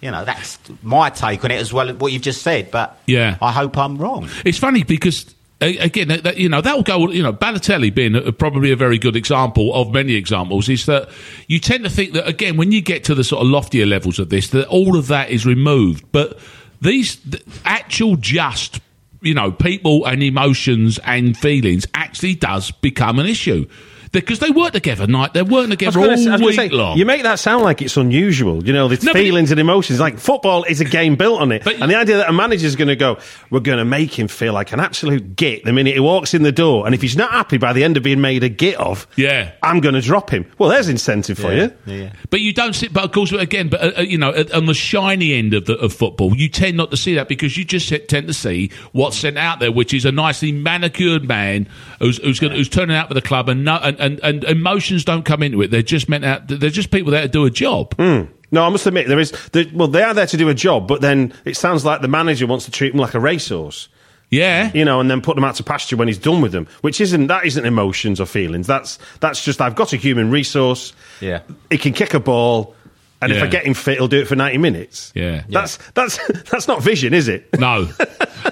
you 0.00 0.10
know 0.10 0.24
that's 0.24 0.58
my 0.82 1.10
take 1.10 1.44
on 1.44 1.50
it 1.50 1.60
as 1.60 1.72
well 1.72 1.88
as 1.88 1.96
what 1.96 2.12
you've 2.12 2.22
just 2.22 2.42
said. 2.42 2.70
But 2.70 2.98
Yeah. 3.06 3.36
I 3.40 3.52
hope 3.52 3.76
I'm 3.76 3.98
wrong. 3.98 4.28
It's 4.44 4.58
funny 4.58 4.84
because 4.84 5.34
again, 5.60 6.08
that, 6.08 6.38
you 6.38 6.48
know, 6.48 6.60
that 6.60 6.74
will 6.74 6.82
go. 6.82 7.10
You 7.10 7.22
know, 7.22 7.32
Balotelli 7.32 7.94
being 7.94 8.14
a, 8.14 8.32
probably 8.32 8.72
a 8.72 8.76
very 8.76 8.98
good 8.98 9.16
example 9.16 9.74
of 9.74 9.92
many 9.92 10.14
examples 10.14 10.68
is 10.68 10.86
that 10.86 11.08
you 11.46 11.58
tend 11.58 11.84
to 11.84 11.90
think 11.90 12.12
that 12.12 12.26
again, 12.26 12.56
when 12.56 12.72
you 12.72 12.80
get 12.80 13.04
to 13.04 13.14
the 13.14 13.24
sort 13.24 13.42
of 13.42 13.48
loftier 13.48 13.86
levels 13.86 14.18
of 14.18 14.30
this, 14.30 14.48
that 14.48 14.66
all 14.68 14.96
of 14.96 15.08
that 15.08 15.30
is 15.30 15.44
removed. 15.44 16.04
But 16.12 16.38
these 16.80 17.16
the 17.16 17.42
actual 17.64 18.16
just, 18.16 18.80
you 19.20 19.34
know, 19.34 19.52
people 19.52 20.06
and 20.06 20.22
emotions 20.22 20.98
and 21.04 21.36
feelings 21.36 21.86
actually 21.94 22.34
does 22.36 22.70
become 22.70 23.18
an 23.18 23.26
issue. 23.26 23.68
Because 24.12 24.40
they 24.40 24.50
work 24.50 24.72
together 24.72 25.06
night, 25.06 25.34
they 25.34 25.42
work 25.42 25.66
I 25.66 25.70
together 25.70 26.00
all 26.00 26.04
say- 26.06 26.10
I 26.10 26.14
was 26.14 26.24
gonna 26.26 26.44
week 26.46 26.56
say, 26.56 26.68
long. 26.70 26.98
You 26.98 27.06
make 27.06 27.22
that 27.22 27.38
sound 27.38 27.62
like 27.62 27.80
it's 27.80 27.96
unusual. 27.96 28.64
You 28.66 28.72
know, 28.72 28.88
the 28.88 28.96
No, 29.06 29.12
but 29.12 29.20
feelings 29.22 29.52
and 29.52 29.60
emotions. 29.60 30.00
Like 30.00 30.18
football 30.18 30.64
is 30.64 30.80
a 30.80 30.84
game 30.84 31.14
built 31.14 31.40
on 31.40 31.52
it, 31.52 31.62
But- 31.62 31.76
and 31.80 31.88
the 31.88 31.94
idea 31.94 32.16
that 32.16 32.28
a 32.28 32.32
manager's 32.32 32.74
going 32.74 32.88
to 32.88 32.96
go, 32.96 33.18
"We're 33.50 33.60
going 33.60 33.78
to 33.78 33.84
make 33.84 34.18
him 34.18 34.26
feel 34.26 34.52
like 34.52 34.72
an 34.72 34.80
absolute 34.80 35.36
git 35.36 35.64
the 35.64 35.72
minute 35.72 35.94
he 35.94 36.00
walks 36.00 36.34
in 36.34 36.42
the 36.42 36.50
door," 36.50 36.86
and 36.86 36.94
if 36.94 37.00
he's 37.02 37.16
not 37.16 37.30
happy 37.30 37.56
by 37.56 37.72
the 37.72 37.84
end 37.84 37.96
of 37.96 38.02
being 38.02 38.20
made 38.20 38.42
a 38.42 38.48
git 38.48 38.74
of, 38.76 39.06
Yeah. 39.14 39.52
I'm 39.62 39.78
going 39.78 39.94
to 39.94 40.00
drop 40.00 40.30
him. 40.30 40.44
Well, 40.58 40.70
there's 40.70 40.88
incentive 40.88 41.38
for 41.38 41.52
you. 41.54 41.70
Yeah. 41.86 42.10
But 42.30 42.40
you 42.40 42.52
don't 42.52 42.74
sit. 42.74 42.92
But 42.92 43.04
of 43.04 43.12
course, 43.12 43.30
again, 43.30 43.68
but 43.68 43.80
uh, 43.80 43.92
uh, 43.98 44.02
you 44.02 44.18
know, 44.18 44.32
on 44.52 44.66
the 44.66 44.74
shiny 44.74 45.34
end 45.34 45.54
of 45.54 45.66
the, 45.66 45.76
of 45.78 45.92
football, 45.92 46.34
you 46.36 46.48
tend 46.48 46.76
not 46.76 46.90
to 46.90 46.96
see 46.96 47.14
that 47.14 47.28
because 47.28 47.56
you 47.56 47.64
just 47.64 47.88
tend 48.08 48.26
to 48.26 48.34
see 48.34 48.70
what's 48.90 49.16
sent 49.16 49.38
out 49.38 49.60
there, 49.60 49.70
which 49.70 49.94
is 49.94 50.04
a 50.04 50.10
nicely 50.10 50.50
manicured 50.50 51.28
man 51.28 51.68
who's 52.00 52.16
who's, 52.18 52.40
gonna, 52.40 52.56
who's 52.56 52.68
turning 52.68 52.96
out 52.96 53.06
for 53.06 53.14
the 53.14 53.22
club, 53.22 53.48
and, 53.48 53.64
no, 53.64 53.76
and 53.76 53.99
and 54.00 54.20
and 54.20 54.44
emotions 54.44 55.04
don't 55.04 55.24
come 55.24 55.42
into 55.42 55.62
it. 55.62 55.70
They're 55.70 55.82
just 55.82 56.08
meant 56.08 56.24
out. 56.24 56.48
They're 56.48 56.70
just 56.70 56.90
people 56.90 57.12
there 57.12 57.22
to 57.22 57.28
do 57.28 57.44
a 57.44 57.50
job. 57.50 57.94
Hmm. 57.96 58.22
No, 58.52 58.64
I 58.64 58.68
must 58.68 58.86
admit 58.86 59.06
there 59.06 59.20
is. 59.20 59.32
There, 59.52 59.64
well, 59.72 59.88
they 59.88 60.02
are 60.02 60.14
there 60.14 60.26
to 60.26 60.36
do 60.36 60.48
a 60.48 60.54
job, 60.54 60.88
but 60.88 61.00
then 61.00 61.32
it 61.44 61.56
sounds 61.56 61.84
like 61.84 62.00
the 62.00 62.08
manager 62.08 62.46
wants 62.46 62.64
to 62.64 62.70
treat 62.70 62.90
them 62.90 63.00
like 63.00 63.14
a 63.14 63.20
racehorse. 63.20 63.88
Yeah. 64.30 64.70
you 64.72 64.84
know, 64.84 65.00
and 65.00 65.10
then 65.10 65.20
put 65.20 65.34
them 65.34 65.44
out 65.44 65.56
to 65.56 65.64
pasture 65.64 65.96
when 65.96 66.06
he's 66.06 66.18
done 66.18 66.40
with 66.40 66.52
them, 66.52 66.68
which 66.82 67.00
isn't 67.00 67.26
that 67.26 67.44
isn't 67.44 67.64
emotions 67.64 68.20
or 68.20 68.26
feelings. 68.26 68.66
That's 68.66 68.98
that's 69.18 69.44
just 69.44 69.60
I've 69.60 69.74
got 69.74 69.92
a 69.92 69.96
human 69.96 70.30
resource. 70.30 70.92
Yeah. 71.20 71.40
he 71.68 71.78
can 71.78 71.92
kick 71.92 72.14
a 72.14 72.20
ball, 72.20 72.74
and 73.22 73.32
if 73.32 73.42
I 73.42 73.46
get 73.46 73.64
him 73.64 73.74
fit, 73.74 73.98
he'll 73.98 74.08
do 74.08 74.20
it 74.20 74.28
for 74.28 74.36
ninety 74.36 74.58
minutes. 74.58 75.12
Yeah. 75.14 75.44
that's 75.48 75.78
that's 75.92 76.18
that's 76.50 76.66
not 76.68 76.82
vision, 76.82 77.12
is 77.14 77.28
it? 77.28 77.58
No. 77.58 77.88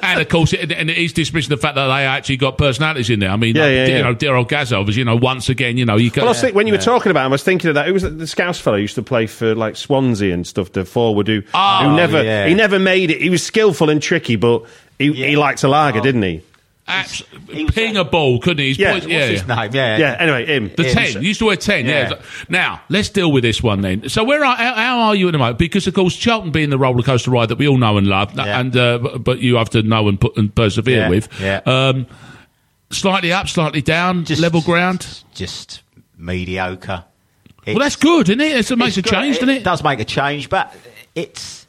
and 0.02 0.20
of 0.20 0.28
course, 0.28 0.52
it, 0.52 0.70
and 0.72 0.90
he's 0.90 1.12
dismissing 1.12 1.50
the 1.50 1.57
fact 1.57 1.74
that 1.76 1.87
they 1.87 2.04
actually 2.04 2.37
got 2.37 2.59
personalities 2.59 3.09
in 3.11 3.20
there. 3.20 3.31
I 3.31 3.37
mean, 3.37 3.57
Yeah, 3.57 3.62
like, 3.62 3.72
yeah, 3.72 3.87
you 3.87 3.92
yeah. 3.94 4.02
know, 4.02 4.14
Daryl 4.14 4.46
Gazov 4.46 4.87
was, 4.87 4.96
you 4.96 5.04
know, 5.04 5.16
once 5.16 5.48
again, 5.48 5.76
you 5.78 5.85
know, 5.87 5.96
you 5.96 6.11
can. 6.11 6.22
Well, 6.22 6.28
I 6.28 6.31
was 6.33 6.40
think, 6.40 6.54
when 6.54 6.66
you 6.66 6.74
were 6.74 6.78
talking 6.78 7.11
about 7.11 7.26
him, 7.26 7.33
I 7.33 7.35
was 7.35 7.42
thinking 7.44 7.68
of 7.68 7.74
that. 7.74 7.87
Who 7.87 7.94
was 7.94 8.02
the 8.02 8.26
Scouse 8.26 8.61
fellow 8.61 8.76
used 8.76 8.96
to 8.96 9.02
play 9.02 9.26
for 9.26 9.54
like 9.54 9.76
Swansea 9.76 10.35
and 10.35 10.46
stuff, 10.46 10.72
the 10.72 10.85
forward 10.85 11.28
who, 11.28 11.42
Oh, 11.54 11.88
who 11.88 11.96
never 11.96 12.22
yeah. 12.22 12.46
he 12.46 12.54
never 12.54 12.78
made 12.78 13.11
it. 13.11 13.20
He 13.22 13.31
was 13.31 13.42
skillful 13.42 13.88
and 13.90 14.02
tricky, 14.02 14.37
but 14.37 14.64
he, 14.98 15.12
he 15.12 15.37
liked 15.37 15.62
a 15.64 15.68
lager, 15.68 16.00
oh. 16.00 16.02
didn't 16.02 16.22
he? 16.22 16.42
Abs- 16.88 17.22
he 17.51 17.64
was 17.64 17.74
ping 17.74 17.96
a- 17.96 18.01
a 18.01 18.05
ball, 18.05 18.38
couldn't 18.40 18.59
he? 18.59 18.68
His 18.68 18.79
Yeah, 18.79 18.92
boys- 18.92 19.03
what's 19.03 19.12
yeah, 19.12 19.27
His 19.27 19.44
yeah. 19.46 19.55
name, 19.55 19.70
yeah. 19.74 19.96
Yeah. 19.98 20.16
Anyway, 20.18 20.46
him. 20.46 20.70
The 20.77 20.83
Yeah, 20.85 20.92
ten. 20.94 21.07
so- 21.12 21.20
You 21.20 21.29
used 21.29 21.38
to 21.40 21.46
wear 21.46 21.57
ten. 21.57 21.87
Yeah. 21.87 22.09
Yeah. 22.11 22.14
Now 22.48 22.81
let's 22.88 23.09
deal 23.09 23.31
with 23.33 23.42
this 23.44 23.62
one 23.62 23.81
then. 23.81 24.09
So 24.09 24.24
where 24.24 24.44
are 24.44 24.57
how, 24.57 24.74
how 24.74 24.98
are 25.01 25.14
you 25.14 25.29
at 25.29 25.33
the 25.33 25.38
moment? 25.38 25.59
Because 25.59 25.87
of 25.87 25.94
course 25.94 26.16
Charlton 26.16 26.51
being 26.51 26.70
the 26.70 26.79
roller 26.79 27.03
coaster 27.03 27.31
ride 27.31 27.48
that 27.51 27.59
we 27.59 27.68
all 27.68 27.79
know 27.79 27.96
and 27.98 28.07
love, 28.07 28.33
Yeah. 28.37 28.59
and 28.61 28.77
uh, 28.77 28.98
but 29.18 29.38
you 29.40 29.57
have 29.57 29.70
to 29.70 29.83
know 29.83 30.09
and 30.09 30.20
put 30.20 30.37
and 30.37 30.55
persevere 30.55 31.03
Yeah, 31.03 31.09
with. 31.09 31.29
yeah. 31.40 31.61
Um, 31.66 32.07
slightly 32.90 33.33
up, 33.33 33.48
slightly 33.48 33.83
down, 33.83 34.24
Just- 34.24 34.40
level 34.40 34.61
ground. 34.61 35.07
Just 35.35 35.83
mediocre. 36.16 37.05
Well, 37.66 37.79
that's 37.81 37.96
good, 37.96 38.31
isn't 38.31 38.40
it? 38.40 38.70
It 38.70 38.77
makes 38.79 38.96
a 38.96 39.01
It's 39.01 39.11
change, 39.11 39.35
doesn't 39.40 39.51
it? 39.57 39.62
does 39.64 39.85
make 39.85 40.01
a 40.01 40.05
change, 40.05 40.48
but 40.48 40.74
it's 41.14 41.66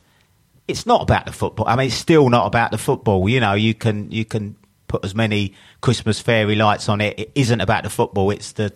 it's 0.68 0.86
not 0.86 1.02
about 1.02 1.26
the 1.26 1.32
football. 1.34 1.68
I 1.68 1.76
mean, 1.76 1.88
it's 1.88 1.96
still 1.96 2.30
not 2.30 2.46
about 2.46 2.72
the 2.72 2.78
football. 2.78 3.28
You 3.28 3.40
know, 3.42 3.54
you 3.54 3.74
can 3.74 4.10
you 4.12 4.24
can 4.24 4.56
put 4.90 5.06
as 5.06 5.16
many 5.16 5.54
Christmas 5.80 6.20
fairy 6.20 6.56
lights 6.56 6.90
on 6.90 7.00
it. 7.00 7.18
It 7.18 7.32
isn't 7.36 7.62
about 7.62 7.84
the 7.84 7.90
football. 7.90 8.32
It's 8.32 8.52
the 8.52 8.74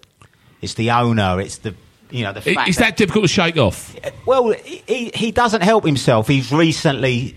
it's 0.62 0.76
the 0.76 0.92
owner. 0.92 1.42
It's 1.42 1.58
the 1.58 1.76
you 2.12 2.24
know 2.24 2.32
the 2.32 2.42
fact 2.42 2.70
Is 2.70 2.78
that 2.78 2.96
difficult 2.96 3.24
to 3.26 3.28
shake 3.28 3.58
off? 3.58 3.96
well, 4.26 4.52
he, 4.52 5.12
he 5.16 5.32
doesn't 5.32 5.62
help 5.62 5.84
himself. 5.84 6.28
He's 6.28 6.52
recently 6.52 7.36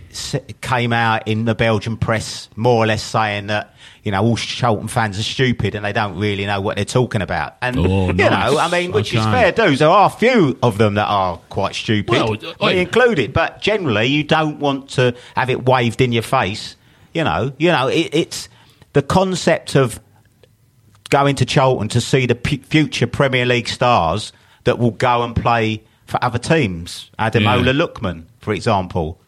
came 0.60 0.92
out 0.92 1.26
in 1.26 1.46
the 1.46 1.54
Belgian 1.54 1.96
press, 1.96 2.50
more 2.56 2.84
or 2.84 2.86
less 2.86 3.02
saying 3.02 3.46
that 3.46 3.74
you 4.02 4.12
know 4.12 4.22
all 4.22 4.36
Charlton 4.36 4.86
fans 4.88 5.18
are 5.18 5.22
stupid 5.22 5.74
and 5.74 5.82
they 5.84 5.94
don't 5.94 6.18
really 6.18 6.44
know 6.44 6.60
what 6.60 6.76
they're 6.76 6.84
talking 6.84 7.22
about. 7.22 7.56
And 7.62 7.78
Oh, 7.78 8.06
you 8.08 8.12
nice. 8.12 8.52
know, 8.52 8.58
I 8.58 8.68
mean, 8.68 8.92
which 8.92 9.14
is 9.14 9.20
Okay. 9.20 9.30
fair 9.50 9.52
dues. 9.52 9.78
There 9.78 9.88
are 9.88 10.06
a 10.08 10.10
few 10.10 10.58
of 10.62 10.76
them 10.76 10.94
that 10.94 11.06
are 11.06 11.38
quite 11.48 11.74
stupid, 11.74 12.10
Well, 12.10 12.32
me 12.32 12.54
oi. 12.62 12.74
included. 12.76 13.32
But 13.32 13.62
generally, 13.62 14.06
you 14.06 14.24
don't 14.24 14.58
want 14.58 14.90
to 14.90 15.14
have 15.34 15.48
it 15.48 15.64
waved 15.64 16.00
in 16.02 16.12
your 16.12 16.22
face. 16.22 16.76
You 17.14 17.24
know, 17.24 17.52
you 17.56 17.72
know, 17.72 17.88
it, 17.88 18.10
it's 18.12 18.50
the 18.96 19.02
concept 19.02 19.74
of 19.76 20.00
going 21.10 21.36
to 21.36 21.44
Charlton 21.44 21.88
to 21.88 22.00
see 22.00 22.24
the 22.24 22.34
p- 22.34 22.56
future 22.56 23.06
Premier 23.06 23.44
League 23.44 23.68
stars 23.68 24.32
that 24.64 24.78
will 24.78 24.92
go 24.92 25.22
and 25.22 25.36
play 25.36 25.82
for 26.06 26.18
other 26.24 26.38
teams. 26.38 27.10
Ademola 27.18 27.66
Yeah. 27.66 27.72
Lookman, 27.72 28.24
for 28.40 28.54
example. 28.54 29.20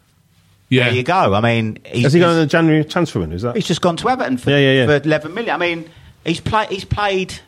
Yeah. 0.71 0.85
There 0.85 0.95
you 0.95 1.03
go. 1.03 1.35
I 1.35 1.43
mean, 1.43 1.79
he's, 1.85 2.05
Has 2.05 2.13
he 2.15 2.21
gone 2.21 2.31
he's- 2.31 2.37
on 2.37 2.41
the 2.41 2.47
January 2.47 2.85
transfer 2.87 3.21
window? 3.21 3.37
Is 3.37 3.43
that? 3.43 3.57
he's 3.57 3.67
just 3.67 3.83
gone 3.83 3.99
to 3.99 4.09
Everton 4.09 4.39
for, 4.39 4.51
Yeah, 4.51 4.57
yeah, 4.57 4.73
yeah. 4.87 4.87
for 4.99 5.05
11 5.07 5.35
million. 5.35 5.55
I 5.55 5.59
mean, 5.59 5.91
he's, 6.25 6.41
play, 6.41 6.67
he's 6.71 6.87
played 6.87 7.39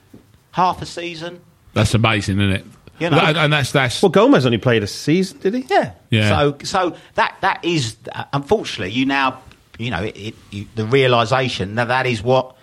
half 0.53 0.83
a 0.83 0.87
season. 0.87 1.41
That's 1.73 1.95
amazing, 1.95 2.39
isn't 2.39 2.53
it? 2.53 2.65
You 2.99 3.09
know. 3.09 3.19
and, 3.19 3.39
and 3.39 3.51
that's 3.51 3.73
that's 3.73 4.03
Well, 4.03 4.11
Gomez 4.11 4.45
only 4.45 4.59
played 4.59 4.83
a 4.83 4.87
season, 4.87 5.39
did 5.39 5.55
he? 5.55 5.63
Yeah. 5.71 5.93
Yeah. 6.11 6.29
So, 6.29 6.59
so 6.65 6.97
that 7.15 7.35
that 7.41 7.65
is 7.65 7.97
uh, 8.13 8.25
unfortunately 8.35 8.93
you 8.93 9.07
now 9.07 9.41
you 9.81 9.91
know 9.91 10.03
it, 10.05 10.17
it, 10.17 10.35
you, 10.51 10.67
the 10.75 10.85
realization 10.87 11.75
that 11.77 11.89
that 11.89 12.07
is 12.07 12.23
what 12.23 12.57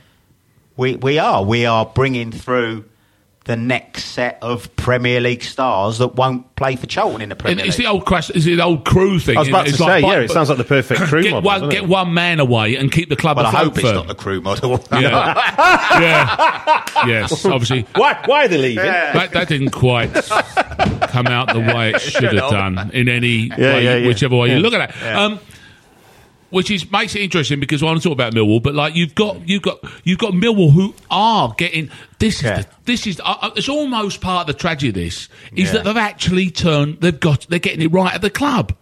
we 0.76 0.96
we 0.96 1.20
are. 1.20 1.44
We 1.44 1.66
are 1.66 1.86
bringing 1.86 2.32
through 2.32 2.86
the 3.46 3.56
next 3.56 4.04
set 4.04 4.38
of 4.42 4.76
Premier 4.76 5.22
League 5.22 5.42
stars 5.42 6.00
that 6.00 6.16
won't 6.16 6.54
play 6.58 6.76
for 6.76 6.86
Charlton 6.86 7.22
in 7.22 7.30
the 7.30 7.34
And 7.36 7.40
Premier 7.40 7.66
it's 7.66 7.78
League. 7.78 7.88
the 7.88 7.92
old 7.94 8.06
crash. 8.06 8.30
It's 8.30 8.44
the 8.44 8.60
old 8.62 8.84
Crewe 8.84 9.20
thing. 9.20 9.38
I 9.38 9.40
was 9.40 9.48
about 9.48 9.68
It's 9.70 9.78
to 9.78 9.84
like, 9.84 9.92
say, 9.94 10.02
but- 10.02 10.08
yeah, 10.18 10.20
it 10.20 10.32
sounds 10.32 10.50
like 10.50 10.58
the 10.58 10.66
perfect 10.66 11.00
Crewe 11.04 11.24
get 11.24 11.32
model. 11.32 11.48
one, 11.62 11.70
get 11.70 11.84
it? 11.84 11.88
one 11.88 12.14
man 12.14 12.42
away 12.42 12.76
and 12.76 12.92
keep 12.92 13.08
the 13.08 13.16
club 13.16 13.38
well, 13.38 13.46
I 13.46 13.50
afloat 13.50 13.64
hope 13.68 13.78
it's 13.78 13.84
not 13.86 14.08
the 14.08 14.16
Crewe 14.16 14.42
model. 14.42 14.84
Yeah, 14.92 15.34
yeah, 16.02 17.08
yes. 17.08 17.46
Obviously, 17.46 17.86
Why, 17.96 18.22
why 18.26 18.46
are 18.46 18.48
they 18.50 18.58
leaving? 18.58 18.84
that, 18.84 19.32
that 19.32 19.48
didn't 19.48 19.70
quite 19.72 20.14
come 21.08 21.28
out 21.28 21.54
the 21.54 21.60
way 21.62 21.92
it 21.92 22.02
should 22.02 22.24
have 22.34 22.52
done 22.52 22.92
in 22.94 23.08
any 23.08 23.50
way, 23.50 23.56
yeah, 23.58 23.96
yeah. 23.98 24.08
whichever 24.08 24.36
way 24.36 24.52
you 24.54 24.60
look 24.60 24.74
at 24.74 24.90
it. 24.90 25.04
Um, 25.16 25.40
which 26.50 26.72
is 26.72 26.90
makes 26.92 27.16
it 27.16 27.22
interesting 27.22 27.60
because 27.60 27.84
I 27.84 27.88
want 27.88 28.02
to 28.02 28.04
talk 28.08 28.14
about 28.14 28.34
Millwall, 28.34 28.62
but 28.64 28.74
like 28.76 28.96
you've 28.96 29.16
got 29.16 29.48
you've 29.48 29.62
got 29.62 29.80
you've 30.04 30.18
got 30.20 30.34
Millwall 30.34 30.72
who 30.72 30.94
are 31.12 31.54
getting 31.58 31.90
this 32.20 32.38
is 32.38 32.44
Yeah. 32.44 32.62
the, 32.62 32.68
this 32.86 33.08
is 33.08 33.20
uh, 33.20 33.36
uh, 33.42 33.50
it's 33.56 33.70
almost 33.70 34.22
part 34.22 34.42
of 34.42 34.48
the 34.56 34.60
tragedy. 34.60 34.90
Of 34.90 34.96
this 34.96 35.30
is 35.54 35.68
Yeah. 35.68 35.72
that 35.74 35.84
they've 35.86 35.98
actually 35.98 36.50
turned 36.52 37.02
they've 37.02 37.20
got 37.20 37.48
they're 37.50 37.60
getting 37.60 37.82
it 37.82 37.92
right 37.92 38.14
at 38.14 38.22
the 38.22 38.30
club, 38.30 38.76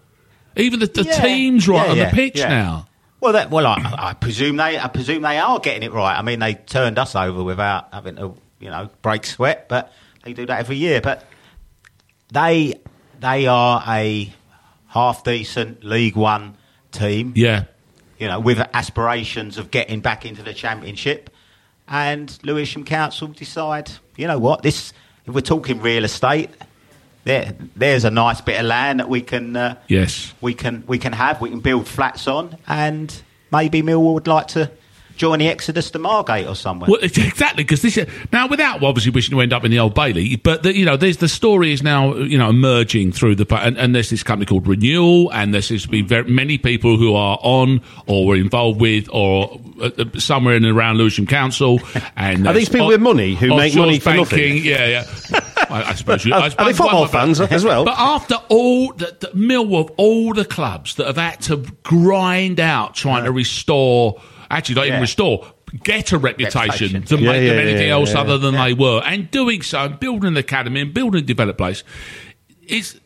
even 0.55 0.79
the, 0.79 0.87
the 0.87 1.03
Yeah. 1.03 1.21
team's 1.21 1.67
right 1.67 1.89
on 1.89 1.97
the 1.97 2.05
pitch 2.11 2.37
now. 2.37 2.87
Well, 3.21 3.33
that, 3.33 3.49
well, 3.49 3.65
I, 3.65 3.95
I 4.09 4.13
presume 4.13 4.57
they, 4.57 4.77
I 4.77 4.87
presume 4.87 5.23
they 5.23 5.39
are 5.39 5.57
getting 5.59 5.81
it 5.81 5.91
right. 5.93 6.15
I 6.15 6.21
mean, 6.21 6.37
they 6.39 6.53
turned 6.53 6.99
us 6.99 7.15
over 7.15 7.43
without 7.43 7.91
having 7.91 8.17
to, 8.17 8.35
you 8.59 8.69
know, 8.69 8.89
break 9.01 9.25
sweat, 9.25 9.67
but 9.67 9.91
they 10.23 10.33
do 10.33 10.45
that 10.45 10.59
every 10.59 10.75
year. 10.75 11.01
But 11.01 11.23
they, 12.31 12.75
they 13.19 13.47
are 13.47 13.83
a 13.87 14.31
half 14.87 15.23
decent 15.23 15.83
League 15.83 16.15
One 16.15 16.55
team, 16.97 17.33
Yeah, 17.35 17.65
you 18.17 18.27
know, 18.27 18.39
with 18.39 18.59
aspirations 18.73 19.57
of 19.57 19.71
getting 19.71 20.01
back 20.01 20.25
into 20.25 20.43
the 20.43 20.53
Championship. 20.53 21.29
And 21.87 22.35
Lewisham 22.43 22.83
Council 22.83 23.27
decide, 23.27 23.91
you 24.17 24.25
know 24.27 24.39
what, 24.39 24.63
this, 24.63 24.91
if 25.27 25.33
we're 25.33 25.41
talking 25.41 25.81
real 25.81 26.03
estate, 26.03 26.49
there, 27.25 27.55
there's 27.75 28.05
a 28.05 28.11
nice 28.11 28.41
bit 28.41 28.59
of 28.59 28.65
land 28.65 28.99
that 28.99 29.09
we 29.09 29.21
can. 29.21 29.55
Uh, 29.55 29.75
yes. 29.87 30.33
we 30.41 30.53
can 30.53 30.83
we 30.87 30.97
can 30.97 31.13
have. 31.13 31.41
We 31.41 31.49
can 31.49 31.59
build 31.59 31.87
flats 31.87 32.27
on, 32.27 32.57
and 32.67 33.13
maybe 33.51 33.81
Millwall 33.81 34.13
would 34.13 34.27
like 34.27 34.47
to 34.49 34.71
join 35.17 35.39
the 35.39 35.47
Exodus 35.47 35.91
to 35.91 35.99
Margate 35.99 36.47
or 36.47 36.55
somewhere. 36.55 36.89
Well, 36.89 36.99
exactly 37.01 37.63
because 37.63 37.81
this 37.81 37.97
now 38.31 38.47
without 38.47 38.83
obviously 38.83 39.11
wishing 39.11 39.35
to 39.35 39.41
end 39.41 39.53
up 39.53 39.63
in 39.63 39.71
the 39.71 39.79
old 39.79 39.93
Bailey, 39.95 40.35
but 40.35 40.63
the, 40.63 40.75
you 40.75 40.85
know, 40.85 40.97
there's 40.97 41.17
the 41.17 41.27
story 41.29 41.71
is 41.73 41.81
now 41.83 42.15
you 42.15 42.37
know 42.37 42.49
emerging 42.49 43.11
through 43.11 43.35
the 43.35 43.45
and, 43.55 43.77
and 43.77 43.95
there's 43.95 44.09
this 44.09 44.23
company 44.23 44.45
called 44.45 44.67
Renewal, 44.67 45.31
and 45.33 45.53
there 45.53 45.61
seems 45.61 45.83
to 45.83 45.89
be 45.89 46.01
very 46.01 46.29
many 46.29 46.57
people 46.57 46.97
who 46.97 47.13
are 47.15 47.39
on 47.41 47.81
or 48.07 48.25
were 48.25 48.35
involved 48.35 48.79
with 48.81 49.07
or 49.11 49.59
uh, 49.81 49.89
uh, 49.97 50.19
somewhere 50.19 50.55
in 50.55 50.65
and 50.65 50.77
around 50.77 50.97
Lewisham 50.97 51.25
Council. 51.27 51.79
And 52.17 52.47
Are 52.47 52.53
these 52.53 52.69
people 52.69 52.85
o- 52.87 52.89
with 52.89 53.01
money 53.01 53.35
who 53.35 53.55
make 53.57 53.75
money 53.75 53.99
for 53.99 54.13
nothing? 54.13 54.39
banking, 54.39 54.65
Yeah, 54.65 54.85
yeah. 55.31 55.39
I, 55.69 55.83
I 55.89 55.93
suppose 55.95 56.23
you. 56.25 56.33
Are- 56.33 56.41
I 56.43 56.45
are 56.57 56.65
they 56.65 56.73
football 56.73 57.07
fans 57.07 57.41
as 57.41 57.63
well? 57.65 57.83
But 57.83 57.95
after 57.97 58.35
all 58.47 58.93
the, 58.93 59.15
the 59.19 59.27
Millwall, 59.35 59.93
all 59.97 60.33
the 60.33 60.45
clubs 60.45 60.95
that 60.95 61.07
have 61.07 61.17
had 61.17 61.41
to 61.41 61.57
grind 61.83 62.59
out 62.59 62.95
trying 62.95 63.25
to 63.25 63.31
restore, 63.31 64.21
actually 64.49 64.75
not 64.75 64.87
even 64.87 65.01
restore, 65.01 65.45
get 65.83 66.11
a 66.11 66.17
reputation, 66.17 66.93
Reputation. 66.93 67.03
to 67.03 67.17
Yeah, 67.17 67.31
make 67.31 67.43
yeah, 67.43 67.49
them 67.49 67.59
anything 67.59 67.87
yeah, 67.87 67.93
else 67.93 68.13
yeah, 68.13 68.21
other 68.21 68.37
than 68.37 68.55
they 68.55 68.73
were, 68.73 69.01
and 69.05 69.29
doing 69.31 69.61
so, 69.61 69.79
and 69.79 69.99
building 69.99 70.29
an 70.29 70.37
academy 70.37 70.81
and 70.81 70.93
building 70.93 71.23
a 71.23 71.25
developed 71.25 71.57
place, 71.57 71.83
is. 72.67 72.99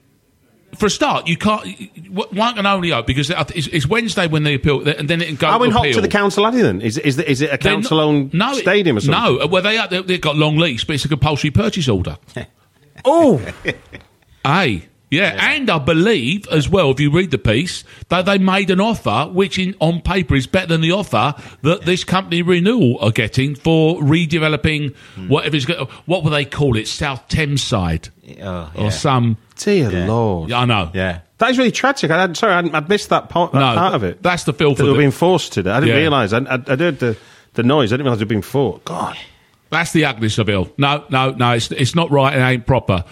For 0.77 0.85
a 0.85 0.89
start, 0.91 1.27
you 1.27 1.35
can't. 1.35 1.65
One 2.11 2.53
can 2.53 2.67
only 2.67 2.91
hope 2.91 3.07
because 3.07 3.31
it's, 3.31 3.87
Wednesday 3.87 4.27
when 4.27 4.43
they 4.43 4.53
appeal, 4.53 4.87
and 4.87 5.09
then 5.09 5.19
it 5.19 5.25
can 5.25 5.35
go. 5.35 5.47
How 5.47 5.63
in 5.63 5.71
hot 5.71 5.85
to 5.85 5.99
the 5.99 6.07
council 6.07 6.45
Addy 6.45 6.61
then? 6.61 6.79
Is, 6.81 6.99
is, 6.99 7.17
is 7.17 7.41
it 7.41 7.45
a 7.47 7.57
They're 7.57 7.73
council 7.73 7.99
owned 7.99 8.35
no, 8.35 8.53
stadium 8.53 8.97
or 8.97 8.99
something? 8.99 9.35
No, 9.39 9.47
well 9.47 9.63
they 9.63 9.79
are. 9.79 9.87
they- 9.87 10.03
They've 10.03 10.21
got 10.21 10.35
long 10.35 10.57
lease, 10.57 10.83
but 10.83 10.93
it's 10.93 11.05
a 11.05 11.07
compulsory 11.09 11.49
purchase 11.49 11.89
order. 11.89 12.17
Oh, 13.03 13.41
Hey. 14.45 14.83
Yeah. 15.11 15.35
and 15.53 15.69
I 15.69 15.79
believe 15.79 16.47
as 16.49 16.69
well, 16.69 16.91
if 16.91 16.99
you 16.99 17.11
read 17.11 17.31
the 17.31 17.37
piece, 17.37 17.83
that 18.09 18.25
they 18.25 18.37
made 18.37 18.69
an 18.69 18.79
offer 18.79 19.29
which, 19.31 19.57
in, 19.57 19.75
on 19.79 20.01
paper, 20.01 20.35
is 20.35 20.45
better 20.47 20.67
than 20.67 20.81
the 20.81 20.91
offer 20.91 21.33
that 21.63 21.81
this 21.83 22.03
company 22.03 22.41
Renewal 22.41 22.99
are 22.99 23.11
getting 23.11 23.55
for 23.55 23.99
redeveloping 24.01 24.95
hmm. 25.15 25.27
whatever 25.27 25.55
is 25.55 25.65
go- 25.65 25.87
what 26.05 26.23
will 26.23 26.31
they 26.31 26.45
call 26.45 26.77
it, 26.77 26.87
South 26.87 27.27
Thames 27.27 27.63
side 27.63 28.09
Oh, 28.41 28.71
or 28.75 28.83
yeah. 28.83 28.89
some. 28.89 29.37
dear 29.57 29.89
Lord. 30.05 30.49
Yeah, 30.51 30.59
I 30.59 30.65
know. 30.65 30.91
yeah. 30.93 31.21
That 31.39 31.49
is 31.51 31.57
really 31.57 31.71
tragic. 31.71 32.11
I, 32.11 32.31
sorry, 32.33 32.53
I'd, 32.53 32.75
I'd 32.75 32.89
missed 32.89 33.09
that, 33.09 33.29
part, 33.29 33.53
that 33.53 33.59
No, 33.59 33.73
part 33.75 33.95
of 33.95 34.03
it. 34.03 34.21
that's 34.21 34.43
the 34.43 34.53
filth 34.53 34.77
That 34.77 34.83
of 34.83 34.87
they 34.87 34.91
were 34.91 34.97
it. 34.97 35.01
being 35.01 35.11
forced 35.11 35.53
to 35.53 35.63
do. 35.63 35.71
I 35.71 35.79
didn't 35.79 35.95
Yeah. 35.95 36.01
realise. 36.01 36.33
I, 36.33 36.39
I, 36.39 36.53
I 36.67 36.75
heard 36.75 36.99
the, 36.99 37.17
the 37.53 37.63
noise. 37.63 37.91
I 37.91 37.95
didn't 37.95 38.05
realise 38.05 38.19
they 38.19 38.25
were 38.25 38.29
being 38.29 38.41
forced. 38.43 38.85
God. 38.85 39.17
That's 39.71 39.91
the 39.93 40.05
ugliness 40.05 40.37
of 40.37 40.49
it. 40.49 40.77
No, 40.79 41.05
no, 41.09 41.31
no. 41.31 41.51
It's 41.53 41.71
it's 41.71 41.95
not 41.95 42.09
right. 42.11 42.35
It 42.35 42.41
ain't 42.41 42.65
proper. 42.67 43.03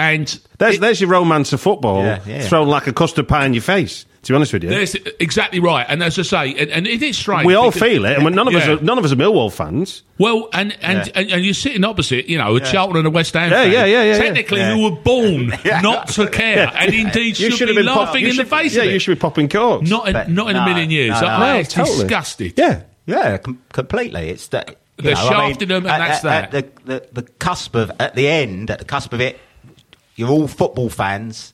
And 0.00 0.40
There's, 0.58 0.76
it- 0.76 0.80
there's 0.80 1.00
your 1.00 1.10
romance 1.10 1.52
of 1.52 1.60
football 1.60 2.02
Yeah, 2.02 2.20
yeah. 2.26 2.40
thrown 2.48 2.68
like 2.68 2.86
a 2.86 2.92
custard 2.92 3.28
pie 3.28 3.44
in 3.46 3.54
your 3.54 3.62
face. 3.62 4.06
To 4.24 4.32
be 4.32 4.36
honest 4.36 4.52
with 4.52 4.62
you, 4.64 4.68
There's 4.68 4.94
exactly 5.18 5.60
right, 5.60 5.86
and 5.88 6.02
as 6.02 6.18
I 6.18 6.22
say, 6.22 6.54
and, 6.54 6.70
and 6.70 6.86
it 6.86 7.02
is 7.02 7.16
strange. 7.16 7.46
we 7.46 7.54
all 7.54 7.70
feel 7.70 8.04
it, 8.04 8.16
and 8.16 8.22
when 8.22 8.34
none 8.34 8.48
of 8.48 8.54
us 8.54 8.68
are, 8.68 8.78
none 8.84 8.98
of 8.98 9.04
us 9.06 9.12
are 9.12 9.16
Millwall 9.16 9.50
fans. 9.50 10.02
Well, 10.18 10.50
and 10.52 10.76
and, 10.82 11.10
and 11.14 11.30
and 11.32 11.42
you're 11.42 11.54
sitting 11.54 11.84
opposite, 11.84 12.28
you 12.28 12.36
know, 12.36 12.54
a 12.54 12.60
Charlton 12.60 12.98
and 12.98 13.06
a 13.06 13.10
West 13.10 13.32
Ham. 13.32 13.50
Yeah, 13.50 13.62
fan, 13.62 13.72
yeah, 13.72 13.84
yeah, 13.86 14.02
yeah, 14.02 14.12
yeah. 14.12 14.18
Technically, 14.18 14.58
Yeah. 14.60 14.74
who 14.76 14.82
were 14.90 14.96
born 15.00 15.46
not 15.82 16.08
to 16.08 16.26
care, 16.28 16.70
and 16.76 16.92
indeed 16.94 17.38
should, 17.38 17.54
should 17.54 17.68
be 17.70 17.74
have 17.74 17.82
been 17.82 17.86
pop- 17.94 18.08
laughing 18.08 18.24
you 18.24 18.30
in 18.32 18.36
the 18.36 18.44
face 18.44 18.74
Yeah, 18.74 18.82
of 18.82 18.88
it. 18.88 18.92
you 18.92 18.98
should 18.98 19.16
be 19.16 19.20
popping 19.20 19.48
corks. 19.48 19.88
Not 19.88 20.06
in, 20.06 20.12
But 20.12 20.28
not 20.28 20.50
in 20.50 20.56
a 20.56 20.66
million 20.66 20.90
years. 20.90 21.12
no, 21.18 21.20
no. 21.22 21.26
I 21.26 21.38
No, 21.54 21.58
am 21.60 21.64
totally. 21.64 21.98
disgusted. 22.00 22.54
yeah. 22.58 22.82
Yeah, 23.06 23.38
com- 23.38 23.62
completely. 23.72 24.28
It's 24.28 24.48
that 24.48 24.76
you 24.98 25.04
They're 25.04 25.14
know, 25.14 25.28
I 25.30 25.48
mean, 25.48 25.56
them 25.60 25.70
and 25.70 25.86
at, 25.86 25.98
that's 25.98 26.24
at- 26.26 26.50
that. 26.52 26.54
At 26.54 26.84
the, 26.84 26.98
the, 27.14 27.22
the 27.22 27.30
cusp 27.38 27.74
of 27.74 27.90
at 27.98 28.14
the 28.14 28.28
end, 28.28 28.70
at 28.70 28.78
the 28.80 28.84
cusp 28.84 29.14
of 29.14 29.22
it, 29.22 29.40
you're 30.20 30.30
all 30.30 30.46
football 30.46 30.88
fans 30.88 31.52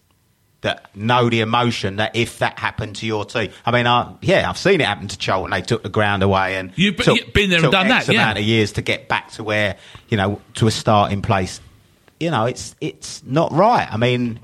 that 0.63 0.95
know 0.97 1.31
the 1.31 1.41
emotion 1.41 1.97
that 1.97 2.17
if 2.17 2.39
that 2.41 2.59
happened 2.59 2.97
to 2.97 3.07
your 3.07 3.25
team. 3.25 3.51
I 3.65 3.71
mean, 3.71 3.87
I, 3.87 4.15
yeah, 4.21 4.49
I've 4.51 4.59
seen 4.59 4.81
it 4.81 4.87
happen 4.87 5.07
to 5.09 5.17
Charlton. 5.19 5.51
They 5.53 5.63
took 5.63 5.83
the 5.83 5.89
ground 5.89 6.23
away, 6.23 6.57
and 6.57 6.73
You've 6.77 6.97
been- 6.97 7.05
took- 7.05 7.19
you've 7.19 7.33
been 7.33 7.51
there 7.51 7.63
and 7.63 7.71
done 7.73 7.87
X 7.91 8.07
that, 8.07 8.13
yeah. 8.15 8.23
amount 8.23 8.39
of 8.39 8.45
years 8.45 8.73
to 8.73 8.83
get 8.83 9.09
back 9.09 9.31
to 9.33 9.45
where 9.45 9.77
you 10.09 10.17
know 10.17 10.41
to 10.55 10.67
a 10.67 10.71
starting 10.71 11.23
place. 11.23 11.61
You 12.19 12.31
know, 12.31 12.47
it's 12.47 12.75
it's 12.81 13.23
not 13.25 13.53
right. 13.53 13.87
I 13.91 13.97
mean, 13.97 14.41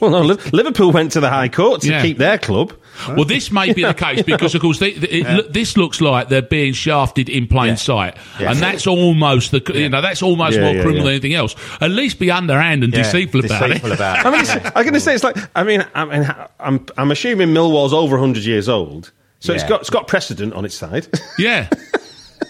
Well, 0.00 0.10
no, 0.10 0.22
Liverpool 0.52 0.90
went 0.90 1.12
to 1.12 1.20
the 1.20 1.30
High 1.30 1.48
Court 1.48 1.82
to 1.82 1.88
Yeah. 1.90 2.02
keep 2.02 2.18
their 2.18 2.38
club. 2.38 2.72
Well, 3.08 3.24
this 3.24 3.50
may 3.50 3.72
be 3.72 3.82
the 3.82 3.92
case 4.06 4.22
because, 4.22 4.54
of 4.54 4.60
course, 4.60 4.78
they, 4.78 4.90
it, 4.90 5.26
lo- 5.26 5.48
this 5.50 5.76
looks 5.76 6.00
like 6.00 6.28
they're 6.28 6.42
being 6.42 6.72
shafted 6.72 7.28
in 7.28 7.46
plain 7.46 7.68
Yeah. 7.70 7.74
sight, 7.74 8.16
Yeah. 8.38 8.50
and 8.52 8.58
that's 8.60 8.86
almost 8.86 9.50
the 9.50 9.62
you 9.74 9.88
know 9.88 10.00
that's 10.00 10.22
almost 10.22 10.56
Yeah, 10.56 10.64
more 10.64 10.74
yeah, 10.74 10.82
criminal 10.82 10.98
yeah. 10.98 11.02
than 11.04 11.12
anything 11.12 11.34
else. 11.34 11.54
At 11.80 11.90
least 11.90 12.18
be 12.18 12.30
underhand 12.30 12.84
and 12.84 12.92
yeah, 12.92 13.02
deceitful 13.02 13.44
about 13.44 13.62
deceitful 13.68 13.92
it. 13.92 13.94
about 13.96 14.18
I 14.26 14.28
it. 14.28 14.32
mean, 14.32 14.40
it's, 14.42 14.50
I'm 14.76 14.82
going 14.84 14.94
to 14.94 15.00
say 15.00 15.14
it's 15.14 15.24
like. 15.24 15.36
I 15.56 15.62
mean, 15.64 15.84
I 15.94 16.04
mean, 16.04 16.34
I'm 16.60 16.86
I'm 16.96 17.10
assuming 17.10 17.48
Millwall's 17.48 17.92
over 17.92 18.16
100 18.16 18.44
years 18.44 18.68
old, 18.68 19.12
so 19.40 19.52
it's 19.52 19.62
Yeah. 19.64 19.68
got 19.70 19.80
it's 19.82 19.90
got 19.90 20.06
precedent 20.06 20.52
on 20.54 20.64
its 20.64 20.74
side. 20.74 21.06
Yeah, 21.38 21.68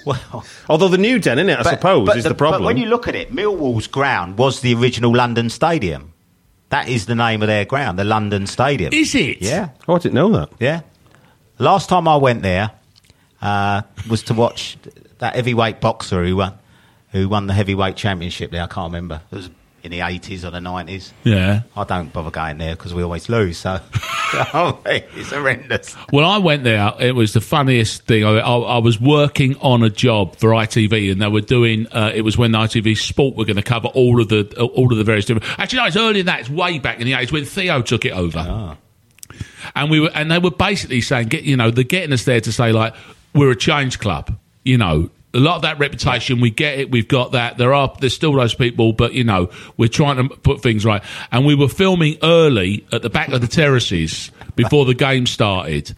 well, 0.07 0.45
Although 0.69 0.89
the 0.89 0.99
new 0.99 1.19
den, 1.19 1.39
in 1.39 1.49
it, 1.49 1.59
I 1.59 1.63
suppose, 1.71 2.15
is 2.17 2.25
the, 2.25 2.35
problem. 2.35 2.63
But 2.63 2.67
when 2.67 2.77
you 2.77 2.87
look 2.87 3.09
at 3.09 3.15
it, 3.15 3.33
Millwall's 3.35 3.87
ground 3.87 4.39
was 4.39 4.61
the 4.61 4.75
original 4.75 5.15
London 5.15 5.49
Stadium. 5.51 6.13
That 6.75 6.89
is 6.89 7.07
the 7.07 7.15
name 7.15 7.41
of 7.41 7.47
their 7.47 7.65
ground, 7.65 8.01
the 8.01 8.05
London 8.05 8.49
Stadium. 8.49 8.93
is 8.93 9.15
it? 9.15 9.41
Yeah, 9.41 9.69
oh, 9.87 9.95
I 9.95 9.99
didn't 10.01 10.17
know 10.17 10.31
that. 10.31 10.51
yeah. 10.59 10.81
Last 11.61 11.89
time 11.89 12.09
I 12.09 12.17
went 12.17 12.43
there 12.43 12.73
uh, 13.41 13.83
was 14.11 14.25
to 14.25 14.35
watch 14.35 14.77
that 15.19 15.37
heavyweight 15.37 15.81
boxer 15.81 16.25
who 16.25 16.35
won, 16.35 16.59
who 17.13 17.29
won 17.29 17.47
the 17.47 17.55
heavyweight 17.55 17.95
championship 17.95 18.51
there. 18.51 18.65
I 18.65 18.67
can't 18.67 18.93
remember. 18.93 19.23
It 19.31 19.37
was 19.37 19.51
in 19.85 19.91
the 19.91 20.01
eighties 20.01 20.45
or 20.45 20.51
the 20.51 20.61
nineties. 20.61 21.13
Yeah. 21.23 21.63
I 21.77 21.85
don't 21.85 22.13
bother 22.13 22.31
going 22.31 22.59
there 22.59 22.75
because 22.75 22.93
we 22.95 23.03
always 23.03 23.29
lose. 23.29 23.59
So 23.59 23.79
it's 24.87 25.31
horrendous. 25.31 25.93
When 26.11 26.25
I 26.25 26.39
went 26.39 26.65
there, 26.65 26.93
it 26.99 27.15
was 27.15 27.35
the 27.35 27.41
funniest 27.41 28.07
thing. 28.07 28.25
I, 28.25 28.39
I, 28.39 28.57
I 28.57 28.79
was 28.79 29.01
working 29.01 29.57
on 29.59 29.83
a 29.83 29.91
job 29.91 30.37
for 30.37 30.49
ITV, 30.51 31.13
and 31.13 31.21
they 31.21 31.29
were 31.29 31.43
doing. 31.43 31.87
Uh, 31.93 32.11
it 32.15 32.23
was 32.23 32.37
when 32.39 32.53
the 32.53 32.59
ITV 32.59 32.97
Sport 32.97 33.37
were 33.37 33.45
going 33.45 33.57
to 33.57 33.63
cover 33.63 33.89
all 33.89 34.21
of 34.21 34.29
the 34.29 34.51
all 34.75 34.91
of 34.91 34.99
the 34.99 35.05
various 35.05 35.27
different. 35.27 35.59
Actually, 35.59 35.79
no, 35.81 35.87
it's 35.87 35.97
earlier 35.97 36.15
than 36.15 36.27
that. 36.27 36.41
It's 36.41 36.51
way 36.51 36.79
back 36.79 36.99
in 36.99 37.05
the 37.07 37.13
eighties 37.13 37.31
when 37.31 37.45
Theo 37.45 37.83
took 37.83 38.05
it 38.05 38.13
over. 38.13 38.77
and 39.75 39.91
we 39.91 40.01
were 40.01 40.11
and 40.15 40.31
they 40.31 40.39
were 40.39 40.51
basically 40.51 41.01
saying 41.01 41.29
get 41.29 41.45
you 41.45 41.57
know 41.57 41.71
they're 41.71 41.85
getting 41.85 42.13
us 42.13 42.25
there 42.25 42.41
to 42.41 42.53
say 42.53 42.73
like 42.73 42.95
we're 43.35 43.51
a 43.51 43.57
change 43.57 43.99
club 43.99 44.37
you 44.65 44.77
know 44.79 45.11
a 45.35 45.39
lot 45.39 45.57
of 45.57 45.63
that 45.63 45.79
reputation 45.79 46.41
we 46.41 46.51
get 46.51 46.79
it 46.79 46.91
we've 46.91 47.09
got 47.09 47.33
that. 47.33 47.59
There 47.59 47.75
are 47.75 47.95
there's 48.01 48.15
still 48.15 48.33
those 48.33 48.55
people 48.55 48.93
but 48.93 49.13
you 49.13 49.25
know 49.25 49.51
we're 49.77 49.89
trying 49.89 50.29
to 50.29 50.37
put 50.37 50.63
things 50.63 50.85
right. 50.85 51.03
And 51.33 51.45
we 51.45 51.55
were 51.55 51.69
filming 51.69 52.19
early 52.23 52.87
at 52.93 53.03
the 53.03 53.11
back 53.11 53.29
of 53.29 53.41
the 53.41 53.49
terraces 53.49 54.31
before 54.57 54.85
the 54.85 54.95
game 54.95 55.27
started 55.27 55.95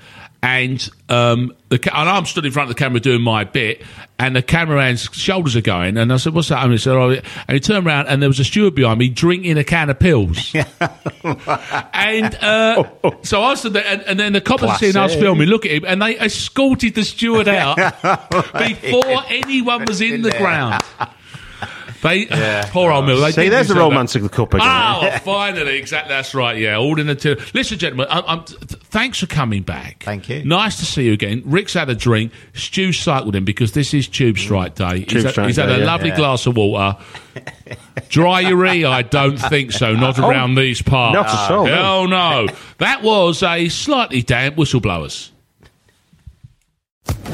and 0.46 0.90
um, 1.08 1.52
the 1.70 1.78
ca- 1.80 1.90
and 1.92 2.08
I'm 2.08 2.24
stood 2.24 2.46
in 2.46 2.52
front 2.52 2.70
of 2.70 2.76
the 2.76 2.78
camera 2.78 3.00
doing 3.00 3.20
my 3.20 3.42
bit, 3.42 3.82
and 4.16 4.36
the 4.36 4.42
cameraman's 4.42 5.08
shoulders 5.12 5.56
are 5.56 5.60
going, 5.60 5.96
and 5.96 6.12
I 6.12 6.18
said, 6.18 6.34
"What's 6.34 6.48
that?" 6.48 6.62
And 6.62 6.70
he 6.70 6.78
said, 6.78 6.92
oh, 6.94 7.10
and 7.10 7.22
he 7.48 7.58
turned 7.58 7.84
around, 7.84 8.06
and 8.06 8.22
there 8.22 8.28
was 8.28 8.38
a 8.38 8.44
steward 8.44 8.76
behind 8.76 9.00
me 9.00 9.08
drinking 9.08 9.58
a 9.58 9.64
can 9.64 9.90
of 9.90 9.98
pills. 9.98 10.54
and 11.24 12.34
uh, 12.36 12.84
so 13.22 13.42
I 13.42 13.54
stood 13.56 13.72
there, 13.72 13.84
and, 13.84 14.02
and 14.02 14.20
then 14.20 14.34
the 14.34 14.40
coppers 14.40 14.68
Classic. 14.68 14.92
seen 14.92 15.02
us 15.02 15.16
filming, 15.16 15.48
look 15.48 15.66
at 15.66 15.72
him, 15.72 15.84
and 15.84 16.00
they 16.00 16.16
escorted 16.16 16.94
the 16.94 17.02
steward 17.02 17.48
out 17.48 17.76
before 18.52 19.22
anyone 19.28 19.84
was 19.84 20.00
in 20.00 20.22
the 20.22 20.30
ground. 20.30 20.80
They, 22.02 22.26
poor 22.70 22.90
old 22.90 23.06
Mill. 23.06 23.20
They 23.20 23.32
See, 23.32 23.48
there's 23.48 23.68
the 23.68 23.74
romance 23.74 24.12
that. 24.12 24.20
of 24.20 24.22
the 24.24 24.28
cup 24.28 24.54
again. 24.54 24.66
Oh, 24.96 25.18
finally, 25.24 25.76
exactly. 25.78 26.08
That's 26.08 26.34
right. 26.34 26.56
Yeah, 26.58 26.76
all 26.76 26.98
in 26.98 27.06
the 27.06 27.14
till. 27.14 27.36
Listen, 27.54 27.78
gentlemen, 27.78 28.06
I'm, 28.10 28.24
I'm, 28.26 28.44
th- 28.44 28.58
th- 28.60 28.82
thanks 28.84 29.18
for 29.18 29.26
coming 29.26 29.62
back. 29.62 30.02
Thank 30.04 30.28
you. 30.28 30.44
Nice 30.44 30.78
to 30.78 30.86
see 30.86 31.04
you 31.04 31.12
again. 31.12 31.42
Rick's 31.44 31.74
had 31.74 31.90
a 31.90 31.94
drink. 31.94 32.32
Stu 32.54 32.92
cycled 32.92 33.34
in 33.36 33.44
because 33.44 33.72
this 33.72 33.92
is 33.92 34.08
Tube 34.08 34.38
Strike 34.38 34.74
Day. 34.76 35.00
he's 35.00 35.06
Tube 35.08 35.24
had, 35.24 35.32
Strike 35.32 35.46
he's 35.48 35.56
had 35.56 35.70
a 35.70 35.78
yeah. 35.78 35.84
lovely 35.84 36.08
Yeah. 36.10 36.16
glass 36.16 36.46
of 36.46 36.56
water. 36.56 36.98
Dry 38.08 38.42
January? 38.42 38.84
I 38.84 39.02
don't 39.02 39.36
think 39.36 39.72
so. 39.72 39.94
Not 39.94 40.18
oh. 40.18 40.28
around 40.28 40.54
these 40.54 40.82
parts. 40.82 41.14
Not 41.14 41.26
at 41.26 41.50
all, 41.50 41.66
no. 41.66 41.74
Hell 41.74 42.08
no. 42.08 42.48
That 42.78 43.02
was 43.02 43.42
a 43.42 43.68
slightly 43.68 44.22
damp 44.22 44.56
whistleblowers. 44.56 45.30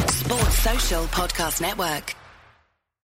Sports 0.08 0.58
Social 0.58 1.04
Podcast 1.06 1.60
Network. 1.60 2.14